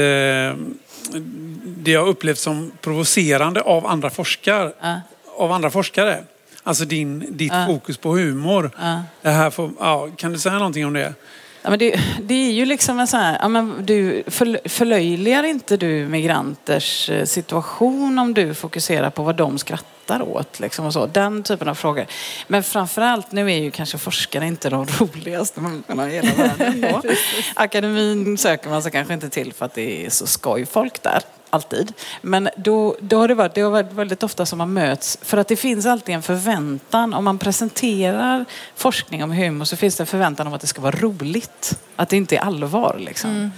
det 1.63 1.95
har 1.95 2.07
upplevts 2.07 2.41
som 2.41 2.71
provocerande 2.81 3.61
av 3.61 3.87
andra 3.87 4.09
forskare. 4.09 4.71
Ja. 4.81 5.01
Av 5.37 5.51
andra 5.51 5.69
forskare. 5.69 6.23
Alltså 6.67 6.85
din, 6.85 7.25
ditt 7.37 7.51
Ja. 7.53 7.65
fokus 7.67 7.97
på 7.97 8.09
humor. 8.15 8.71
Ja. 8.79 9.01
Det 9.21 9.29
här 9.29 9.49
får, 9.49 9.71
ja, 9.79 10.09
kan 10.17 10.31
du 10.33 10.39
säga 10.39 10.57
någonting 10.57 10.85
om 10.85 10.93
det? 10.93 11.13
Ja, 11.61 11.69
men 11.69 11.79
det, 11.79 11.99
det 12.21 12.33
är 12.33 12.51
ju 12.51 12.65
liksom 12.65 12.99
en 12.99 13.07
sån 13.07 13.19
här, 13.19 13.37
ja, 13.41 13.47
men 13.47 13.85
du, 13.85 14.23
för, 14.27 14.59
förlöjligar 14.69 15.43
inte 15.43 15.77
du 15.77 16.07
migranters 16.07 17.09
eh, 17.09 17.25
situation 17.25 18.19
om 18.19 18.33
du 18.33 18.53
fokuserar 18.53 19.09
på 19.09 19.23
vad 19.23 19.35
de 19.35 19.57
skrattar 19.57 20.21
åt? 20.21 20.59
Liksom 20.59 20.85
och 20.85 20.93
så. 20.93 21.05
Den 21.05 21.43
typen 21.43 21.67
av 21.67 21.75
frågor. 21.75 22.05
Men 22.47 22.63
framförallt, 22.63 23.31
nu 23.31 23.51
är 23.51 23.57
ju 23.57 23.71
kanske 23.71 23.97
forskare 23.97 24.47
inte 24.47 24.69
de 24.69 24.85
roligaste 24.99 25.61
människorna 25.61 26.09
i 26.11 26.13
hela 26.15 26.31
världen. 26.33 27.01
Akademin 27.53 28.37
söker 28.37 28.69
man 28.69 28.81
sig 28.83 28.91
kanske 28.91 29.13
inte 29.13 29.29
till 29.29 29.53
för 29.53 29.65
att 29.65 29.73
det 29.73 30.05
är 30.05 30.09
så 30.09 30.27
skoj 30.27 30.65
folk 30.65 31.03
där. 31.03 31.21
Alltid. 31.55 31.93
Men 32.21 32.49
då, 32.57 32.95
då 32.99 33.19
har 33.19 33.27
det, 33.27 33.33
varit, 33.33 33.53
det 33.53 33.61
har 33.61 33.71
varit 33.71 33.93
väldigt 33.93 34.23
ofta 34.23 34.45
som 34.45 34.57
man 34.57 34.73
möts. 34.73 35.17
För 35.21 35.37
att 35.37 35.47
det 35.47 35.55
finns 35.55 35.85
alltid 35.85 36.15
en 36.15 36.21
förväntan. 36.21 37.13
Om 37.13 37.23
man 37.23 37.37
presenterar 37.37 38.45
forskning 38.75 39.23
om 39.23 39.31
humor 39.31 39.65
så 39.65 39.75
finns 39.75 39.95
det 39.95 40.03
en 40.03 40.07
förväntan 40.07 40.47
om 40.47 40.53
att 40.53 40.61
det 40.61 40.67
ska 40.67 40.81
vara 40.81 40.95
roligt. 40.95 41.79
Att 41.95 42.09
det 42.09 42.17
inte 42.17 42.35
är 42.35 42.39
allvar. 42.39 42.95
Liksom. 42.99 43.51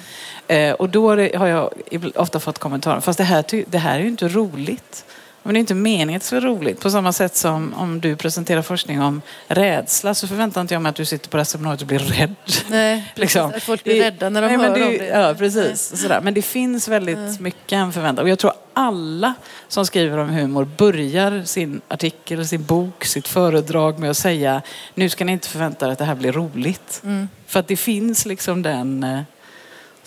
Eh, 0.47 0.73
och 0.73 0.89
då 0.89 1.09
har 1.09 1.47
jag 1.47 1.73
ofta 2.15 2.39
fått 2.39 2.59
kommentarer. 2.59 2.99
Fast 2.99 3.17
det 3.17 3.23
här, 3.23 3.45
det 3.67 3.77
här 3.77 3.95
är 3.95 4.03
ju 4.03 4.07
inte 4.07 4.27
roligt. 4.27 5.05
Men 5.47 5.53
det 5.53 5.57
är 5.57 5.59
inte 5.59 5.75
meningen 5.75 6.17
att 6.17 6.21
det 6.21 6.27
ska 6.27 6.39
vara 6.39 6.49
roligt. 6.49 6.81
På 6.81 6.89
samma 6.89 7.13
sätt 7.13 7.35
som 7.35 7.73
om 7.73 8.01
du 8.01 8.15
presenterar 8.15 8.61
forskning 8.61 9.01
om 9.01 9.21
rädsla 9.47 10.13
så 10.13 10.27
förväntar 10.27 10.61
inte 10.61 10.73
jag 10.73 10.81
mig 10.81 10.89
att 10.89 10.95
du 10.95 11.05
sitter 11.05 11.29
på 11.29 11.37
det 11.37 11.41
här 11.41 11.45
seminariet 11.45 11.81
och 11.81 11.87
blir 11.87 11.99
rädd. 11.99 12.35
Nej, 12.69 13.11
Liksom. 13.15 13.51
att 13.55 13.63
folk 13.63 13.83
blir 13.83 14.03
rädda 14.03 14.29
när 14.29 14.41
de 14.41 14.47
Nej, 14.47 14.57
men 14.57 14.71
hör 14.71 14.79
det, 14.79 14.85
om 14.85 14.97
det. 14.97 15.05
Ja, 15.05 15.33
precis. 15.37 16.01
Sådär. 16.01 16.21
Men 16.21 16.33
det 16.33 16.41
finns 16.41 16.87
väldigt 16.87 17.39
mycket 17.39 17.71
en 17.71 17.93
förväntan. 17.93 18.23
Och 18.23 18.29
jag 18.29 18.39
tror 18.39 18.53
alla 18.73 19.33
som 19.67 19.85
skriver 19.85 20.17
om 20.17 20.29
humor 20.29 20.65
börjar 20.77 21.43
sin 21.45 21.81
artikel, 21.87 22.47
sin 22.47 22.63
bok, 22.63 23.05
sitt 23.05 23.27
föredrag 23.27 23.99
med 23.99 24.09
att 24.09 24.17
säga 24.17 24.61
nu 24.95 25.09
ska 25.09 25.25
ni 25.25 25.31
inte 25.31 25.49
förvänta 25.49 25.87
er 25.87 25.91
att 25.91 25.97
det 25.97 26.05
här 26.05 26.15
blir 26.15 26.31
roligt. 26.31 27.01
Mm. 27.03 27.29
För 27.45 27.59
att 27.59 27.67
det 27.67 27.77
finns 27.77 28.25
liksom 28.25 28.61
den 28.61 29.03
eh, 29.03 29.21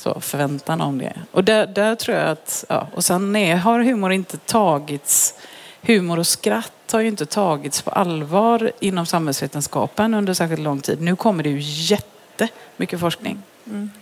så, 0.01 0.21
förväntan 0.21 0.81
om 0.81 0.99
det. 0.99 1.13
Och 1.33 1.45
där, 1.45 1.67
där 1.67 1.95
tror 1.95 2.17
jag 2.17 2.29
att, 2.29 2.65
ja. 2.69 2.89
och 2.95 3.05
sen 3.05 3.37
är, 3.37 3.57
har 3.57 3.81
humor 3.81 4.13
inte 4.13 4.37
tagits, 4.37 5.35
humor 5.83 6.19
och 6.19 6.27
skratt 6.27 6.73
har 6.93 7.01
ju 7.01 7.09
inte 7.09 7.27
tagits 7.27 7.83
på 7.83 7.91
allvar 7.91 8.73
inom 8.81 9.07
samhällsvetenskapen 9.07 10.15
under 10.15 10.35
särskilt 10.35 10.63
lång 10.63 10.81
tid. 10.81 11.01
Nu 11.01 11.17
kommer 11.17 11.43
det 11.43 11.51
ju 11.51 11.61
jättemycket 11.61 13.01
forskning 13.01 13.43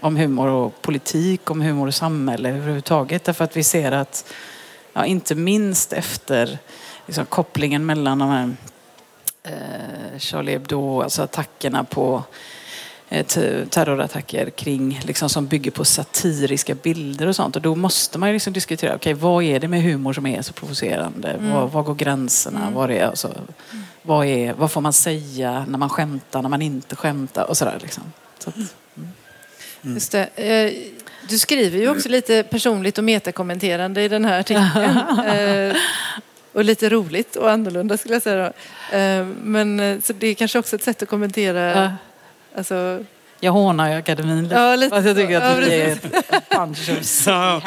om 0.01 0.17
humor 0.17 0.49
och 0.49 0.83
politik, 0.83 1.51
om 1.51 1.61
humor 1.61 1.87
och 1.87 1.95
samhälle 1.95 2.49
överhuvudtaget. 2.49 3.25
Därför 3.25 3.45
att 3.45 3.57
vi 3.57 3.63
ser 3.63 3.93
att, 3.93 4.33
ja, 4.93 5.05
inte 5.05 5.35
minst 5.35 5.93
efter 5.93 6.59
liksom, 7.07 7.27
kopplingen 7.27 7.87
mellan 7.87 8.19
de 8.19 8.29
här 8.29 8.55
eh, 9.43 10.19
Charlie 10.19 10.53
Hebdo, 10.53 11.03
alltså 11.03 11.23
attackerna 11.23 11.85
på 11.85 12.23
terrorattacker 13.71 14.51
kring, 14.51 15.01
liksom, 15.05 15.29
som 15.29 15.47
bygger 15.47 15.71
på 15.71 15.85
satiriska 15.85 16.75
bilder 16.75 17.27
och 17.27 17.37
sånt. 17.37 17.57
Och 17.57 17.63
då 17.63 17.75
måste 17.75 18.19
man 18.19 18.29
ju 18.29 18.33
liksom 18.33 18.53
diskutera, 18.53 18.95
okej 18.95 19.15
vad 19.15 19.45
är 19.45 19.61
det 19.61 19.69
med 19.69 19.83
humor 19.83 20.13
som 20.13 20.27
är 20.27 20.43
så 20.43 20.53
provocerande? 20.53 21.37
Var, 21.41 21.67
var 21.67 21.83
går 21.83 21.95
gränserna? 21.95 22.71
Var 22.71 22.89
är, 22.89 23.05
alltså, 23.07 23.35
vad, 24.03 24.27
är, 24.27 24.53
vad 24.53 24.71
får 24.73 24.81
man 24.81 24.93
säga 24.93 25.65
när 25.69 25.79
man 25.79 25.89
skämtar, 25.89 26.43
när 26.43 26.49
man 26.49 26.63
inte 26.63 26.97
skämtar 26.97 27.45
och 27.45 27.57
sådär. 27.57 27.79
Liksom. 27.83 28.03
Så 28.39 28.49
att, 28.51 28.57
Just 29.83 30.13
det. 30.13 30.27
Eh, 30.37 30.73
Du 31.29 31.39
skriver 31.39 31.79
ju 31.79 31.91
också 31.91 32.09
lite 32.09 32.43
personligt 32.43 32.99
och 32.99 33.05
metakommenterande 33.05 34.03
i 34.03 34.09
den 34.09 34.25
här 34.25 34.41
artikeln. 34.41 34.99
Eh, 35.29 35.77
Och 36.53 36.65
lite 36.65 36.89
roligt 36.89 37.37
och 37.37 37.51
annorlunda 37.51 37.97
skulle 37.97 38.15
jag 38.15 38.23
säga. 38.23 38.53
Då. 38.91 38.97
Eh, 38.97 39.27
Men 39.43 39.81
eh, 39.81 40.01
så 40.01 40.13
det 40.13 40.27
är 40.27 40.35
kanske 40.35 40.59
också 40.59 40.77
ett 40.77 40.83
sätt 40.83 41.03
att 41.03 41.09
kommentera. 41.09 41.93
Alltså, 42.57 43.05
Jag 43.41 43.53
hånar 43.53 43.91
ju 43.91 43.95
akademin 43.95 44.43
lite. 44.43 44.55
Ja, 44.55 44.77
lite 44.77 44.97
jag 44.97 45.17
tycker 45.17 45.37
att 45.37 45.43
Ja, 45.43 45.67
det 45.67 45.83
är 45.83 45.93
ett 45.93 46.05
of 46.59 47.65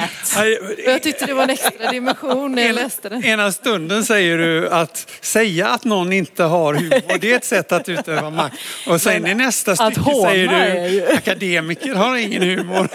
Och 0.86 0.92
jag 0.92 1.04
tyckte 1.04 1.26
det 1.26 1.34
var 1.34 1.44
en 1.44 1.50
extra 1.50 1.92
dimension 1.92 2.52
när 2.52 2.66
jag 2.66 2.76
läste 2.76 3.10
den. 3.10 3.26
Ena 3.26 3.52
stunden 3.52 4.06
säger 4.06 4.38
du 4.38 4.70
att 4.70 5.08
säga 5.22 5.68
att 5.68 5.84
någon 5.84 6.14
inte 6.14 6.44
har 6.44 6.74
humor, 6.74 7.18
det 7.22 7.32
är 7.32 7.36
ett 7.36 7.46
sätt 7.46 7.72
att 7.72 7.90
utöva 7.90 8.30
makt. 8.30 8.56
Och 8.88 9.02
sen 9.02 9.28
i 9.28 9.36
nästa 9.36 9.72
att 9.72 9.94
stycke 9.94 10.12
säger 10.24 10.48
är 10.54 10.90
du 10.90 11.14
akademiker 11.14 11.96
har 11.96 12.16
ingen 12.16 12.42
humor. 12.42 12.88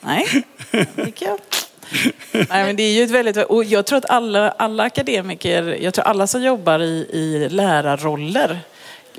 Nej, 0.00 0.44
tycker 1.04 1.26
jag. 1.26 1.38
Nej, 2.32 2.64
men 2.64 2.76
det 2.76 2.82
är 2.82 2.92
ju 2.92 3.04
ett 3.04 3.10
väldigt... 3.10 3.36
Och 3.36 3.64
jag 3.64 3.86
tror 3.86 3.98
att 3.98 4.10
alla, 4.10 4.50
alla 4.50 4.82
akademiker, 4.82 5.78
jag 5.80 5.94
tror 5.94 6.04
alla 6.04 6.26
som 6.26 6.42
jobbar 6.42 6.82
i, 6.82 7.06
i 7.12 7.48
lärarroller 7.50 8.60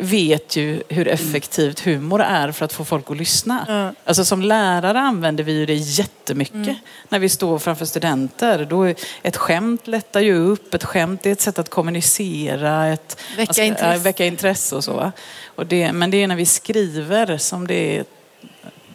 vet 0.04 0.56
ju 0.56 0.84
hur 0.89 1.08
effektivt 1.08 1.80
humor 1.80 2.22
är 2.22 2.52
för 2.52 2.66
att 2.66 2.74
få 2.74 2.86
folk 2.86 3.12
att 3.12 3.18
lyssna. 3.18 3.66
Ja. 3.68 4.02
Alltså 4.06 4.26
som 4.26 4.42
lärare 4.42 5.00
använder 5.00 5.44
vi 5.44 5.54
ju 5.54 5.66
det 5.66 5.74
jättemycket 5.74 6.78
när 7.10 7.20
vi 7.20 7.30
står 7.30 7.60
framför 7.60 7.86
studenter. 7.86 8.66
Då 8.70 8.84
är, 8.84 8.96
ett 9.22 9.38
skämt 9.38 9.88
lättar 9.88 10.20
ju 10.20 10.36
upp, 10.36 10.74
ett 10.74 10.84
skämt 10.84 11.26
är 11.26 11.32
ett 11.32 11.42
sätt 11.42 11.60
att 11.60 11.70
kommunicera, 11.70 12.88
ett, 12.88 13.18
Väcka 13.38 13.50
alltså, 13.50 13.62
intresse. 13.62 13.94
ja, 13.94 13.98
väcka 13.98 14.26
intresse 14.26 14.76
och 14.76 14.84
så. 14.84 14.94
va. 14.94 15.12
Och 15.46 15.66
det, 15.66 15.94
men 15.94 16.12
det 16.12 16.24
är 16.24 16.28
när 16.28 16.36
vi 16.36 16.46
skriver 16.46 17.38
som 17.38 17.68
det 17.68 18.04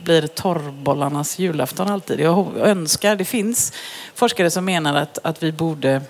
blir 0.03 0.27
torrbollarnas 0.27 1.39
julafton 1.39 1.89
alltid. 1.89 2.21
Jag 2.21 2.57
önskar, 2.57 3.17
det 3.17 3.25
finns 3.25 3.73
forskare 4.15 4.51
som 4.51 4.65
menar 4.65 4.95
att, 4.95 5.19
att 5.23 5.43
vi 5.43 5.53
borde 5.53 6.03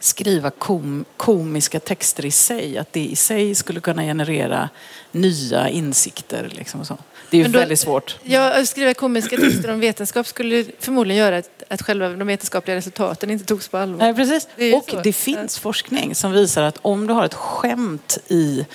skriva 0.00 0.50
kom, 0.50 1.04
komiska 1.16 1.80
texter 1.80 2.26
i 2.26 2.30
sig. 2.30 2.78
Att 2.78 2.92
det 2.92 3.00
i 3.00 3.16
sig 3.16 3.54
skulle 3.54 3.80
kunna 3.80 4.02
generera 4.02 4.68
nya 5.12 5.68
insikter. 5.68 6.48
Liksom 6.52 6.80
och 6.80 6.86
så. 6.86 6.98
Det 7.30 7.36
är 7.36 7.42
ju 7.44 7.48
då- 7.48 7.58
väldigt 7.58 7.80
svårt. 7.80 8.18
Ja, 8.22 8.60
att 8.60 8.68
skriva 8.68 8.94
komiska 8.94 9.36
texter 9.36 9.70
om 9.70 9.80
vetenskap 9.80 10.26
skulle 10.26 10.64
förmodligen 10.78 11.18
göra 11.24 11.38
att, 11.38 11.62
att 11.68 11.82
själva 11.82 12.08
de 12.08 12.26
vetenskapliga 12.26 12.76
resultaten 12.76 13.30
inte 13.30 13.44
togs 13.44 13.68
på 13.68 13.78
allvar. 13.78 13.98
Nej, 13.98 14.14
precis. 14.14 14.48
Det 14.56 14.74
och 14.74 14.90
så. 14.90 15.00
det 15.00 15.12
finns 15.12 15.58
forskning 15.58 16.14
som 16.14 16.32
visar 16.32 16.62
att 16.62 16.78
om 16.82 17.06
du 17.06 17.14
har 17.14 17.24
ett 17.24 17.34
skämt 17.34 18.18
i 18.28 18.66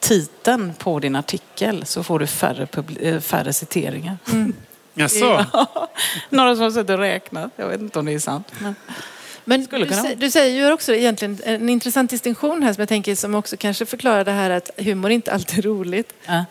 titeln 0.00 0.74
på 0.78 0.98
din 0.98 1.16
artikel 1.16 1.86
så 1.86 2.02
får 2.02 2.18
du 2.18 2.26
färre, 2.26 2.66
eh, 3.00 3.20
färre 3.20 3.52
citeringar. 3.52 4.16
Jaså? 4.94 5.46
Några 6.28 6.54
som 6.54 6.62
har 6.62 6.70
suttit 6.70 6.90
och 6.90 6.98
räknat. 6.98 7.52
Jag 7.56 7.68
vet 7.68 7.80
inte 7.80 7.98
om 7.98 8.06
det 8.06 8.12
är 8.12 8.18
sant. 8.18 8.52
Men... 8.58 8.74
Men 9.44 9.66
du, 9.70 10.14
du 10.16 10.30
säger 10.30 10.66
ju 10.66 10.72
också 10.72 10.94
egentligen 10.94 11.38
en 11.44 11.68
intressant 11.68 12.10
distinktion 12.10 12.62
här 12.62 12.72
som 12.72 12.80
jag 12.80 12.88
tänker 12.88 13.14
som 13.14 13.34
också 13.34 13.56
kanske 13.56 13.86
förklarar 13.86 14.24
det 14.24 14.30
här 14.30 14.50
att 14.50 14.70
humor 14.76 15.10
inte 15.10 15.32
alltid 15.32 15.58
är 15.58 15.62
roligt. 15.68 16.12
Ja. 16.26 16.44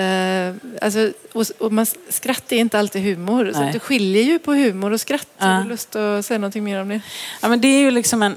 Eh, 0.00 0.54
alltså, 0.80 1.12
och, 1.32 1.46
och 1.58 1.72
man, 1.72 1.86
skratt 2.08 2.52
är 2.52 2.56
inte 2.56 2.78
alltid 2.78 3.02
humor. 3.02 3.50
Så 3.52 3.58
Nej. 3.58 3.66
att 3.66 3.72
du 3.72 3.78
skiljer 3.78 4.22
ju 4.22 4.38
på 4.38 4.52
humor 4.52 4.92
och 4.92 5.00
skratt. 5.00 5.28
Ja. 5.38 5.46
Har 5.46 5.62
du 5.62 5.68
lust 5.68 5.96
att 5.96 6.26
säga 6.26 6.38
någonting 6.38 6.64
mer 6.64 6.80
om 6.80 6.88
det? 6.88 7.00
Ja, 7.42 7.48
men 7.48 7.60
det 7.60 7.68
är 7.68 7.80
ju 7.80 7.90
liksom 7.90 8.22
en... 8.22 8.36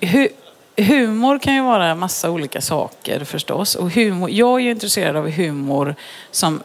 Hu, 0.00 0.28
humor 0.76 1.38
kan 1.38 1.54
ju 1.54 1.62
vara 1.62 1.94
massa 1.94 2.30
olika 2.30 2.60
saker 2.60 3.24
förstås. 3.24 3.74
Och 3.74 3.90
humor, 3.90 4.30
jag 4.30 4.54
är 4.54 4.64
ju 4.64 4.70
intresserad 4.70 5.16
av 5.16 5.30
humor 5.30 5.94
som 6.30 6.60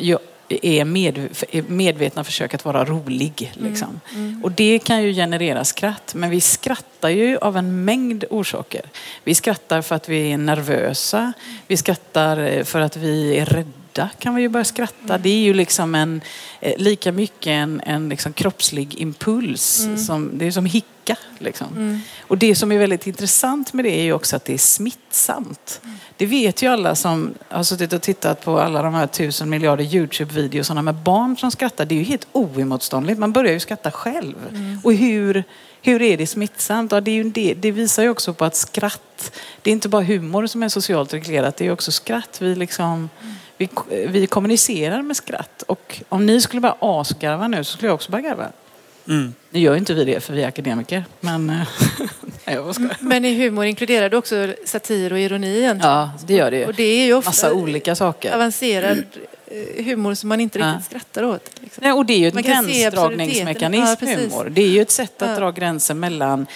är, 0.62 0.86
med, 0.86 1.30
medvetna 1.68 2.24
försök 2.24 2.54
att 2.54 2.66
vara 2.66 2.86
rolig. 2.86 3.52
Liksom. 3.54 4.00
Och 4.44 4.52
det 4.52 4.80
kan 4.80 5.04
ju 5.04 5.14
generera 5.14 5.64
skratt. 5.66 6.14
Men 6.16 6.30
vi 6.30 6.42
skrattar 6.42 7.10
ju 7.10 7.38
av 7.38 7.58
en 7.58 7.86
mängd 7.86 8.26
orsaker. 8.30 8.82
Vi 9.24 9.36
skrattar 9.36 9.82
för 9.82 9.96
att 9.96 10.10
vi 10.10 10.32
är 10.32 10.38
nervösa. 10.38 11.34
Vi 11.68 11.78
skrattar 11.78 12.38
eh, 12.38 12.64
för 12.64 12.80
att 12.80 12.98
vi 12.98 13.38
är 13.38 13.46
rädda 13.46 13.81
kan 14.20 14.36
vi 14.36 14.42
ju 14.42 14.50
börja 14.50 14.66
skratta. 14.66 15.18
Det 15.18 15.30
är 15.30 15.44
ju 15.44 15.54
liksom 15.54 15.96
en, 15.96 16.22
eh, 16.60 16.74
lika 16.78 17.12
mycket 17.12 17.48
en, 17.48 17.82
en 17.86 18.10
liksom 18.10 18.34
kroppslig 18.34 18.96
impuls. 18.96 19.88
Som, 20.08 20.32
det 20.34 20.48
är 20.48 20.52
som 20.52 20.66
hicka. 20.66 21.16
Liksom. 21.40 22.02
Och 22.22 22.38
det 22.38 22.56
som 22.56 22.72
är 22.72 22.78
väldigt 22.78 23.08
intressant 23.08 23.74
med 23.74 23.86
det 23.86 24.00
är 24.00 24.04
ju 24.04 24.14
också 24.14 24.36
att 24.36 24.46
det 24.46 24.54
är 24.54 24.58
smittsamt. 24.58 25.82
Det 26.18 26.26
vet 26.26 26.62
ju 26.62 26.68
alla 26.68 26.96
som 26.96 27.34
har 27.50 27.64
suttit 27.64 27.94
och 27.94 28.02
tittat 28.02 28.46
på 28.46 28.60
alla 28.60 28.82
de 28.82 28.94
här 28.94 29.08
tusen 29.08 29.50
miljarder 29.50 29.84
Youtube-videosarna 29.84 30.82
med 30.82 30.96
barn 30.96 31.38
som 31.38 31.52
skrattar. 31.52 31.86
Det 31.86 31.96
är 31.96 31.98
ju 31.98 32.04
helt 32.04 32.28
oemotståndligt. 32.32 33.20
Man 33.20 33.32
börjar 33.32 33.54
ju 33.54 33.60
skratta 33.60 33.92
själv. 33.92 34.36
Och 34.84 34.94
hur, 34.94 35.44
hur 35.82 36.02
är 36.02 36.18
det 36.18 36.28
smittsamt? 36.28 36.92
Ja, 36.92 37.02
det, 37.02 37.20
är 37.20 37.24
det, 37.24 37.54
det 37.54 37.72
visar 37.72 38.04
ju 38.04 38.10
också 38.10 38.34
på 38.34 38.46
att 38.46 38.56
skratt, 38.56 39.32
det 39.62 39.70
är 39.70 39.72
inte 39.72 39.90
bara 39.90 40.04
humor 40.04 40.48
som 40.48 40.64
är 40.64 40.70
socialt 40.70 41.14
reglerat, 41.14 41.58
det 41.58 41.68
är 41.68 41.72
också 41.72 41.92
skratt. 41.92 42.38
Vi, 42.42 42.56
liksom, 42.56 43.10
vi, 43.90 44.06
vi 44.08 44.28
kommunicerar 44.28 45.02
med 45.02 45.16
skratt. 45.18 45.64
Och 45.68 46.02
om 46.10 46.26
ni 46.26 46.42
skulle 46.42 46.62
börja 46.62 46.76
asgarva 46.80 47.48
nu 47.48 47.64
så 47.64 47.72
skulle 47.74 47.88
jag 47.88 47.96
också 47.96 48.12
börja 48.12 48.30
garva. 48.30 48.48
Mm. 49.08 49.34
Nu 49.50 49.60
gör 49.60 49.76
inte 49.76 49.94
vi 49.94 50.04
det 50.06 50.20
för 50.20 50.34
vi 50.34 50.44
är 50.44 50.48
akademiker. 50.48 51.04
Men 51.20 51.50
eh, 51.50 51.68
nej, 52.46 52.56
jag. 52.56 52.76
Men 53.00 53.26
i 53.26 53.36
humor 53.44 53.66
inkluderar 53.66 54.10
du 54.10 54.18
också 54.18 54.54
satir 54.66 55.14
och 55.14 55.20
ironi 55.20 55.58
egentligen. 55.60 55.96
Ja, 55.96 56.12
det 56.28 56.34
gör 56.34 56.52
det 56.52 56.58
ju. 56.58 56.66
Och 56.66 56.74
det 56.74 56.84
är 56.84 57.06
ju 57.06 57.14
ofta 57.14 57.30
Massa 57.30 57.54
olika 57.54 57.96
saker. 57.96 58.34
avancerad 58.36 59.04
eh, 59.78 59.86
humor 59.86 60.14
som 60.14 60.30
man 60.30 60.40
inte 60.42 60.60
riktigt 60.60 60.74
Ja. 60.74 60.82
skrattar 60.86 61.24
åt. 61.24 61.50
Liksom. 61.60 61.82
Nej, 61.84 61.92
och 61.94 62.06
det 62.06 62.14
är 62.14 62.18
ju 62.20 62.32
se 62.32 62.42
gränsdragningsmekanism. 62.42 64.06
Ja, 64.06 64.16
humor. 64.16 64.50
Det 64.50 64.62
är 64.62 64.68
ju 64.68 64.82
ett 64.82 64.92
sätt 64.92 65.22
att 65.22 65.30
Ja. 65.30 65.36
dra 65.40 65.52
gränser 65.52 65.94
mellan 65.94 66.48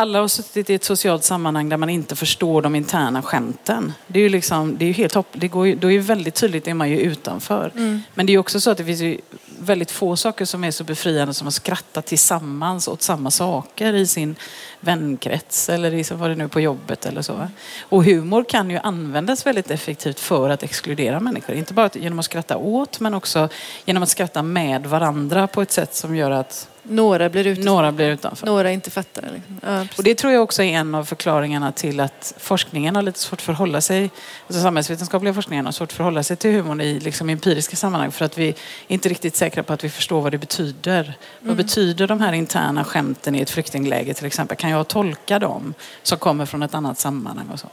alla 0.00 0.20
har 0.20 0.28
suttit 0.28 0.70
i 0.70 0.74
ett 0.74 0.84
socialt 0.84 1.24
sammanhang 1.24 1.68
där 1.68 1.76
man 1.76 1.90
inte 1.90 2.16
förstår 2.16 2.62
de 2.62 2.74
interna 2.74 3.22
skämten. 3.22 3.92
Det 4.06 4.18
är 4.18 4.22
ju 4.22 4.28
liksom, 4.28 4.78
det 4.78 4.84
är 4.84 4.92
helt 4.92 5.14
hopp, 5.14 5.26
det 5.32 5.48
går 5.48 5.66
ju, 5.66 5.74
då 5.74 5.88
är 5.88 5.92
ju 5.92 5.98
väldigt 5.98 6.34
tydligt 6.34 6.68
är 6.68 6.74
man 6.74 6.90
ju 6.90 6.98
utanför. 6.98 7.72
Mm. 7.76 8.02
Men 8.14 8.26
det 8.26 8.30
är 8.30 8.34
ju 8.34 8.38
också 8.38 8.60
så 8.60 8.70
att 8.70 8.78
det 8.78 8.84
finns 8.84 9.00
ju 9.00 9.20
väldigt 9.58 9.90
få 9.90 10.16
saker 10.16 10.44
som 10.44 10.64
är 10.64 10.70
så 10.70 10.84
befriande 10.84 11.34
som 11.34 11.48
att 11.48 11.54
skratta 11.54 12.02
tillsammans 12.02 12.88
åt 12.88 13.02
samma 13.02 13.30
saker 13.30 13.94
i 13.94 14.06
sin 14.06 14.36
vänkrets 14.80 15.68
eller 15.68 15.94
i, 15.94 16.04
var 16.14 16.28
det 16.28 16.34
nu 16.34 16.48
på 16.48 16.60
jobbet 16.60 17.06
eller 17.06 17.22
så. 17.22 17.48
Och 17.80 18.04
humor 18.04 18.44
kan 18.44 18.70
ju 18.70 18.78
användas 18.78 19.46
väldigt 19.46 19.70
effektivt 19.70 20.20
för 20.20 20.50
att 20.50 20.62
exkludera 20.62 21.20
människor. 21.20 21.54
Inte 21.54 21.74
bara 21.74 21.90
genom 21.92 22.18
att 22.18 22.24
skratta 22.24 22.56
åt 22.56 23.00
men 23.00 23.14
också 23.14 23.48
genom 23.84 24.02
att 24.02 24.08
skratta 24.08 24.42
med 24.42 24.86
varandra 24.86 25.46
på 25.46 25.62
ett 25.62 25.72
sätt 25.72 25.94
som 25.94 26.16
gör 26.16 26.30
att 26.30 26.69
Några 26.82 27.28
blir 27.28 27.46
ute, 27.46 27.62
några 27.62 27.92
blir 27.92 28.10
utanför. 28.10 28.46
några 28.46 28.70
inte 28.70 28.90
fattar. 28.90 29.22
Liksom. 29.22 29.60
Ja. 29.62 29.86
Och 29.96 30.04
det 30.04 30.14
tror 30.14 30.32
jag 30.32 30.42
också 30.42 30.62
är 30.62 30.72
en 30.72 30.94
av 30.94 31.04
förklaringarna 31.04 31.72
till 31.72 32.00
att 32.00 32.34
forskningen 32.38 32.96
har 32.96 33.02
lite 33.02 33.18
svårt 33.18 33.38
att 33.38 33.42
förhålla 33.42 33.80
sig, 33.80 34.10
alltså 34.46 34.62
samhällsvetenskapliga 34.62 35.34
forskningen 35.34 35.64
har 35.64 35.72
svårt 35.72 35.88
att 35.88 35.96
förhålla 35.96 36.22
sig 36.22 36.36
till 36.36 36.50
humorn 36.50 36.80
i 36.80 37.00
liksom 37.00 37.28
empiriska 37.28 37.76
sammanhang 37.76 38.12
för 38.12 38.24
att 38.24 38.38
vi 38.38 38.48
är 38.48 38.54
inte 38.88 39.08
riktigt 39.08 39.36
säkra 39.36 39.62
på 39.62 39.72
att 39.72 39.84
vi 39.84 39.90
förstår 39.90 40.20
vad 40.20 40.32
det 40.32 40.38
betyder. 40.38 41.14
Vad 41.40 41.56
betyder 41.56 42.06
de 42.06 42.20
här 42.20 42.32
interna 42.32 42.84
skämten 42.84 43.34
i 43.34 43.40
ett 43.40 43.50
flyktingläger 43.50 44.14
till 44.14 44.26
exempel? 44.26 44.56
Kan 44.56 44.70
jag 44.70 44.88
tolka 44.88 45.38
dem 45.38 45.74
som 46.02 46.18
kommer 46.18 46.46
från 46.46 46.62
ett 46.62 46.74
annat 46.74 46.98
sammanhang 46.98 47.48
och 47.52 47.60
så? 47.60 47.68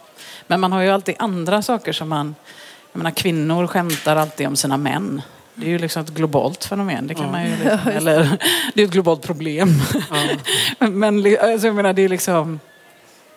Men 0.47 0.59
man 0.59 0.71
har 0.71 0.81
ju 0.81 0.89
alltid 0.89 1.15
andra 1.19 1.61
saker 1.61 1.93
som 1.93 2.09
man, 2.09 2.35
jag 2.91 2.97
menar 2.97 3.11
kvinnor 3.11 3.67
skämtar 3.67 4.15
alltid 4.15 4.47
om 4.47 4.55
sina 4.55 4.77
män. 4.77 5.21
Det 5.59 5.65
är 5.65 5.69
ju 5.69 5.77
liksom 5.77 6.01
ett 6.03 6.09
globalt 6.09 6.65
fenomen. 6.65 7.07
Det 7.07 7.15
kan 7.15 7.31
man 7.31 7.43
ju 7.45 7.49
liksom, 7.63 7.91
eller 7.91 8.37
det 8.73 8.81
är 8.81 8.85
ett 8.85 8.91
globalt 8.91 9.21
problem. 9.21 9.69
Men 10.79 11.21
li- 11.21 11.37
alltså, 11.37 11.67
jag 11.67 11.75
menar, 11.75 11.93
det 11.93 12.01
är 12.01 12.09
liksom... 12.09 12.59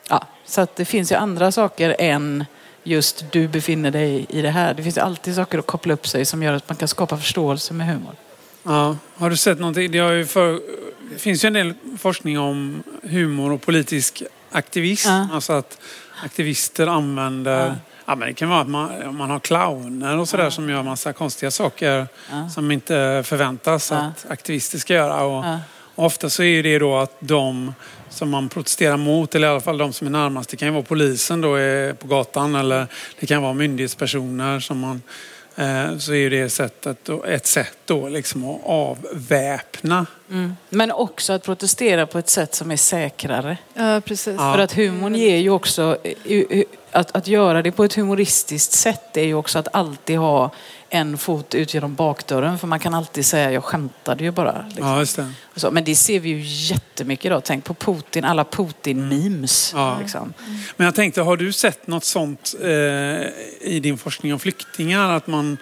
Ja, 0.09 0.27
så 0.45 0.61
att 0.61 0.77
det 0.77 0.85
finns 0.85 1.13
ju 1.13 1.17
andra 1.17 1.53
saker 1.53 1.97
än 1.99 2.45
just 2.85 3.25
du 3.33 3.49
befinner 3.49 3.91
dig 3.91 4.27
i 4.29 4.43
det 4.43 4.51
här. 4.51 4.75
Det 4.75 4.83
finns 4.83 4.97
ju 4.97 5.01
alltid 5.01 5.35
saker 5.35 5.59
att 5.59 5.67
koppla 5.67 5.95
upp 5.95 6.07
sig 6.07 6.25
som 6.25 6.43
gör 6.43 6.53
att 6.53 6.69
man 6.69 6.77
kan 6.77 6.89
skapa 6.89 7.17
förståelse 7.17 7.75
med 7.75 7.87
humor. 7.87 8.15
Ja. 8.63 8.97
Har 9.15 9.31
du 9.31 9.37
sett 9.37 9.59
någonting? 9.59 9.91
Det, 9.91 9.99
har 9.99 10.13
ju 10.13 10.27
för, 10.27 10.61
det 11.13 11.19
finns 11.19 11.45
ju 11.45 11.47
en 11.47 11.53
del 11.53 11.75
forskning 11.99 12.39
om 12.39 12.83
humor 13.03 13.53
och 13.53 13.61
politisk 13.63 14.23
aktivism. 14.51 15.09
Ja. 15.09 15.29
Alltså 15.33 15.53
att 15.53 15.79
aktivister 16.25 16.87
använder... 16.87 17.77
Ja. 18.11 18.15
Ja. 18.15 18.17
men 18.17 18.29
det 18.29 18.35
kan 18.35 18.49
vara 18.49 18.61
att 18.61 18.69
man, 18.69 19.17
man 19.17 19.31
har 19.31 19.39
clowner 19.41 20.19
och 20.19 20.29
sådär 20.29 20.51
som 20.51 20.69
gör 20.71 20.83
massa 20.83 21.13
konstiga 21.13 21.51
saker 21.51 22.07
Ja. 22.31 22.49
som 22.49 22.71
inte 22.71 23.23
förväntas 23.27 23.91
Ja. 23.91 23.97
att 23.97 24.27
aktivister 24.31 24.79
ska 24.79 24.95
göra. 24.95 25.23
Och, 25.25 25.45
Ja. 25.45 25.59
och 25.95 26.05
ofta 26.07 26.31
så 26.31 26.43
är 26.43 26.63
det 26.63 26.79
då 26.79 26.97
att 26.97 27.17
de 27.21 27.75
som 28.09 28.31
man 28.31 28.49
protesterar 28.49 28.97
mot, 28.97 29.35
eller 29.35 29.49
i 29.49 29.51
alla 29.51 29.61
fall 29.61 29.79
de 29.79 29.93
som 29.93 30.07
är 30.07 30.11
närmast, 30.11 30.51
det 30.51 30.57
kan 30.57 30.69
ju 30.69 30.73
vara 30.75 30.83
polisen 30.83 31.41
då 31.41 31.55
är 31.55 31.93
på 31.93 32.07
gatan 32.07 32.55
eller 32.55 32.87
det 33.21 33.27
kan 33.27 33.43
vara 33.43 33.55
myndighetspersoner 33.55 34.61
som 34.61 34.79
man 34.79 35.03
eh, 35.57 35.99
så 35.99 36.13
är 36.13 36.17
ju 36.17 36.31
det 36.31 36.51
sättet, 36.51 37.09
ett 37.29 37.47
sätt 37.47 37.77
då 37.85 38.09
liksom 38.09 38.45
att 38.51 38.61
avväpna. 38.65 40.07
Mm. 40.31 40.57
Men 40.69 40.93
också 40.93 41.33
att 41.33 41.43
protestera 41.45 42.07
på 42.07 42.19
ett 42.19 42.29
sätt 42.29 42.55
som 42.55 42.71
är 42.71 42.77
säkrare. 42.77 43.59
Ja, 43.75 44.01
precis. 44.05 44.35
Ja. 44.39 44.53
För 44.55 44.59
att 44.63 44.73
humorn 44.73 45.15
ger 45.15 45.37
ju 45.37 45.51
också... 45.51 45.97
att, 46.93 47.17
att 47.17 47.27
göra 47.27 47.63
det 47.63 47.73
på 47.73 47.85
ett 47.85 47.95
humoristiskt 47.95 48.73
sätt 48.73 49.17
är 49.17 49.25
ju 49.25 49.35
också 49.35 49.59
att 49.59 49.69
alltid 49.73 50.19
ha 50.19 50.51
en 50.89 51.19
fot 51.19 51.55
ut 51.55 51.75
genom 51.75 51.95
bakdörren. 51.95 52.59
För 52.59 52.67
man 52.67 52.79
kan 52.81 52.95
alltid 52.95 53.27
säga 53.27 53.53
jag 53.53 53.65
skämtade 53.65 54.25
ju 54.25 54.31
bara. 54.31 54.65
Liksom. 54.69 54.87
Ja, 54.87 54.99
just 54.99 55.17
det. 55.17 55.33
Så, 55.57 55.71
men 55.71 55.85
det 55.85 55.95
ser 55.95 56.21
vi 56.21 56.29
ju 56.29 56.41
jättemycket 56.45 57.25
idag. 57.25 57.43
Tänk 57.45 57.65
på 57.65 57.75
Putin, 57.75 58.25
alla 58.25 58.45
Putin-memes. 58.45 59.73
Ja. 59.75 59.99
Liksom. 60.01 60.33
Men 60.77 60.85
jag 60.85 60.95
tänkte, 60.95 61.23
har 61.23 61.37
du 61.37 61.53
sett 61.53 61.87
något 61.87 62.05
sånt 62.05 62.55
eh, 62.63 62.69
i 63.61 63.81
din 63.83 63.99
forskning 63.99 64.33
om 64.33 64.39
flyktingar? 64.39 65.11
Att 65.11 65.27
man, 65.27 65.59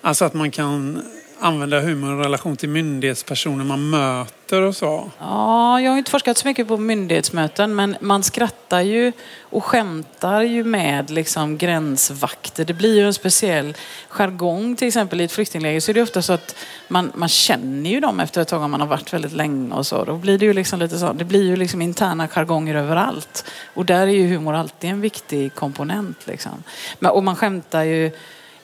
alltså 0.00 0.24
att 0.24 0.34
man 0.34 0.50
kan 0.50 1.02
använda 1.40 1.80
humor 1.80 2.20
i 2.20 2.24
relation 2.24 2.56
till 2.56 2.68
myndighetspersoner 2.68 3.64
man 3.64 3.90
möter 3.90 4.62
och 4.62 4.76
så? 4.76 5.10
Ja, 5.18 5.80
jag 5.80 5.90
har 5.90 5.98
inte 5.98 6.10
forskat 6.10 6.38
så 6.38 6.48
mycket 6.48 6.68
på 6.68 6.76
myndighetsmöten 6.76 7.74
men 7.74 7.96
man 8.00 8.22
skrattar 8.22 8.80
ju 8.80 9.12
och 9.40 9.64
skämtar 9.64 10.42
ju 10.42 10.64
med 10.64 11.10
liksom 11.10 11.58
gränsvakter. 11.58 12.64
Det 12.64 12.74
blir 12.74 12.96
ju 12.96 13.06
en 13.06 13.14
speciell 13.14 13.76
jargong 14.08 14.76
till 14.76 14.88
exempel 14.88 15.20
i 15.20 15.24
ett 15.24 15.32
flyktingläger 15.32 15.80
så 15.80 15.90
är 15.92 15.94
det 15.94 16.02
ofta 16.02 16.22
så 16.22 16.32
att 16.32 16.56
man, 16.88 17.12
man 17.14 17.28
känner 17.28 17.90
ju 17.90 18.00
dem 18.00 18.20
efter 18.20 18.40
ett 18.40 18.48
tag 18.48 18.62
om 18.62 18.70
man 18.70 18.80
har 18.80 18.88
varit 18.88 19.12
väldigt 19.12 19.32
länge 19.32 19.74
och 19.74 19.86
så. 19.86 20.04
Då 20.04 20.16
blir 20.16 20.38
det 20.38 20.44
ju 20.44 20.52
liksom 20.52 20.78
lite 20.78 20.98
så, 20.98 21.12
det 21.12 21.24
blir 21.24 21.42
ju 21.42 21.56
liksom 21.56 21.82
interna 21.82 22.28
jargonger 22.28 22.74
överallt. 22.74 23.44
Och 23.74 23.84
där 23.84 24.06
är 24.06 24.12
ju 24.12 24.26
humor 24.28 24.54
alltid 24.54 24.90
en 24.90 25.00
viktig 25.00 25.54
komponent 25.54 26.26
liksom. 26.26 26.62
Men, 26.98 27.10
och 27.10 27.24
man 27.24 27.36
skämtar 27.36 27.82
ju 27.82 28.10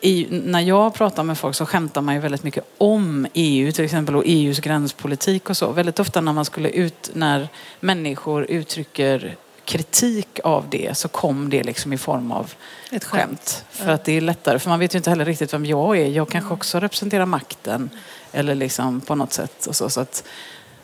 i, 0.04 0.26
när 0.30 0.60
jag 0.60 0.94
pratar 0.94 1.22
med 1.22 1.38
folk 1.38 1.56
så 1.56 1.66
skämtar 1.66 2.00
man 2.00 2.14
ju 2.14 2.20
väldigt 2.20 2.42
mycket 2.42 2.64
om 2.78 3.26
EU 3.34 3.72
till 3.72 3.84
exempel 3.84 4.16
och 4.16 4.22
EUs 4.26 4.60
gränspolitik 4.60 5.50
och 5.50 5.56
så. 5.56 5.72
Väldigt 5.72 6.00
ofta 6.00 6.20
när 6.20 6.32
man 6.32 6.44
skulle 6.44 6.68
ut, 6.68 7.10
när 7.14 7.48
människor 7.80 8.44
uttrycker 8.44 9.36
kritik 9.64 10.40
av 10.44 10.68
det 10.70 10.96
så 10.98 11.08
kom 11.08 11.50
det 11.50 11.62
liksom 11.62 11.92
i 11.92 11.98
form 11.98 12.32
av 12.32 12.52
Ett 12.90 13.04
skämt. 13.04 13.28
skämt. 13.30 13.64
För 13.70 13.90
att 13.92 14.04
det 14.04 14.12
är 14.12 14.20
lättare, 14.20 14.58
för 14.58 14.70
man 14.70 14.78
vet 14.78 14.94
ju 14.94 14.96
inte 14.96 15.10
heller 15.10 15.24
riktigt 15.24 15.54
vem 15.54 15.66
jag 15.66 15.98
är. 15.98 16.06
Jag 16.06 16.28
kanske 16.28 16.54
också 16.54 16.80
representerar 16.80 17.26
makten 17.26 17.90
eller 18.32 18.54
liksom 18.54 19.00
på 19.00 19.14
något 19.14 19.32
sätt 19.32 19.66
och 19.66 19.76
så. 19.76 19.90
så 19.90 20.00
att, 20.00 20.24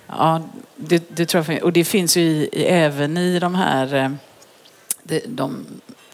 ja, 0.07 0.43
det, 0.77 1.17
det 1.17 1.27
tror 1.27 1.51
jag, 1.51 1.63
och 1.63 1.73
det 1.73 1.85
finns 1.85 2.17
ju 2.17 2.21
i, 2.23 2.49
även 2.69 3.17
i 3.17 3.39
de 3.39 3.55
här 3.55 3.95
eh, 3.95 4.11
det, 5.03 5.23
de, 5.27 5.67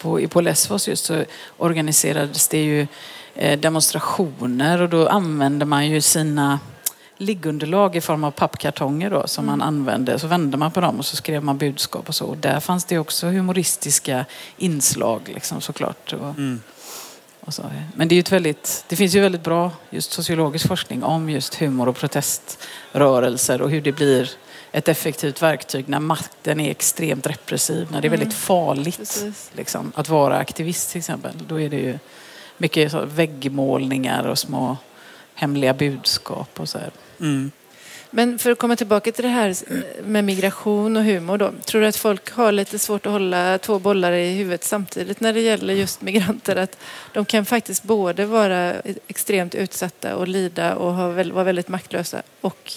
på, 0.04 0.28
på 0.28 0.40
Lesvos 0.40 0.88
just 0.88 1.04
så 1.04 1.24
organiserades 1.56 2.48
det 2.48 2.64
ju 2.64 2.86
eh, 3.34 3.58
demonstrationer 3.58 4.82
och 4.82 4.88
då 4.88 5.08
använde 5.08 5.64
man 5.64 5.90
ju 5.90 6.00
sina 6.00 6.60
liggunderlag 7.16 7.96
i 7.96 8.00
form 8.00 8.24
av 8.24 8.30
pappkartonger 8.30 9.10
då, 9.10 9.26
som 9.26 9.46
man 9.46 9.62
använde. 9.62 10.18
Så 10.18 10.26
vände 10.26 10.56
man 10.56 10.70
på 10.70 10.80
dem 10.80 10.98
och 10.98 11.04
så 11.06 11.16
skrev 11.16 11.44
man 11.44 11.58
budskap 11.58 12.08
och 12.08 12.14
så. 12.14 12.26
Och 12.26 12.36
där 12.36 12.60
fanns 12.60 12.84
det 12.84 12.98
också 12.98 13.26
humoristiska 13.26 14.24
inslag 14.56 15.20
liksom, 15.34 15.60
såklart. 15.60 16.12
Och, 16.12 16.28
Mm. 16.38 16.60
och 17.40 17.54
så. 17.54 17.62
Men 17.96 18.08
det, 18.08 18.12
är 18.12 18.16
ju 18.16 18.20
ett 18.20 18.32
väldigt, 18.32 18.84
det 18.88 18.96
finns 18.96 19.14
ju 19.14 19.20
väldigt 19.20 19.44
bra 19.44 19.70
just 19.90 20.12
sociologisk 20.12 20.68
forskning 20.68 21.02
om 21.02 21.30
just 21.30 21.54
humor 21.54 21.88
och 21.88 21.96
proteströrelser 21.96 23.62
och 23.62 23.70
hur 23.70 23.80
det 23.80 23.92
blir 23.92 24.30
ett 24.74 24.88
effektivt 24.88 25.42
verktyg 25.42 25.88
när 25.88 26.00
makten 26.00 26.60
är 26.60 26.70
extremt 26.70 27.26
repressiv, 27.26 27.88
när 27.92 28.00
det 28.00 28.08
är 28.08 28.10
väldigt 28.10 28.34
farligt 28.34 28.98
Precis. 28.98 29.50
liksom, 29.56 29.92
att 29.94 30.08
vara 30.08 30.36
aktivist 30.36 30.90
till 30.90 30.98
exempel. 30.98 31.32
Då 31.48 31.60
är 31.60 31.68
det 31.68 31.76
ju 31.76 31.98
mycket 32.56 32.90
så, 32.90 33.04
väggmålningar 33.04 34.26
och 34.26 34.38
små 34.38 34.76
hemliga 35.34 35.74
budskap 35.74 36.60
och 36.60 36.68
så 36.68 36.78
här. 36.78 36.90
Mm. 37.20 37.50
Men 38.10 38.38
för 38.38 38.50
att 38.50 38.58
komma 38.58 38.76
tillbaka 38.76 39.12
till 39.12 39.24
det 39.24 39.30
här 39.30 39.56
med 40.02 40.24
migration 40.24 40.96
och 40.96 41.04
humor 41.04 41.38
då. 41.38 41.52
Tror 41.64 41.80
du 41.80 41.86
att 41.86 41.96
folk 41.96 42.30
har 42.30 42.52
lite 42.52 42.78
svårt 42.78 43.06
att 43.06 43.12
hålla 43.12 43.58
två 43.58 43.78
bollar 43.78 44.12
i 44.12 44.34
huvudet 44.34 44.64
samtidigt 44.64 45.20
när 45.20 45.32
det 45.32 45.40
gäller 45.40 45.74
just 45.74 46.00
migranter? 46.00 46.56
Att 46.56 46.78
de 47.12 47.24
kan 47.24 47.44
faktiskt 47.44 47.82
både 47.82 48.26
vara 48.26 48.74
extremt 49.06 49.54
utsatta 49.54 50.16
och 50.16 50.28
lida 50.28 50.74
och 50.74 50.94
vara 50.94 51.44
väldigt 51.44 51.68
maktlösa 51.68 52.22
och 52.40 52.72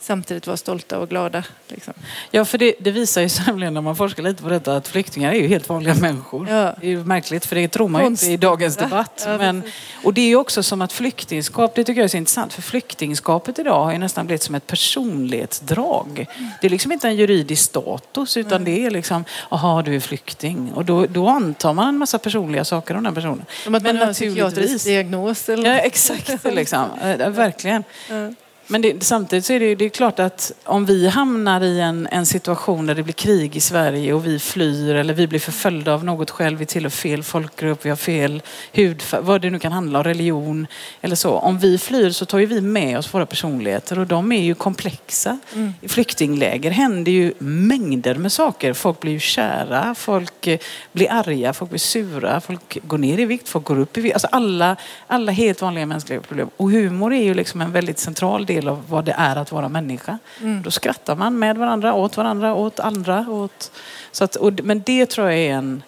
samtidigt 0.00 0.46
vara 0.46 0.56
stolta 0.56 0.98
och 0.98 1.08
glada. 1.08 1.44
Liksom. 1.68 1.94
Ja, 2.30 2.44
för 2.44 2.58
det, 2.58 2.74
det 2.80 2.90
visar 2.90 3.20
ju 3.22 3.28
sig 3.28 3.44
nämligen 3.46 3.74
när 3.74 3.80
man 3.80 3.96
forskar 3.96 4.22
lite 4.22 4.42
på 4.42 4.48
detta 4.48 4.76
att 4.76 4.88
flyktingar 4.88 5.32
är 5.32 5.36
ju 5.40 5.46
helt 5.48 5.68
vanliga 5.68 5.94
människor. 5.94 6.48
Ja. 6.50 6.74
Det 6.80 6.86
är 6.86 6.90
ju 6.90 7.04
märkligt 7.04 7.46
för 7.46 7.56
det 7.56 7.68
tror 7.68 7.88
man 7.88 8.00
ju 8.00 8.06
inte 8.06 8.26
i 8.26 8.36
dagens 8.36 8.76
debatt. 8.76 9.22
Ja, 9.26 9.38
Men, 9.38 9.62
och 10.04 10.14
det 10.14 10.20
är 10.20 10.26
ju 10.28 10.36
också 10.36 10.62
som 10.62 10.82
att 10.82 10.92
flyktingskap, 10.92 11.74
det 11.74 11.84
tycker 11.84 12.00
jag 12.00 12.04
är 12.04 12.08
så 12.08 12.16
intressant, 12.16 12.52
för 12.52 12.62
flyktingskapet 12.62 13.58
idag 13.58 13.84
har 13.84 13.92
ju 13.92 13.98
nästan 13.98 14.26
blivit 14.26 14.42
som 14.42 14.54
ett 14.54 14.66
personlighetsdrag. 14.66 16.26
Det 16.60 16.66
är 16.66 16.70
liksom 16.70 16.92
inte 16.92 17.08
en 17.08 17.16
juridisk 17.16 17.62
status 17.64 18.36
utan 18.36 18.64
det 18.64 18.86
är 18.86 18.90
liksom, 18.90 19.24
jaha 19.50 19.82
du 19.82 19.96
är 19.96 20.00
flykting. 20.00 20.72
Och 20.74 20.84
då, 20.84 21.06
då 21.06 21.28
antar 21.28 21.72
man 21.72 21.88
en 21.88 21.98
massa 21.98 22.18
personliga 22.18 22.64
saker 22.64 22.96
om 22.96 23.04
den 23.04 23.14
personen. 23.14 23.44
Som 23.64 23.74
att 23.74 23.82
man 23.82 23.92
Men 23.92 24.00
har 24.02 24.08
en 24.08 24.14
psykiatrisk 24.14 24.44
naturligtvis- 24.56 24.84
diagnos. 24.84 25.48
Eller 25.48 25.70
Ja, 25.74 25.78
exakt. 25.78 26.44
Liksom. 26.44 26.88
Verkligen. 27.28 27.84
Ja. 28.10 28.32
Men 28.70 28.82
det, 28.82 29.02
samtidigt 29.02 29.44
så 29.44 29.52
är 29.52 29.60
det, 29.60 29.74
det 29.74 29.84
är 29.84 29.88
klart 29.88 30.18
att 30.18 30.52
om 30.64 30.86
vi 30.86 31.08
hamnar 31.08 31.60
i 31.60 31.80
en, 31.80 32.08
en 32.10 32.26
situation 32.26 32.86
där 32.86 32.94
det 32.94 33.02
blir 33.02 33.14
krig 33.14 33.56
i 33.56 33.60
Sverige 33.60 34.12
och 34.12 34.26
vi 34.26 34.38
flyr 34.38 34.94
eller 34.94 35.14
vi 35.14 35.26
blir 35.26 35.40
förföljda 35.40 35.94
av 35.94 36.04
något 36.04 36.30
själv, 36.30 36.58
vi 36.58 36.66
tillhör 36.66 36.90
fel 36.90 37.22
folkgrupp, 37.22 37.84
vi 37.84 37.88
har 37.88 37.96
fel 37.96 38.42
hudfärg, 38.72 39.22
vad 39.22 39.40
det 39.40 39.50
nu 39.50 39.58
kan 39.58 39.72
handla 39.72 39.98
om, 39.98 40.04
religion 40.04 40.66
eller 41.00 41.16
så. 41.16 41.30
Om 41.30 41.58
vi 41.58 41.78
flyr 41.78 42.10
så 42.10 42.26
tar 42.26 42.38
ju 42.38 42.46
vi 42.46 42.60
med 42.60 42.98
oss 42.98 43.14
våra 43.14 43.26
personligheter 43.26 43.98
och 43.98 44.06
de 44.06 44.32
är 44.32 44.42
ju 44.42 44.54
komplexa. 44.54 45.38
I 45.80 45.88
flyktingläger 45.88 46.70
händer 46.70 47.12
ju 47.12 47.32
mängder 47.38 48.14
med 48.14 48.32
saker. 48.32 48.72
Folk 48.72 49.00
blir 49.00 49.12
ju 49.12 49.20
kära, 49.20 49.94
folk 49.94 50.46
eh, 50.46 50.58
blir 50.92 51.12
arga, 51.12 51.52
folk 51.52 51.70
blir 51.70 51.78
sura, 51.78 52.40
folk 52.40 52.78
går 52.82 52.98
ner 52.98 53.18
i 53.18 53.24
vikt, 53.24 53.48
folk 53.48 53.64
går 53.64 53.78
upp 53.78 53.98
i 53.98 54.00
vikt. 54.00 54.14
Alltså 54.14 54.28
alla, 54.32 54.76
alla 55.06 55.32
helt 55.32 55.62
vanliga 55.62 55.86
mänskliga 55.86 56.20
problem. 56.20 56.50
Och 56.56 56.70
humor 56.70 57.12
är 57.12 57.22
ju 57.22 57.34
liksom 57.34 57.60
en 57.60 57.72
väldigt 57.72 57.98
central 57.98 58.46
del 58.46 58.59
av 58.68 58.88
vad 58.88 59.04
det 59.04 59.14
är 59.18 59.36
att 59.36 59.52
vara 59.52 59.68
människa. 59.68 60.18
Då 60.64 60.70
skrattar 60.70 61.16
man 61.16 61.38
med 61.38 61.58
varandra, 61.58 61.94
åt 61.94 62.16
varandra, 62.16 62.54
åt 62.54 62.80
andra. 62.80 63.26
Åt, 63.28 63.72
så 64.12 64.24
att, 64.24 64.36
och, 64.36 64.52
men 64.62 64.82
det 64.86 65.06
tror 65.06 65.30
jag 65.30 65.38
är 65.38 65.52
en... 65.52 65.82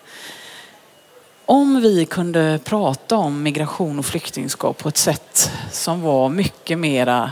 Om 1.46 1.80
vi 1.80 2.04
kunde 2.04 2.60
prata 2.64 3.16
om 3.16 3.42
migration 3.42 3.98
och 3.98 4.06
flyktingskap 4.06 4.78
på 4.78 4.88
ett 4.88 4.96
sätt 4.96 5.50
som 5.70 6.02
var 6.02 6.28
mycket 6.28 6.78
mera 6.78 7.30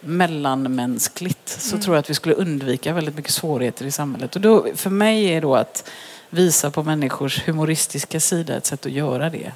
mellanmänskligt 0.00 1.48
så 1.48 1.78
tror 1.78 1.96
jag 1.96 2.00
att 2.00 2.10
vi 2.10 2.14
skulle 2.14 2.34
undvika 2.34 2.92
väldigt 2.92 3.16
mycket 3.16 3.32
svårigheter 3.32 3.86
i 3.86 3.90
samhället. 3.90 4.36
Och 4.36 4.42
då, 4.42 4.66
för 4.74 4.90
mig 4.90 5.24
är 5.26 5.40
då 5.40 5.54
att 5.54 5.90
visa 6.30 6.70
på 6.70 6.82
människors 6.82 7.48
humoristiska 7.48 8.20
sida 8.20 8.56
ett 8.56 8.66
sätt 8.66 8.86
att 8.86 8.92
göra 8.92 9.30
det. 9.30 9.52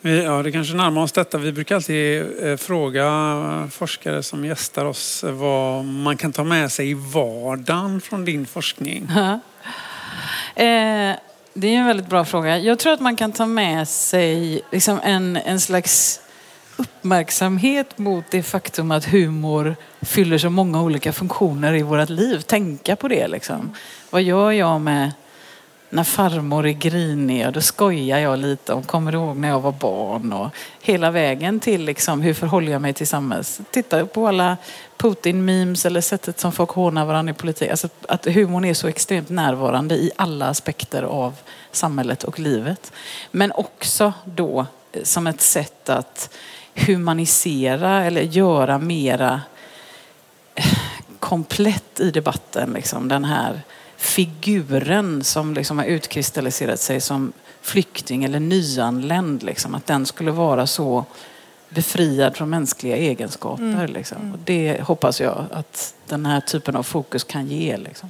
Vi, 0.00 0.24
ja, 0.24 0.42
det 0.42 0.52
kanske 0.52 0.74
närmar 0.74 1.02
oss 1.02 1.12
detta. 1.12 1.38
Vi 1.38 1.52
brukar 1.52 1.74
alltid 1.74 2.22
eh, 2.42 2.56
fråga 2.56 3.68
forskare 3.72 4.22
som 4.22 4.44
gästar 4.44 4.84
oss 4.84 5.24
vad 5.28 5.84
man 5.84 6.16
kan 6.16 6.32
ta 6.32 6.44
med 6.44 6.72
sig 6.72 6.90
i 6.90 6.94
vardagen 6.94 8.00
från 8.00 8.24
din 8.24 8.46
forskning. 8.46 9.08
Eh, 10.54 11.16
det 11.54 11.68
är 11.68 11.78
en 11.78 11.86
väldigt 11.86 12.08
bra 12.08 12.24
fråga. 12.24 12.58
Jag 12.58 12.78
tror 12.78 12.92
att 12.92 13.00
man 13.00 13.16
kan 13.16 13.32
ta 13.32 13.46
med 13.46 13.88
sig 13.88 14.60
liksom 14.72 15.00
en, 15.04 15.36
en 15.36 15.60
slags 15.60 16.20
uppmärksamhet 16.76 17.98
mot 17.98 18.24
det 18.30 18.42
faktum 18.42 18.90
att 18.90 19.04
humor 19.04 19.76
fyller 20.02 20.38
så 20.38 20.50
många 20.50 20.82
olika 20.82 21.12
funktioner 21.12 21.74
i 21.74 21.82
vårt 21.82 22.08
liv. 22.08 22.40
Tänka 22.40 22.96
på 22.96 23.08
det 23.08 23.28
liksom. 23.28 23.74
Vad 24.10 24.22
gör 24.22 24.50
jag 24.52 24.80
med 24.80 25.12
när 25.90 26.04
farmor 26.04 26.66
är 26.66 26.72
grinig 26.72 27.46
och 27.46 27.52
då 27.52 27.60
skojar 27.60 28.18
jag 28.18 28.38
lite 28.38 28.72
om, 28.72 28.82
kommer 28.82 29.12
du 29.12 29.18
ihåg 29.18 29.36
när 29.36 29.48
jag 29.48 29.60
var 29.60 29.72
barn 29.72 30.32
och 30.32 30.50
hela 30.80 31.10
vägen 31.10 31.60
till 31.60 31.84
liksom, 31.84 32.20
hur 32.20 32.34
förhåller 32.34 32.72
jag 32.72 32.82
mig 32.82 32.92
till 32.92 33.06
samhället. 33.06 33.60
Titta 33.70 34.06
på 34.06 34.28
alla 34.28 34.56
Putin-memes 34.96 35.86
eller 35.86 36.00
sättet 36.00 36.40
som 36.40 36.52
folk 36.52 36.70
hånar 36.70 37.04
varandra 37.04 37.30
i 37.30 37.34
politik. 37.34 37.70
Alltså 37.70 37.88
att 38.08 38.26
humorn 38.26 38.64
är 38.64 38.74
så 38.74 38.88
extremt 38.88 39.28
närvarande 39.28 39.94
i 39.94 40.10
alla 40.16 40.46
aspekter 40.46 41.02
av 41.02 41.34
samhället 41.70 42.24
och 42.24 42.38
livet. 42.38 42.92
Men 43.30 43.52
också 43.52 44.12
då 44.24 44.66
eh, 44.92 45.02
som 45.02 45.26
ett 45.26 45.40
sätt 45.40 45.88
att 45.88 46.30
humanisera 46.74 48.04
eller 48.04 48.22
göra 48.22 48.78
mera 48.78 49.40
eh, 50.54 50.78
komplett 51.20 52.00
i 52.00 52.10
debatten. 52.10 52.72
Liksom, 52.72 53.08
den 53.08 53.24
här 53.24 53.62
figuren 53.96 55.24
som 55.24 55.54
liksom 55.54 55.78
har 55.78 55.84
utkristalliserat 55.84 56.80
sig 56.80 57.00
som 57.00 57.32
flykting 57.62 58.24
eller 58.24 58.40
nyanländ. 58.40 59.42
Liksom, 59.42 59.74
att 59.74 59.86
den 59.86 60.06
skulle 60.06 60.30
vara 60.30 60.66
så 60.66 61.04
befriad 61.68 62.36
från 62.36 62.50
mänskliga 62.50 62.96
egenskaper. 62.96 63.88
Liksom. 63.88 64.32
Och 64.32 64.38
det 64.44 64.80
hoppas 64.82 65.20
jag 65.20 65.44
att 65.50 65.94
den 66.08 66.26
här 66.26 66.40
typen 66.40 66.76
av 66.76 66.82
fokus 66.82 67.24
kan 67.24 67.46
ge. 67.46 67.76
Liksom. 67.76 68.08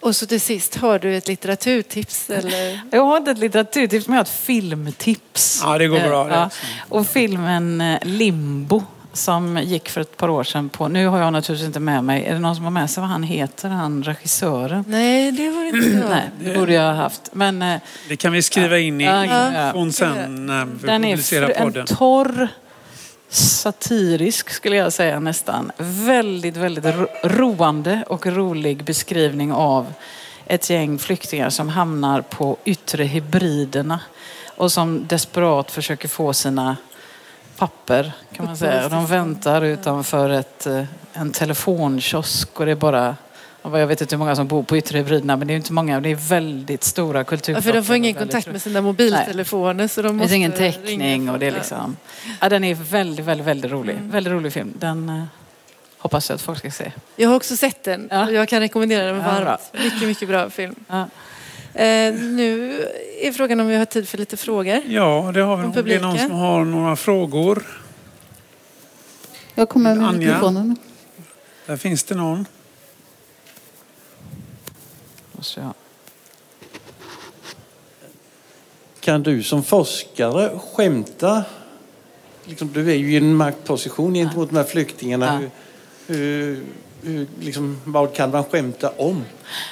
Och 0.00 0.16
så 0.16 0.26
till 0.26 0.40
sist, 0.40 0.76
har 0.76 0.98
du 0.98 1.16
ett 1.16 1.28
litteraturtips? 1.28 2.30
Eller? 2.30 2.80
Jag 2.90 3.04
har 3.04 3.16
inte 3.16 3.30
ett 3.30 3.38
litteraturtips 3.38 4.06
men 4.06 4.14
jag 4.14 4.20
har 4.20 4.24
ett 4.24 4.40
filmtips. 4.40 5.60
Ja, 5.64 5.78
det 5.78 5.86
går 5.86 6.00
bra, 6.00 6.30
Ja. 6.30 6.50
Och 6.88 7.06
filmen 7.06 7.80
eh, 7.80 7.98
Limbo 8.02 8.82
som 9.12 9.58
gick 9.62 9.88
för 9.88 10.00
ett 10.00 10.16
par 10.16 10.28
år 10.28 10.44
sedan 10.44 10.68
på, 10.68 10.88
nu 10.88 11.06
har 11.06 11.18
jag 11.18 11.32
naturligtvis 11.32 11.66
inte 11.66 11.80
med 11.80 12.04
mig, 12.04 12.24
är 12.24 12.32
det 12.32 12.38
någon 12.38 12.54
som 12.56 12.64
har 12.64 12.70
med 12.70 12.90
sig 12.90 13.00
vad 13.00 13.10
han 13.10 13.22
heter, 13.22 13.68
han 13.68 14.02
regissören? 14.02 14.84
Nej, 14.88 15.32
det 15.32 15.50
var 15.50 15.64
inte 15.64 15.88
jag. 15.88 16.10
Nej, 16.10 16.30
det 16.40 16.54
borde 16.58 16.72
jag 16.72 16.82
ha 16.82 16.92
haft. 16.92 17.30
Men 17.32 17.62
eh, 17.62 17.80
Det 18.08 18.16
kan 18.16 18.32
vi 18.32 18.42
skriva 18.42 18.78
in 18.78 19.00
i 19.00 19.04
Ja, 19.04 19.24
ja. 19.74 19.90
sen 19.92 20.46
när 20.46 20.64
vi 20.64 20.86
den 20.86 21.04
är 21.04 21.10
publicerar 21.16 21.48
en 21.50 21.62
podden. 21.64 21.86
torr, 21.86 22.48
satirisk 23.28 24.50
skulle 24.50 24.76
jag 24.76 24.92
säga 24.92 25.20
nästan. 25.20 25.72
Väldigt, 25.78 26.56
väldigt 26.56 26.84
ro- 26.84 27.08
roande 27.24 28.04
och 28.08 28.26
rolig 28.26 28.84
beskrivning 28.84 29.52
av 29.52 29.92
ett 30.46 30.70
gäng 30.70 30.98
flyktingar 30.98 31.50
som 31.50 31.68
hamnar 31.68 32.20
på 32.20 32.56
yttre 32.64 33.04
hybriderna 33.04 34.00
och 34.56 34.72
som 34.72 35.06
desperat 35.06 35.70
försöker 35.70 36.08
få 36.08 36.32
sina 36.32 36.76
papper 37.60 38.12
kan 38.32 38.46
man 38.46 38.56
säga. 38.56 38.84
Och 38.84 38.90
de 38.90 39.06
väntar 39.06 39.62
utanför 39.62 40.30
ett, 40.30 40.66
eh, 40.66 40.84
en 41.12 41.32
telefonkiosk 41.32 42.60
och 42.60 42.66
det 42.66 42.72
är 42.72 42.76
bara 42.76 43.16
jag 43.62 43.86
vet 43.86 44.00
inte 44.00 44.14
hur 44.14 44.18
många 44.18 44.36
som 44.36 44.46
bor 44.46 44.62
på 44.62 44.76
yttre 44.76 44.98
hybriderna 44.98 45.36
men 45.36 45.48
det 45.48 45.54
är 45.54 45.56
inte 45.56 45.72
många. 45.72 46.00
Det 46.00 46.08
är 46.08 46.14
väldigt 46.14 46.84
stora 46.84 47.18
Ja, 47.18 47.24
kulturblock. 47.24 47.64
för 47.64 47.72
de 47.72 47.82
får 47.84 47.96
ingen 47.96 48.14
kontakt 48.14 48.46
med 48.46 48.62
sina 48.62 48.80
mobiltelefoner. 48.80 49.88
Så 49.88 50.02
de 50.02 50.08
det 50.08 50.12
måste 50.14 50.28
finns 50.28 50.36
ingen 50.36 50.52
täckning 50.52 51.30
och 51.30 51.38
det 51.38 51.46
är 51.46 51.50
liksom... 51.52 51.96
Ja, 52.40 52.48
den 52.48 52.64
är 52.64 52.74
väldigt, 52.74 53.24
väldigt, 53.26 53.46
väldigt 53.46 53.70
rolig. 53.70 53.98
Väldigt 54.02 54.32
rolig 54.32 54.52
film. 54.52 54.72
Den 54.78 55.08
eh, 55.08 55.22
hoppas 55.98 56.28
jag 56.28 56.34
att 56.34 56.42
folk 56.42 56.58
ska 56.58 56.70
se. 56.70 56.92
Jag 57.16 57.28
har 57.28 57.36
också 57.36 57.56
sett 57.56 57.84
den 57.84 58.08
Ja. 58.10 58.26
och 58.26 58.32
jag 58.32 58.48
kan 58.48 58.60
rekommendera 58.60 59.06
den 59.06 59.16
Ja, 59.16 59.22
varmt. 59.22 59.60
Mycket, 59.72 60.08
mycket 60.08 60.28
bra 60.28 60.50
film. 60.50 60.74
Ja. 60.88 61.06
Eh, 61.74 62.14
nu 62.14 62.80
är 63.20 63.32
frågan 63.32 63.60
om 63.60 63.66
vi 63.66 63.76
har 63.76 63.84
tid 63.84 64.08
för 64.08 64.18
lite 64.18 64.36
frågor. 64.36 64.82
Ja, 64.86 65.30
det 65.34 65.40
har 65.40 65.56
vi. 65.56 65.64
Om 65.64 65.72
det 65.72 65.94
är 65.94 66.00
någon 66.00 66.18
som 66.18 66.30
har 66.30 66.64
några 66.64 66.96
frågor. 66.96 67.66
Jag 69.54 69.68
kommer 69.68 69.94
med 69.94 70.08
Anja? 70.08 70.28
mikrofonen. 70.28 70.76
Där 71.66 71.76
finns 71.76 72.04
det 72.04 72.14
någon. 72.14 72.46
Kan 79.00 79.22
du 79.22 79.42
som 79.42 79.62
forskare 79.62 80.58
skämta? 80.58 81.44
Liksom, 82.44 82.72
du 82.72 82.90
är 82.90 82.94
ju 82.94 83.12
i 83.12 83.16
en 83.16 83.34
maktposition 83.34 84.14
gentemot 84.14 84.50
de 84.50 84.56
här 84.56 84.64
flyktingarna. 84.64 85.42
Ja. 85.42 85.48
Hur, 86.06 86.16
hur, 86.16 86.62
liksom, 87.40 87.80
vad 87.84 88.14
kan 88.14 88.30
man 88.30 88.44
skämta 88.44 88.90
om? 88.96 89.24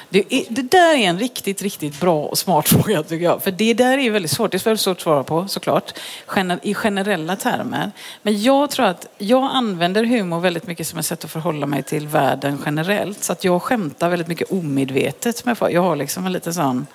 Det, 0.09 0.33
är, 0.33 0.43
det 0.49 0.61
där 0.61 0.93
är 0.93 1.09
en 1.09 1.19
riktigt, 1.19 1.61
riktigt 1.61 1.99
bra 1.99 2.23
och 2.23 2.37
smart 2.37 2.67
fråga 2.69 3.03
tycker 3.03 3.25
jag. 3.25 3.43
För 3.43 3.51
det 3.51 3.73
där 3.73 3.97
är 3.97 4.11
väldigt 4.11 4.31
svårt. 4.31 4.51
Det 4.51 4.57
är 4.57 4.65
väldigt 4.65 4.81
svårt 4.81 4.97
att 4.97 5.03
svara 5.03 5.23
på 5.23 5.47
såklart. 5.47 5.99
Gener, 6.25 6.59
I 6.63 6.73
generella 6.73 7.35
termer. 7.35 7.91
Men 8.21 8.41
jag 8.41 8.69
tror 8.69 8.85
att 8.85 9.07
jag 9.17 9.43
använder 9.53 10.03
humor 10.03 10.39
väldigt 10.39 10.67
mycket 10.67 10.87
som 10.87 10.99
ett 10.99 11.05
sätt 11.05 11.25
att 11.25 11.31
förhålla 11.31 11.65
mig 11.65 11.83
till 11.83 12.07
världen 12.07 12.61
generellt. 12.65 13.23
Så 13.23 13.31
att 13.31 13.43
jag 13.43 13.61
skämtar 13.61 14.09
väldigt 14.09 14.27
mycket 14.27 14.51
omedvetet 14.51 15.45
med 15.45 15.57
folk. 15.57 15.73
Jag 15.73 15.81
har 15.81 15.95
liksom 15.95 16.25
en 16.25 16.31
liten 16.31 16.53
sån 16.53 16.77
jag 16.77 16.85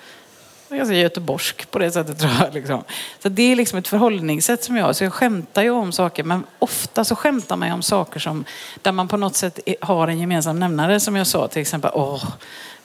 ganska 0.77 0.95
göteborgsk 0.95 1.71
på 1.71 1.79
det 1.79 1.91
sättet 1.91 2.19
tror 2.19 2.31
jag. 2.39 2.53
Liksom. 2.53 2.83
Så 3.23 3.29
det 3.29 3.51
är 3.51 3.55
liksom 3.55 3.79
ett 3.79 3.87
förhållningssätt 3.87 4.63
som 4.63 4.75
jag 4.75 4.85
har. 4.85 4.93
Så 4.93 5.03
jag 5.03 5.13
skämtar 5.13 5.63
ju 5.63 5.69
om 5.69 5.91
saker 5.91 6.23
men 6.23 6.43
ofta 6.59 7.05
så 7.05 7.15
skämtar 7.15 7.55
man 7.55 7.67
ju 7.67 7.73
om 7.73 7.81
saker 7.81 8.19
som 8.19 8.45
där 8.81 8.91
man 8.91 9.07
på 9.07 9.17
något 9.17 9.35
sätt 9.35 9.59
har 9.81 10.07
en 10.07 10.19
gemensam 10.19 10.59
nämnare 10.59 10.99
som 10.99 11.15
jag 11.15 11.27
sa 11.27 11.47
till 11.47 11.61
exempel 11.61 11.91
åh 11.93 12.23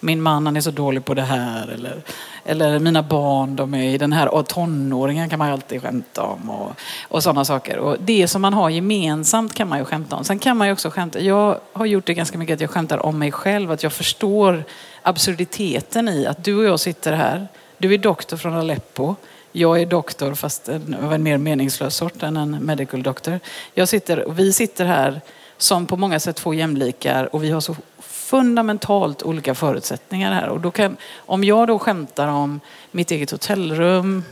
min 0.01 0.23
man 0.23 0.47
han 0.47 0.57
är 0.57 0.61
så 0.61 0.71
dålig 0.71 1.05
på 1.05 1.15
det 1.15 1.23
här 1.23 1.69
eller, 1.69 2.03
eller 2.45 2.79
mina 2.79 3.03
barn 3.03 3.57
de 3.57 3.75
är 3.75 3.85
i 3.85 3.99
den 3.99 4.13
här 4.13 4.35
och 4.35 4.47
tonåringen 4.47 5.31
kan 5.31 5.39
man 5.39 5.49
ju 5.49 5.53
alltid 5.53 5.83
skämta 5.83 6.23
om 6.23 6.51
och, 6.51 6.73
och 7.09 7.23
sådana 7.23 7.45
saker. 7.45 7.79
Och 7.79 7.97
det 8.01 8.29
som 8.29 8.43
man 8.43 8.55
har 8.55 8.71
gemensamt 8.71 9.55
kan 9.55 9.69
man 9.69 9.79
ju 9.79 9.85
skämta 9.85 10.17
om. 10.17 10.25
Sen 10.25 10.39
kan 10.39 10.57
man 10.57 10.67
ju 10.67 10.73
också 10.73 10.91
skämta, 10.91 11.21
jag 11.21 11.59
har 11.73 11.87
gjort 11.87 12.07
det 12.07 12.15
ganska 12.15 12.39
mycket 12.39 12.55
att 12.55 12.61
jag 12.61 12.71
skämtar 12.71 13.07
om 13.07 13.19
mig 13.19 13.33
själv, 13.33 13.71
att 13.71 13.83
jag 13.83 13.93
förstår 13.93 14.65
absurditeten 15.03 16.09
i 16.09 16.27
att 16.27 16.45
du 16.45 16.59
och 16.59 16.65
jag 16.65 16.81
sitter 16.81 17.13
här 17.13 17.49
du 17.81 17.95
är 17.95 17.99
doktor 17.99 18.37
från 18.37 18.55
Aleppo. 18.55 19.15
Jag 19.53 19.81
är 19.81 19.87
doktor, 19.87 20.35
fast 20.35 20.69
en, 20.69 20.97
av 21.03 21.13
en 21.15 21.23
mer 21.23 21.39
meningslös 21.39 21.97
sort 21.97 22.23
än 22.23 22.37
en 22.37 22.51
medical 22.65 23.03
doctor. 23.03 23.41
Jag 23.75 23.89
sitter, 23.89 24.29
och 24.29 24.39
vi 24.39 24.53
sitter 24.53 24.85
här 24.85 25.21
som 25.59 25.87
på 25.87 25.97
många 25.97 26.21
sätt 26.21 26.37
två 26.37 26.55
jämlikar 26.55 27.35
och 27.35 27.45
vi 27.45 27.51
har 27.51 27.61
så 27.61 27.77
fundamentalt 27.99 29.23
olika 29.23 29.55
förutsättningar 29.55 30.33
här. 30.33 30.49
Och 30.49 30.61
då 30.61 30.71
kan, 30.71 30.97
om 31.17 31.45
jag 31.45 31.69
då 31.69 31.79
skämtar 31.79 32.29
om 32.29 32.61
mitt 32.91 33.11
eget 33.11 33.31
hotellrum, 33.31 34.25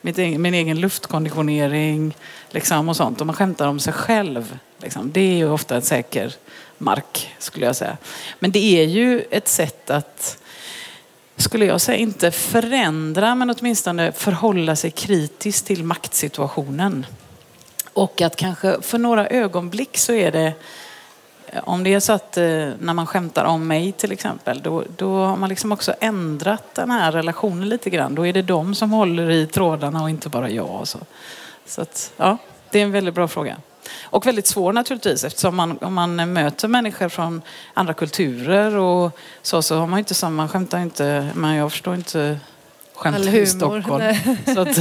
mitt 0.00 0.18
egen, 0.18 0.42
min 0.42 0.54
egen 0.54 0.80
luftkonditionering 0.80 2.16
liksom 2.50 2.88
och 2.88 2.96
sånt. 2.96 3.20
Och 3.20 3.26
man 3.26 3.36
skämtar 3.36 3.68
om 3.68 3.80
sig 3.80 3.92
själv. 3.92 4.58
Liksom. 4.78 5.12
Det 5.12 5.20
är 5.20 5.36
ju 5.36 5.50
ofta 5.50 5.76
en 5.76 5.82
säker 5.82 6.34
mark, 6.78 7.34
skulle 7.38 7.66
jag 7.66 7.76
säga. 7.76 7.96
Men 8.38 8.50
det 8.50 8.80
är 8.80 8.84
ju 8.84 9.24
ett 9.30 9.48
sätt 9.48 9.90
att 9.90 10.38
skulle 11.36 11.64
jag 11.64 11.80
säga, 11.80 11.98
inte 11.98 12.30
förändra 12.30 13.34
men 13.34 13.50
åtminstone 13.50 14.12
förhålla 14.12 14.76
sig 14.76 14.90
kritiskt 14.90 15.66
till 15.66 15.84
maktsituationen. 15.84 17.06
Och 17.92 18.22
att 18.22 18.36
kanske 18.36 18.82
för 18.82 18.98
några 18.98 19.26
ögonblick 19.26 19.98
så 19.98 20.12
är 20.12 20.32
det, 20.32 20.52
om 21.64 21.84
det 21.84 21.94
är 21.94 22.00
så 22.00 22.12
att 22.12 22.36
eh, 22.36 22.44
när 22.78 22.92
man 22.92 23.06
skämtar 23.06 23.44
om 23.44 23.66
mig 23.66 23.92
till 23.92 24.12
exempel, 24.12 24.62
då, 24.62 24.84
då 24.96 25.24
har 25.24 25.36
man 25.36 25.48
liksom 25.48 25.72
också 25.72 25.94
ändrat 26.00 26.74
den 26.74 26.90
här 26.90 27.12
relationen 27.12 27.68
lite 27.68 27.90
grann. 27.90 28.14
Då 28.14 28.26
är 28.26 28.32
det 28.32 28.42
de 28.42 28.74
som 28.74 28.90
håller 28.90 29.30
i 29.30 29.46
trådarna 29.46 30.02
och 30.02 30.10
inte 30.10 30.28
bara 30.28 30.50
jag. 30.50 30.70
Och 30.70 30.88
så 30.88 30.98
så 31.66 31.82
att, 31.82 32.12
ja, 32.16 32.38
det 32.70 32.78
är 32.78 32.82
en 32.82 32.92
väldigt 32.92 33.14
bra 33.14 33.28
fråga. 33.28 33.56
Och 34.02 34.26
väldigt 34.26 34.46
svår 34.46 34.72
naturligtvis 34.72 35.24
eftersom 35.24 35.56
man, 35.56 35.78
om 35.78 35.94
man 35.94 36.32
möter 36.32 36.68
människor 36.68 37.08
från 37.08 37.42
andra 37.74 37.94
kulturer 37.94 38.76
och 38.76 39.18
så, 39.42 39.62
så 39.62 39.76
har 39.78 39.86
man 39.86 39.98
inte 39.98 40.14
samma, 40.14 40.36
man 40.36 40.48
skämtar 40.48 40.78
inte, 40.78 41.28
men 41.34 41.54
jag 41.54 41.72
förstår 41.72 41.94
inte 41.94 42.38
skämt 42.96 43.18
i 43.18 43.46
Stockholm. 43.46 43.98
nej. 43.98 44.38
Så 44.54 44.60
att, 44.60 44.78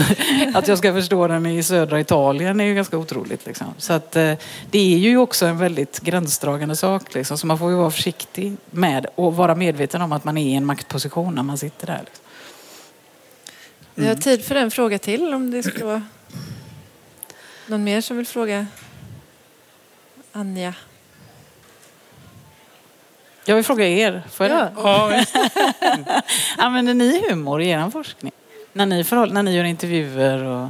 att 0.54 0.68
jag 0.68 0.78
ska 0.78 0.94
förstå 0.94 1.28
den 1.28 1.46
i 1.46 1.64
södra 1.64 2.00
Italien 2.00 2.60
är 2.60 2.66
ju 2.66 2.76
ganska 2.76 2.98
otroligt. 2.98 3.46
Liksom. 3.46 3.68
Så 3.78 3.94
att, 3.94 4.16
eh, 4.16 4.34
det 4.72 4.94
är 4.94 4.98
ju 4.98 5.18
också 5.18 5.46
en 5.46 5.58
väldigt 5.58 6.00
gränsdragande 6.00 6.76
sak. 6.76 7.14
Liksom. 7.14 7.38
Så 7.38 7.48
man 7.48 7.60
får 7.60 7.72
ju 7.72 7.78
vara 7.78 7.92
försiktig 7.92 8.58
med 8.72 9.06
och 9.16 9.36
vara 9.36 9.56
medveten 9.56 10.02
om 10.02 10.12
att 10.12 10.24
man 10.24 10.38
är 10.38 10.46
i 10.46 10.54
en 10.54 10.66
maktposition 10.66 11.36
när 11.36 11.44
man 11.44 11.58
sitter 11.58 11.88
där. 11.88 12.02
Liksom. 12.06 12.26
Vi 13.96 14.08
har 14.08 14.16
tid 14.16 14.46
för 14.46 14.56
en 14.56 14.72
fråga 14.72 15.00
till 15.00 15.34
om 15.34 15.52
det 15.52 15.64
skulle 15.64 15.86
vara 15.86 16.02
någon 17.68 17.84
mer 17.84 18.02
som 18.02 18.18
vill 18.18 18.28
fråga 18.28 18.68
Anja. 20.36 20.74
Jag 23.46 23.56
vill 23.56 23.64
fråga 23.66 23.88
er, 23.88 24.24
får 24.32 24.46
jag 24.46 24.58
Ja. 24.58 24.64
det? 24.66 24.72
Ja, 24.78 25.08
visst. 25.18 25.36
Använder 26.58 26.94
ni 26.94 27.24
humor 27.30 27.62
i 27.62 27.70
er 27.70 27.90
forskning? 27.90 28.32
När 28.74 28.86
ni, 28.86 29.04
förhåll, 29.04 29.34
när 29.34 29.44
ni 29.44 29.56
gör 29.56 29.64
intervjuer? 29.64 30.44
Och... 30.44 30.70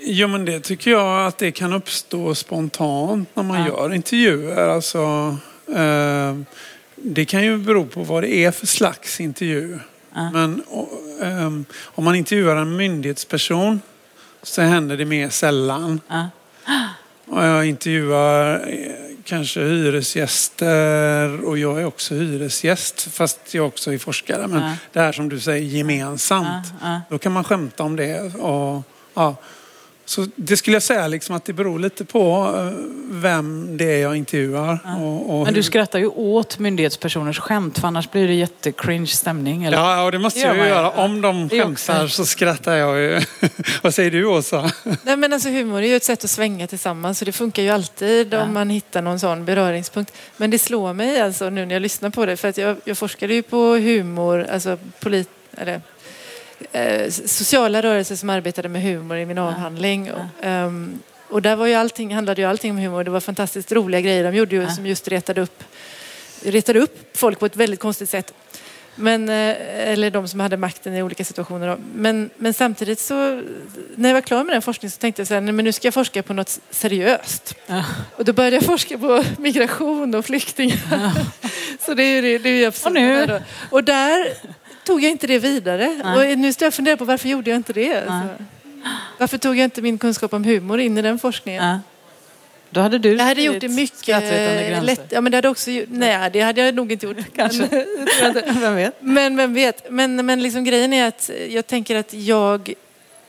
Jo, 0.00 0.28
men 0.28 0.44
det 0.44 0.60
tycker 0.60 0.90
jag 0.90 1.26
att 1.26 1.38
det 1.38 1.52
kan 1.52 1.72
uppstå 1.72 2.34
spontant 2.34 3.28
när 3.36 3.42
man 3.42 3.60
Ja. 3.60 3.66
gör 3.68 3.94
intervjuer. 3.94 4.68
Alltså, 4.68 5.36
eh, 5.76 6.36
det 6.96 7.24
kan 7.24 7.42
ju 7.44 7.56
bero 7.58 7.86
på 7.86 8.02
vad 8.02 8.22
det 8.22 8.34
är 8.34 8.50
för 8.50 8.66
slags 8.66 9.20
intervju. 9.20 9.78
Ja. 10.14 10.30
Men 10.30 10.62
o- 10.68 10.88
ehm, 11.22 11.64
om 11.84 12.04
man 12.04 12.14
intervjuar 12.14 12.56
en 12.56 12.76
myndighetsperson 12.76 13.80
så 14.42 14.62
händer 14.62 14.96
det 14.96 15.04
mer 15.04 15.28
sällan. 15.28 16.00
Ja. 16.08 16.26
Och 17.26 17.44
jag 17.44 17.66
intervjuar 17.66 18.54
eh, 18.68 18.92
kanske 19.24 19.60
hyresgäster 19.60 21.44
och 21.44 21.58
jag 21.58 21.80
är 21.80 21.84
också 21.84 22.14
hyresgäst 22.14 23.02
fast 23.12 23.54
jag 23.54 23.66
också 23.66 23.92
är 23.92 23.98
forskare. 23.98 24.46
Men 24.46 24.62
Ja. 24.62 24.76
det 24.92 25.00
här 25.00 25.12
som 25.12 25.28
du 25.28 25.40
säger 25.40 25.64
gemensamt. 25.66 26.66
Ja, 26.80 26.88
ja. 26.92 27.00
Då 27.10 27.18
kan 27.18 27.32
man 27.32 27.44
skämta 27.44 27.82
om 27.82 27.96
det. 27.96 28.34
Och, 28.34 28.82
ja. 29.14 29.36
Så 30.04 30.26
det 30.36 30.56
skulle 30.56 30.74
jag 30.74 30.82
säga 30.82 31.08
liksom 31.08 31.36
att 31.36 31.44
det 31.44 31.52
beror 31.52 31.78
lite 31.78 32.04
på 32.04 32.54
eh, 32.58 32.78
vem 33.10 33.76
det 33.76 33.84
är 33.84 33.98
jag 34.02 34.16
intervjuar. 34.16 34.78
Och, 35.00 35.38
och 35.38 35.44
Men 35.44 35.54
du 35.54 35.62
skrattar 35.62 35.98
ju 35.98 36.06
åt 36.06 36.58
myndighetspersoners 36.58 37.38
skämt 37.38 37.78
för 37.78 37.88
annars 37.88 38.10
blir 38.10 38.28
det 38.28 38.34
jättecringe 38.34 39.06
stämning. 39.06 39.64
Eller? 39.64 39.78
Ja, 39.78 40.02
och 40.04 40.12
det 40.12 40.18
måste 40.18 40.40
Det 40.40 40.46
jag 40.46 40.56
ju 40.56 40.62
göra. 40.62 40.90
Om 40.90 41.20
de 41.20 41.48
skämtar 41.48 42.06
så 42.06 42.26
skrattar 42.26 42.76
jag 42.76 42.98
ju. 43.00 43.20
Vad 43.82 43.94
säger 43.94 44.10
du 44.10 44.24
Åsa? 44.26 44.70
Nej, 45.02 45.16
men 45.16 45.32
alltså, 45.32 45.48
humor 45.48 45.82
är 45.82 45.86
ju 45.86 45.96
ett 45.96 46.04
sätt 46.04 46.24
att 46.24 46.30
svänga 46.30 46.66
tillsammans 46.66 47.22
och 47.22 47.26
det 47.26 47.32
funkar 47.32 47.62
ju 47.62 47.70
alltid 47.70 48.32
Ja. 48.34 48.42
om 48.42 48.54
man 48.54 48.70
hittar 48.70 49.02
någon 49.02 49.20
sån 49.20 49.44
beröringspunkt. 49.44 50.12
Men 50.36 50.50
det 50.50 50.58
slår 50.58 50.92
mig 50.92 51.20
alltså 51.20 51.50
nu 51.50 51.66
när 51.66 51.74
jag 51.74 51.82
lyssnar 51.82 52.10
på 52.10 52.26
det 52.26 52.36
för 52.36 52.48
att 52.48 52.58
jag, 52.58 52.76
jag 52.84 52.98
forskade 52.98 53.34
ju 53.34 53.42
på 53.42 53.56
humor, 53.76 54.46
alltså 54.52 54.78
polit, 55.00 55.28
eller, 55.56 55.80
eh, 56.72 57.10
sociala 57.10 57.82
rörelser 57.82 58.16
som 58.16 58.30
arbetade 58.30 58.68
med 58.68 58.82
humor 58.82 59.16
i 59.16 59.26
min 59.26 59.38
avhandling. 59.38 60.12
Och, 60.12 60.44
ehm, 60.44 60.98
och 61.28 61.42
där 61.42 61.56
var 61.56 61.66
ju 61.66 61.74
allting, 61.74 62.14
handlade 62.14 62.40
ju 62.42 62.48
allting 62.48 62.70
om 62.70 62.78
humor. 62.78 63.04
Det 63.04 63.10
var 63.10 63.20
fantastiskt 63.20 63.72
roliga 63.72 64.00
grejer 64.00 64.24
de 64.24 64.36
gjorde 64.36 64.56
ju, 64.56 64.62
Ja. 64.62 64.70
som 64.70 64.86
just 64.86 65.08
retade 65.08 65.40
upp, 65.40 65.64
retade 66.44 66.80
upp 66.80 67.16
folk 67.16 67.38
på 67.38 67.46
ett 67.46 67.56
väldigt 67.56 67.80
konstigt 67.80 68.10
sätt. 68.10 68.34
Men, 68.94 69.28
eh, 69.28 69.56
eller 69.88 70.10
de 70.10 70.28
som 70.28 70.40
hade 70.40 70.56
makten 70.56 70.94
i 70.94 71.02
olika 71.02 71.24
situationer. 71.24 71.76
Men, 71.94 72.30
men 72.36 72.54
samtidigt 72.54 72.98
så, 72.98 73.42
när 73.94 74.08
jag 74.08 74.14
var 74.14 74.20
klar 74.20 74.44
med 74.44 74.54
den 74.54 74.62
forskningen 74.62 74.90
så 74.90 74.98
tänkte 74.98 75.20
jag 75.20 75.28
så 75.28 75.34
här, 75.34 75.40
nej, 75.40 75.52
men 75.52 75.64
nu 75.64 75.72
ska 75.72 75.86
jag 75.86 75.94
forska 75.94 76.22
på 76.22 76.32
något 76.32 76.60
seriöst. 76.70 77.54
Ja. 77.66 77.84
Och 78.16 78.24
då 78.24 78.32
började 78.32 78.56
jag 78.56 78.64
forska 78.64 78.98
på 78.98 79.24
migration 79.38 80.14
och 80.14 80.24
flyktingar. 80.24 81.12
så 81.86 81.94
det 81.94 82.02
är 82.02 82.14
ju 82.14 82.20
det, 82.22 82.38
det 82.38 82.48
är 82.48 82.56
ju 82.56 82.64
absolut 82.64 83.22
Och 83.22 83.28
nu? 83.28 83.42
Och 83.70 83.84
där 83.84 84.26
tog 84.84 85.02
jag 85.04 85.10
inte 85.10 85.26
det 85.26 85.38
vidare. 85.38 86.00
Nej. 86.04 86.32
Och 86.32 86.38
nu 86.38 86.52
står 86.52 86.66
jag 86.66 86.70
och 86.70 86.74
funderar 86.74 86.96
på 86.96 87.04
varför 87.04 87.28
gjorde 87.28 87.50
jag 87.50 87.56
inte 87.56 87.72
det? 87.72 87.96
Alltså, 87.96 88.44
varför 89.18 89.38
tog 89.38 89.56
jag 89.56 89.64
inte 89.64 89.82
min 89.82 89.98
kunskap 89.98 90.32
om 90.34 90.44
humor 90.44 90.80
in 90.80 90.98
i 90.98 91.02
den 91.02 91.18
forskningen? 91.18 91.64
Ja. 91.64 91.80
Då 92.70 92.80
hade 92.80 92.98
du 92.98 93.16
Jag 93.16 93.24
hade 93.24 93.42
gjort 93.42 93.60
det 93.60 93.68
mycket 93.68 94.22
lätt. 94.84 95.06
Ja, 95.08 95.20
men 95.20 95.32
det 95.32 95.38
hade 95.38 95.48
också, 95.48 95.70
nej, 95.88 96.30
det 96.32 96.40
hade 96.40 96.60
jag 96.60 96.74
nog 96.74 96.92
inte 96.92 97.06
gjort. 97.06 97.16
Kanske. 97.36 97.68
Men. 98.22 98.60
Vem 98.60 98.74
vet? 98.76 98.94
men 99.00 99.36
vem 99.36 99.54
vet. 99.54 99.90
Men, 99.90 100.26
men 100.26 100.42
liksom 100.42 100.64
grejen 100.64 100.92
är 100.92 101.08
att 101.08 101.30
jag 101.48 101.66
tänker 101.66 101.96
att 101.96 102.14
jag 102.14 102.72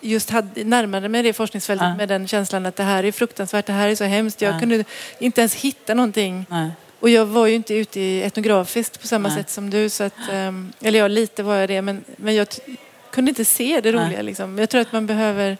just 0.01 0.29
hade, 0.29 0.63
närmade 0.63 1.09
mig 1.09 1.23
det 1.23 1.33
forskningsfältet 1.33 1.87
Ja. 1.87 1.95
med 1.95 2.09
den 2.09 2.27
känslan 2.27 2.65
att 2.65 2.75
det 2.75 2.83
här 2.83 3.03
är 3.03 3.11
fruktansvärt, 3.11 3.65
det 3.65 3.73
här 3.73 3.89
är 3.89 3.95
så 3.95 4.03
hemskt. 4.03 4.41
Jag 4.41 4.55
Ja. 4.55 4.59
kunde 4.59 4.83
inte 5.19 5.41
ens 5.41 5.55
hitta 5.55 5.93
någonting. 5.93 6.45
Nej. 6.49 6.69
Och 7.03 7.09
jag 7.09 7.25
var 7.25 7.47
ju 7.47 7.55
inte 7.55 7.73
ute 7.73 7.99
i 7.99 8.23
etnografiskt 8.23 9.01
på 9.01 9.07
samma 9.07 9.27
Nej. 9.29 9.37
sätt 9.37 9.49
som 9.49 9.69
du. 9.69 9.89
Så 9.89 10.03
att, 10.03 10.13
ehm, 10.31 10.71
eller 10.81 10.99
ja, 10.99 11.07
lite 11.07 11.43
var 11.43 11.55
jag 11.55 11.69
det. 11.69 11.81
Men, 11.81 12.03
men 12.15 12.35
jag 12.35 12.47
kunde 13.11 13.29
inte 13.29 13.45
se 13.45 13.81
det 13.81 13.91
roliga. 13.91 14.21
Liksom. 14.21 14.57
Jag 14.59 14.69
tror 14.69 14.81
att 14.81 14.91
man 14.91 15.05
behöver 15.05 15.57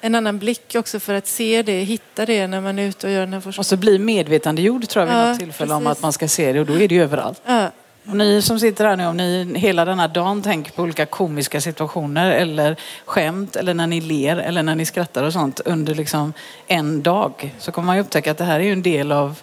en 0.00 0.14
annan 0.14 0.38
blick 0.38 0.74
också 0.78 1.00
för 1.00 1.14
att 1.14 1.26
se 1.26 1.62
det, 1.62 1.72
hitta 1.72 2.26
det 2.26 2.46
när 2.46 2.60
man 2.60 2.78
är 2.78 2.86
ute 2.88 3.06
och 3.06 3.12
gör 3.12 3.20
den 3.20 3.32
här 3.32 3.40
forskningen. 3.40 3.60
Och 3.60 3.66
så 3.66 3.76
bli 3.76 3.98
medvetandegjord 3.98 4.88
tror 4.88 5.06
jag 5.06 5.12
vid 5.14 5.22
Ja, 5.22 5.28
något 5.30 5.38
tillfälle 5.38 5.74
om 5.74 5.84
precis. 5.84 5.98
att 5.98 6.02
man 6.02 6.12
ska 6.12 6.28
se 6.28 6.52
det 6.52 6.60
och 6.60 6.66
då 6.66 6.72
är 6.80 6.88
det 6.88 6.94
ju 6.94 7.02
överallt. 7.02 7.42
Ja, 7.46 7.70
Och 8.08 8.16
ni 8.16 8.42
som 8.42 8.60
sitter 8.60 8.84
här 8.84 8.96
nu, 8.96 9.06
om 9.06 9.16
ni 9.16 9.58
hela 9.58 9.84
den 9.84 9.98
här 9.98 10.08
dagen 10.08 10.42
tänker 10.42 10.72
på 10.72 10.82
olika 10.82 11.06
komiska 11.06 11.60
situationer 11.60 12.30
eller 12.30 12.76
skämt 13.04 13.56
eller 13.56 13.74
när 13.74 13.86
ni 13.86 14.00
ler 14.00 14.36
eller 14.36 14.62
när 14.62 14.74
ni 14.74 14.86
skrattar 14.86 15.22
och 15.22 15.32
sånt 15.32 15.60
under 15.64 15.94
liksom 15.94 16.32
en 16.66 17.02
dag 17.02 17.54
så 17.58 17.72
kommer 17.72 17.86
man 17.86 17.96
ju 17.96 18.02
upptäcka 18.02 18.30
att 18.30 18.38
det 18.38 18.44
här 18.44 18.60
är 18.60 18.64
ju 18.64 18.72
en 18.72 18.82
del 18.82 19.12
av, 19.12 19.40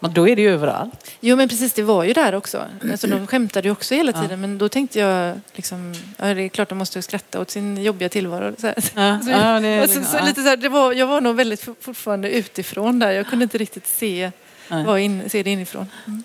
men 0.00 0.12
då 0.12 0.28
är 0.28 0.36
det 0.36 0.42
ju 0.42 0.50
överallt. 0.50 1.10
Jo 1.20 1.36
men 1.36 1.48
precis, 1.48 1.72
det 1.72 1.82
var 1.82 2.04
ju 2.04 2.12
där 2.12 2.34
också. 2.34 2.64
Alltså, 2.90 3.06
de 3.06 3.26
skämtade 3.26 3.68
ju 3.68 3.72
också 3.72 3.94
hela 3.94 4.12
tiden 4.12 4.40
men 4.40 4.58
då 4.58 4.68
tänkte 4.68 4.98
jag 4.98 5.40
liksom, 5.52 5.94
ja, 6.16 6.34
det 6.34 6.42
är 6.42 6.48
klart 6.48 6.68
de 6.68 6.78
måste 6.78 7.02
skratta 7.02 7.40
åt 7.40 7.50
sin 7.50 7.82
jobbiga 7.82 8.08
tillvaro. 8.08 8.54
Så 8.58 8.66
här. 8.66 8.74
Ja, 8.94 9.20
Så, 9.24 9.30
ja, 9.30 9.60
det 9.60 9.68
är 9.68 9.86
så 9.86 10.24
lite 10.24 10.42
så 10.42 10.48
här, 10.48 10.56
det 10.56 10.68
var, 10.68 10.92
jag 10.92 11.06
var 11.06 11.20
nog 11.20 11.36
väldigt 11.36 11.60
for- 11.62 11.74
fortfarande 11.80 12.30
utifrån 12.30 12.98
där. 12.98 13.10
Jag 13.10 13.26
kunde 13.26 13.42
inte 13.42 13.58
riktigt 13.58 13.86
se, 13.86 14.30
var 14.68 14.98
in, 14.98 15.30
se 15.30 15.42
det 15.42 15.50
inifrån. 15.50 15.86
Mm. 16.06 16.24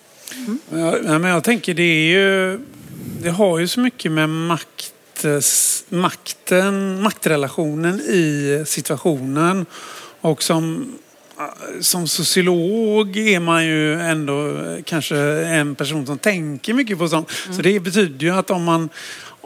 Ja, 0.70 0.98
nej, 1.04 1.20
men 1.20 1.32
jag 1.32 1.44
tänker 1.44 1.74
det 1.74 1.84
är 1.84 2.10
ju... 2.10 2.60
Det 3.22 3.30
har 3.30 3.60
ju 3.60 3.68
så 3.68 3.80
mycket 3.80 4.12
med 4.12 4.30
makt, 4.30 4.94
makten, 5.90 7.02
maktrelationen 7.02 8.00
i 8.02 8.64
situationen. 8.68 9.66
Och 10.22 10.44
som, 10.44 10.94
som 11.82 12.08
sociolog 12.08 13.18
är 13.18 13.40
man 13.40 13.66
ju 13.66 14.02
ändå 14.02 14.58
kanske 14.86 15.18
en 15.46 15.76
person 15.76 16.06
som 16.06 16.18
tänker 16.18 16.74
mycket 16.74 16.98
på 16.98 17.08
sånt. 17.08 17.32
Så 17.52 17.62
det 17.62 17.80
betyder 17.80 18.26
ju 18.26 18.32
att 18.32 18.50
om 18.50 18.64
man, 18.64 18.90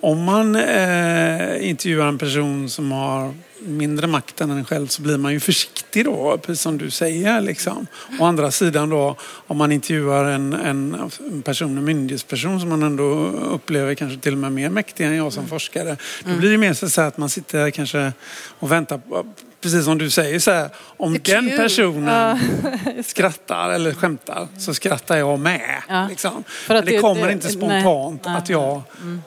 om 0.01 0.23
man 0.23 0.55
eh, 0.55 1.69
intervjuar 1.69 2.07
en 2.07 2.17
person 2.17 2.69
som 2.69 2.91
har 2.91 3.33
mindre 3.61 4.07
makt 4.07 4.41
än 4.41 4.51
en 4.51 4.65
själv 4.65 4.87
så 4.87 5.01
blir 5.01 5.17
man 5.17 5.33
ju 5.33 5.39
försiktig 5.39 6.05
då, 6.05 6.37
precis 6.37 6.61
som 6.61 6.77
du 6.77 6.89
säger. 6.89 7.41
Liksom. 7.41 7.87
Å 8.19 8.25
andra 8.25 8.51
sidan 8.51 8.89
då, 8.89 9.15
om 9.47 9.57
man 9.57 9.71
intervjuar 9.71 10.25
en, 10.25 10.53
en, 10.53 11.11
en 11.31 11.41
person, 11.41 11.77
en 11.77 11.83
myndighetsperson 11.85 12.59
som 12.59 12.69
man 12.69 12.83
ändå 12.83 13.03
upplever 13.29 13.95
kanske 13.95 14.19
till 14.19 14.31
och 14.33 14.37
med 14.39 14.51
mer 14.51 14.69
mäktig 14.69 15.05
än 15.05 15.15
jag 15.15 15.33
som 15.33 15.47
forskare. 15.47 15.97
Då 16.25 16.35
blir 16.35 16.51
det 16.51 16.57
mer 16.57 16.73
så 16.73 17.01
att 17.01 17.17
man 17.17 17.29
sitter 17.29 17.69
kanske 17.69 18.13
och 18.59 18.71
väntar 18.71 18.97
på, 18.97 19.25
precis 19.61 19.85
som 19.85 19.97
du 19.97 20.09
säger, 20.09 20.39
så 20.39 20.51
här, 20.51 20.69
om 20.77 21.13
är 21.15 21.19
den 21.19 21.49
kul. 21.49 21.57
personen 21.57 22.39
skrattar 23.05 23.69
eller 23.69 23.93
skämtar 23.93 24.47
så 24.59 24.73
skrattar 24.73 25.17
jag 25.17 25.39
med. 25.39 25.81
Ja. 25.89 26.07
Liksom. 26.09 26.43
För 26.47 26.75
att 26.75 26.85
det, 26.85 26.91
det- 26.91 26.99
kommer 26.99 27.25
det- 27.27 27.33
inte 27.33 27.49
spontant 27.49 28.25
nej, 28.25 28.35
att 28.35 28.49
jag... 28.49 28.81
Nej, 29.01 29.17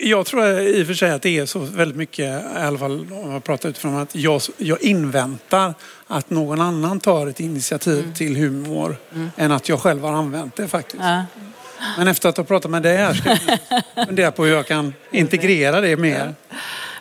Jag 0.00 0.26
tror 0.26 0.60
i 0.60 0.82
och 0.82 0.86
för 0.86 0.94
sig 0.94 1.10
att 1.10 1.22
det 1.22 1.38
är 1.38 1.46
så 1.46 1.58
väldigt 1.58 1.96
mycket, 1.96 2.44
i 2.56 2.58
alla 2.58 2.78
fall 2.78 3.12
om 3.12 3.32
jag 3.32 3.44
pratar 3.44 3.68
utifrån 3.68 3.96
att 3.96 4.14
jag, 4.14 4.40
jag 4.56 4.82
inväntar 4.82 5.74
att 6.06 6.30
någon 6.30 6.60
annan 6.60 7.00
tar 7.00 7.26
ett 7.26 7.40
initiativ 7.40 8.14
till 8.14 8.36
humor 8.36 8.96
än 9.36 9.52
att 9.52 9.68
jag 9.68 9.80
själv 9.80 10.02
har 10.02 10.12
använt 10.12 10.56
det 10.56 10.68
faktiskt. 10.68 11.02
Ja. 11.02 11.24
Men 11.98 12.08
efter 12.08 12.28
att 12.28 12.36
ha 12.36 12.44
pratat 12.44 12.70
med 12.70 12.82
dig 12.82 12.96
här 12.96 13.14
ska 13.14 13.30
jag 13.94 14.06
fundera 14.06 14.32
på 14.32 14.44
hur 14.44 14.52
jag 14.52 14.66
kan 14.66 14.94
integrera 15.10 15.80
det 15.80 15.96
mer. 15.96 16.34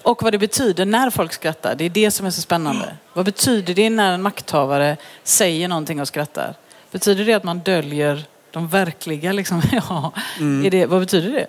Och 0.04 0.24
vad 0.24 0.34
det 0.34 0.38
betyder 0.38 0.86
när 0.86 1.10
folk 1.10 1.34
skrattar, 1.34 1.76
det 1.76 1.86
är 1.86 1.90
det 1.90 2.12
som 2.12 2.26
är 2.26 2.32
så 2.32 2.42
spännande. 2.42 2.96
Vad 3.14 3.26
betyder 3.26 3.74
det 3.74 3.90
när 3.90 4.14
en 4.14 4.22
makthavare 4.22 4.98
säger 5.24 5.68
någonting 5.68 6.02
och 6.02 6.08
skrattar? 6.08 6.56
Betyder 6.92 7.26
det 7.26 7.34
att 7.34 7.44
man 7.44 7.60
döljer 7.60 8.26
de 8.52 8.68
verkliga, 8.68 9.32
liksom, 9.32 9.62
ja, 9.72 10.12
är 10.40 10.70
det, 10.70 10.86
vad 10.86 11.00
betyder 11.00 11.32
det? 11.32 11.48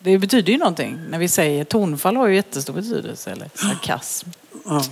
Det 0.00 0.18
betyder 0.18 0.52
ju 0.52 0.58
någonting. 0.58 1.00
När 1.08 1.18
vi 1.18 1.28
säger 1.28 1.64
tonfall 1.64 2.16
har 2.16 2.26
ju 2.26 2.34
jättestor 2.34 2.72
betydelse, 2.74 3.30
eller 3.30 3.50
sarkasm. 3.54 4.28
Ja. 4.64 4.82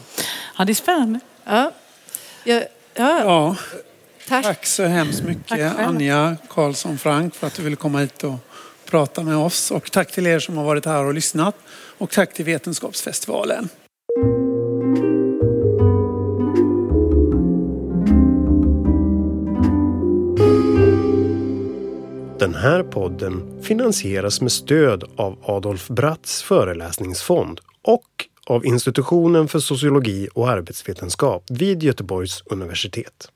Ja, 0.59 0.65
det 0.65 0.73
är 0.73 0.75
spännande. 0.75 1.21
Ja. 1.45 1.73
Ja, 2.45 2.63
ja, 2.95 3.21
Ja, 3.21 3.57
tack. 4.29 4.45
tack 4.45 4.67
så 4.67 4.85
hemskt 4.85 5.23
mycket. 5.23 5.79
Anja 5.79 6.37
Karlsson 6.49 6.99
Frank 6.99 7.35
för 7.35 7.47
att 7.47 7.55
du 7.55 7.63
ville 7.63 7.77
komma 7.77 7.99
hit 7.99 8.25
och 8.25 8.35
prata 8.91 9.23
med 9.23 9.37
oss. 9.37 9.71
Och 9.71 9.91
tack 9.91 10.13
till 10.13 10.27
er 10.27 10.39
som 10.39 10.57
har 10.57 10.65
varit 10.65 10.85
här 10.87 11.05
och 11.05 11.15
lyssnat. 11.15 11.57
Och 11.99 12.11
tack 12.11 12.33
till 12.35 12.45
Vetenskapsfestivalen. 12.45 13.69
Den 22.39 22.55
här 22.55 22.83
podden 22.83 23.63
finansieras 23.63 24.41
med 24.41 24.53
stöd 24.53 25.05
av 25.17 25.39
Adolf 25.43 25.89
Bratts 25.89 26.43
föreläsningsfond 26.43 27.61
och 27.83 28.07
av 28.47 28.67
Institutionen 28.67 29.49
för 29.49 29.59
sociologi 29.59 30.29
och 30.35 30.49
arbetsvetenskap 30.49 31.45
vid 31.51 31.83
Göteborgs 31.83 32.43
universitet. 32.47 33.31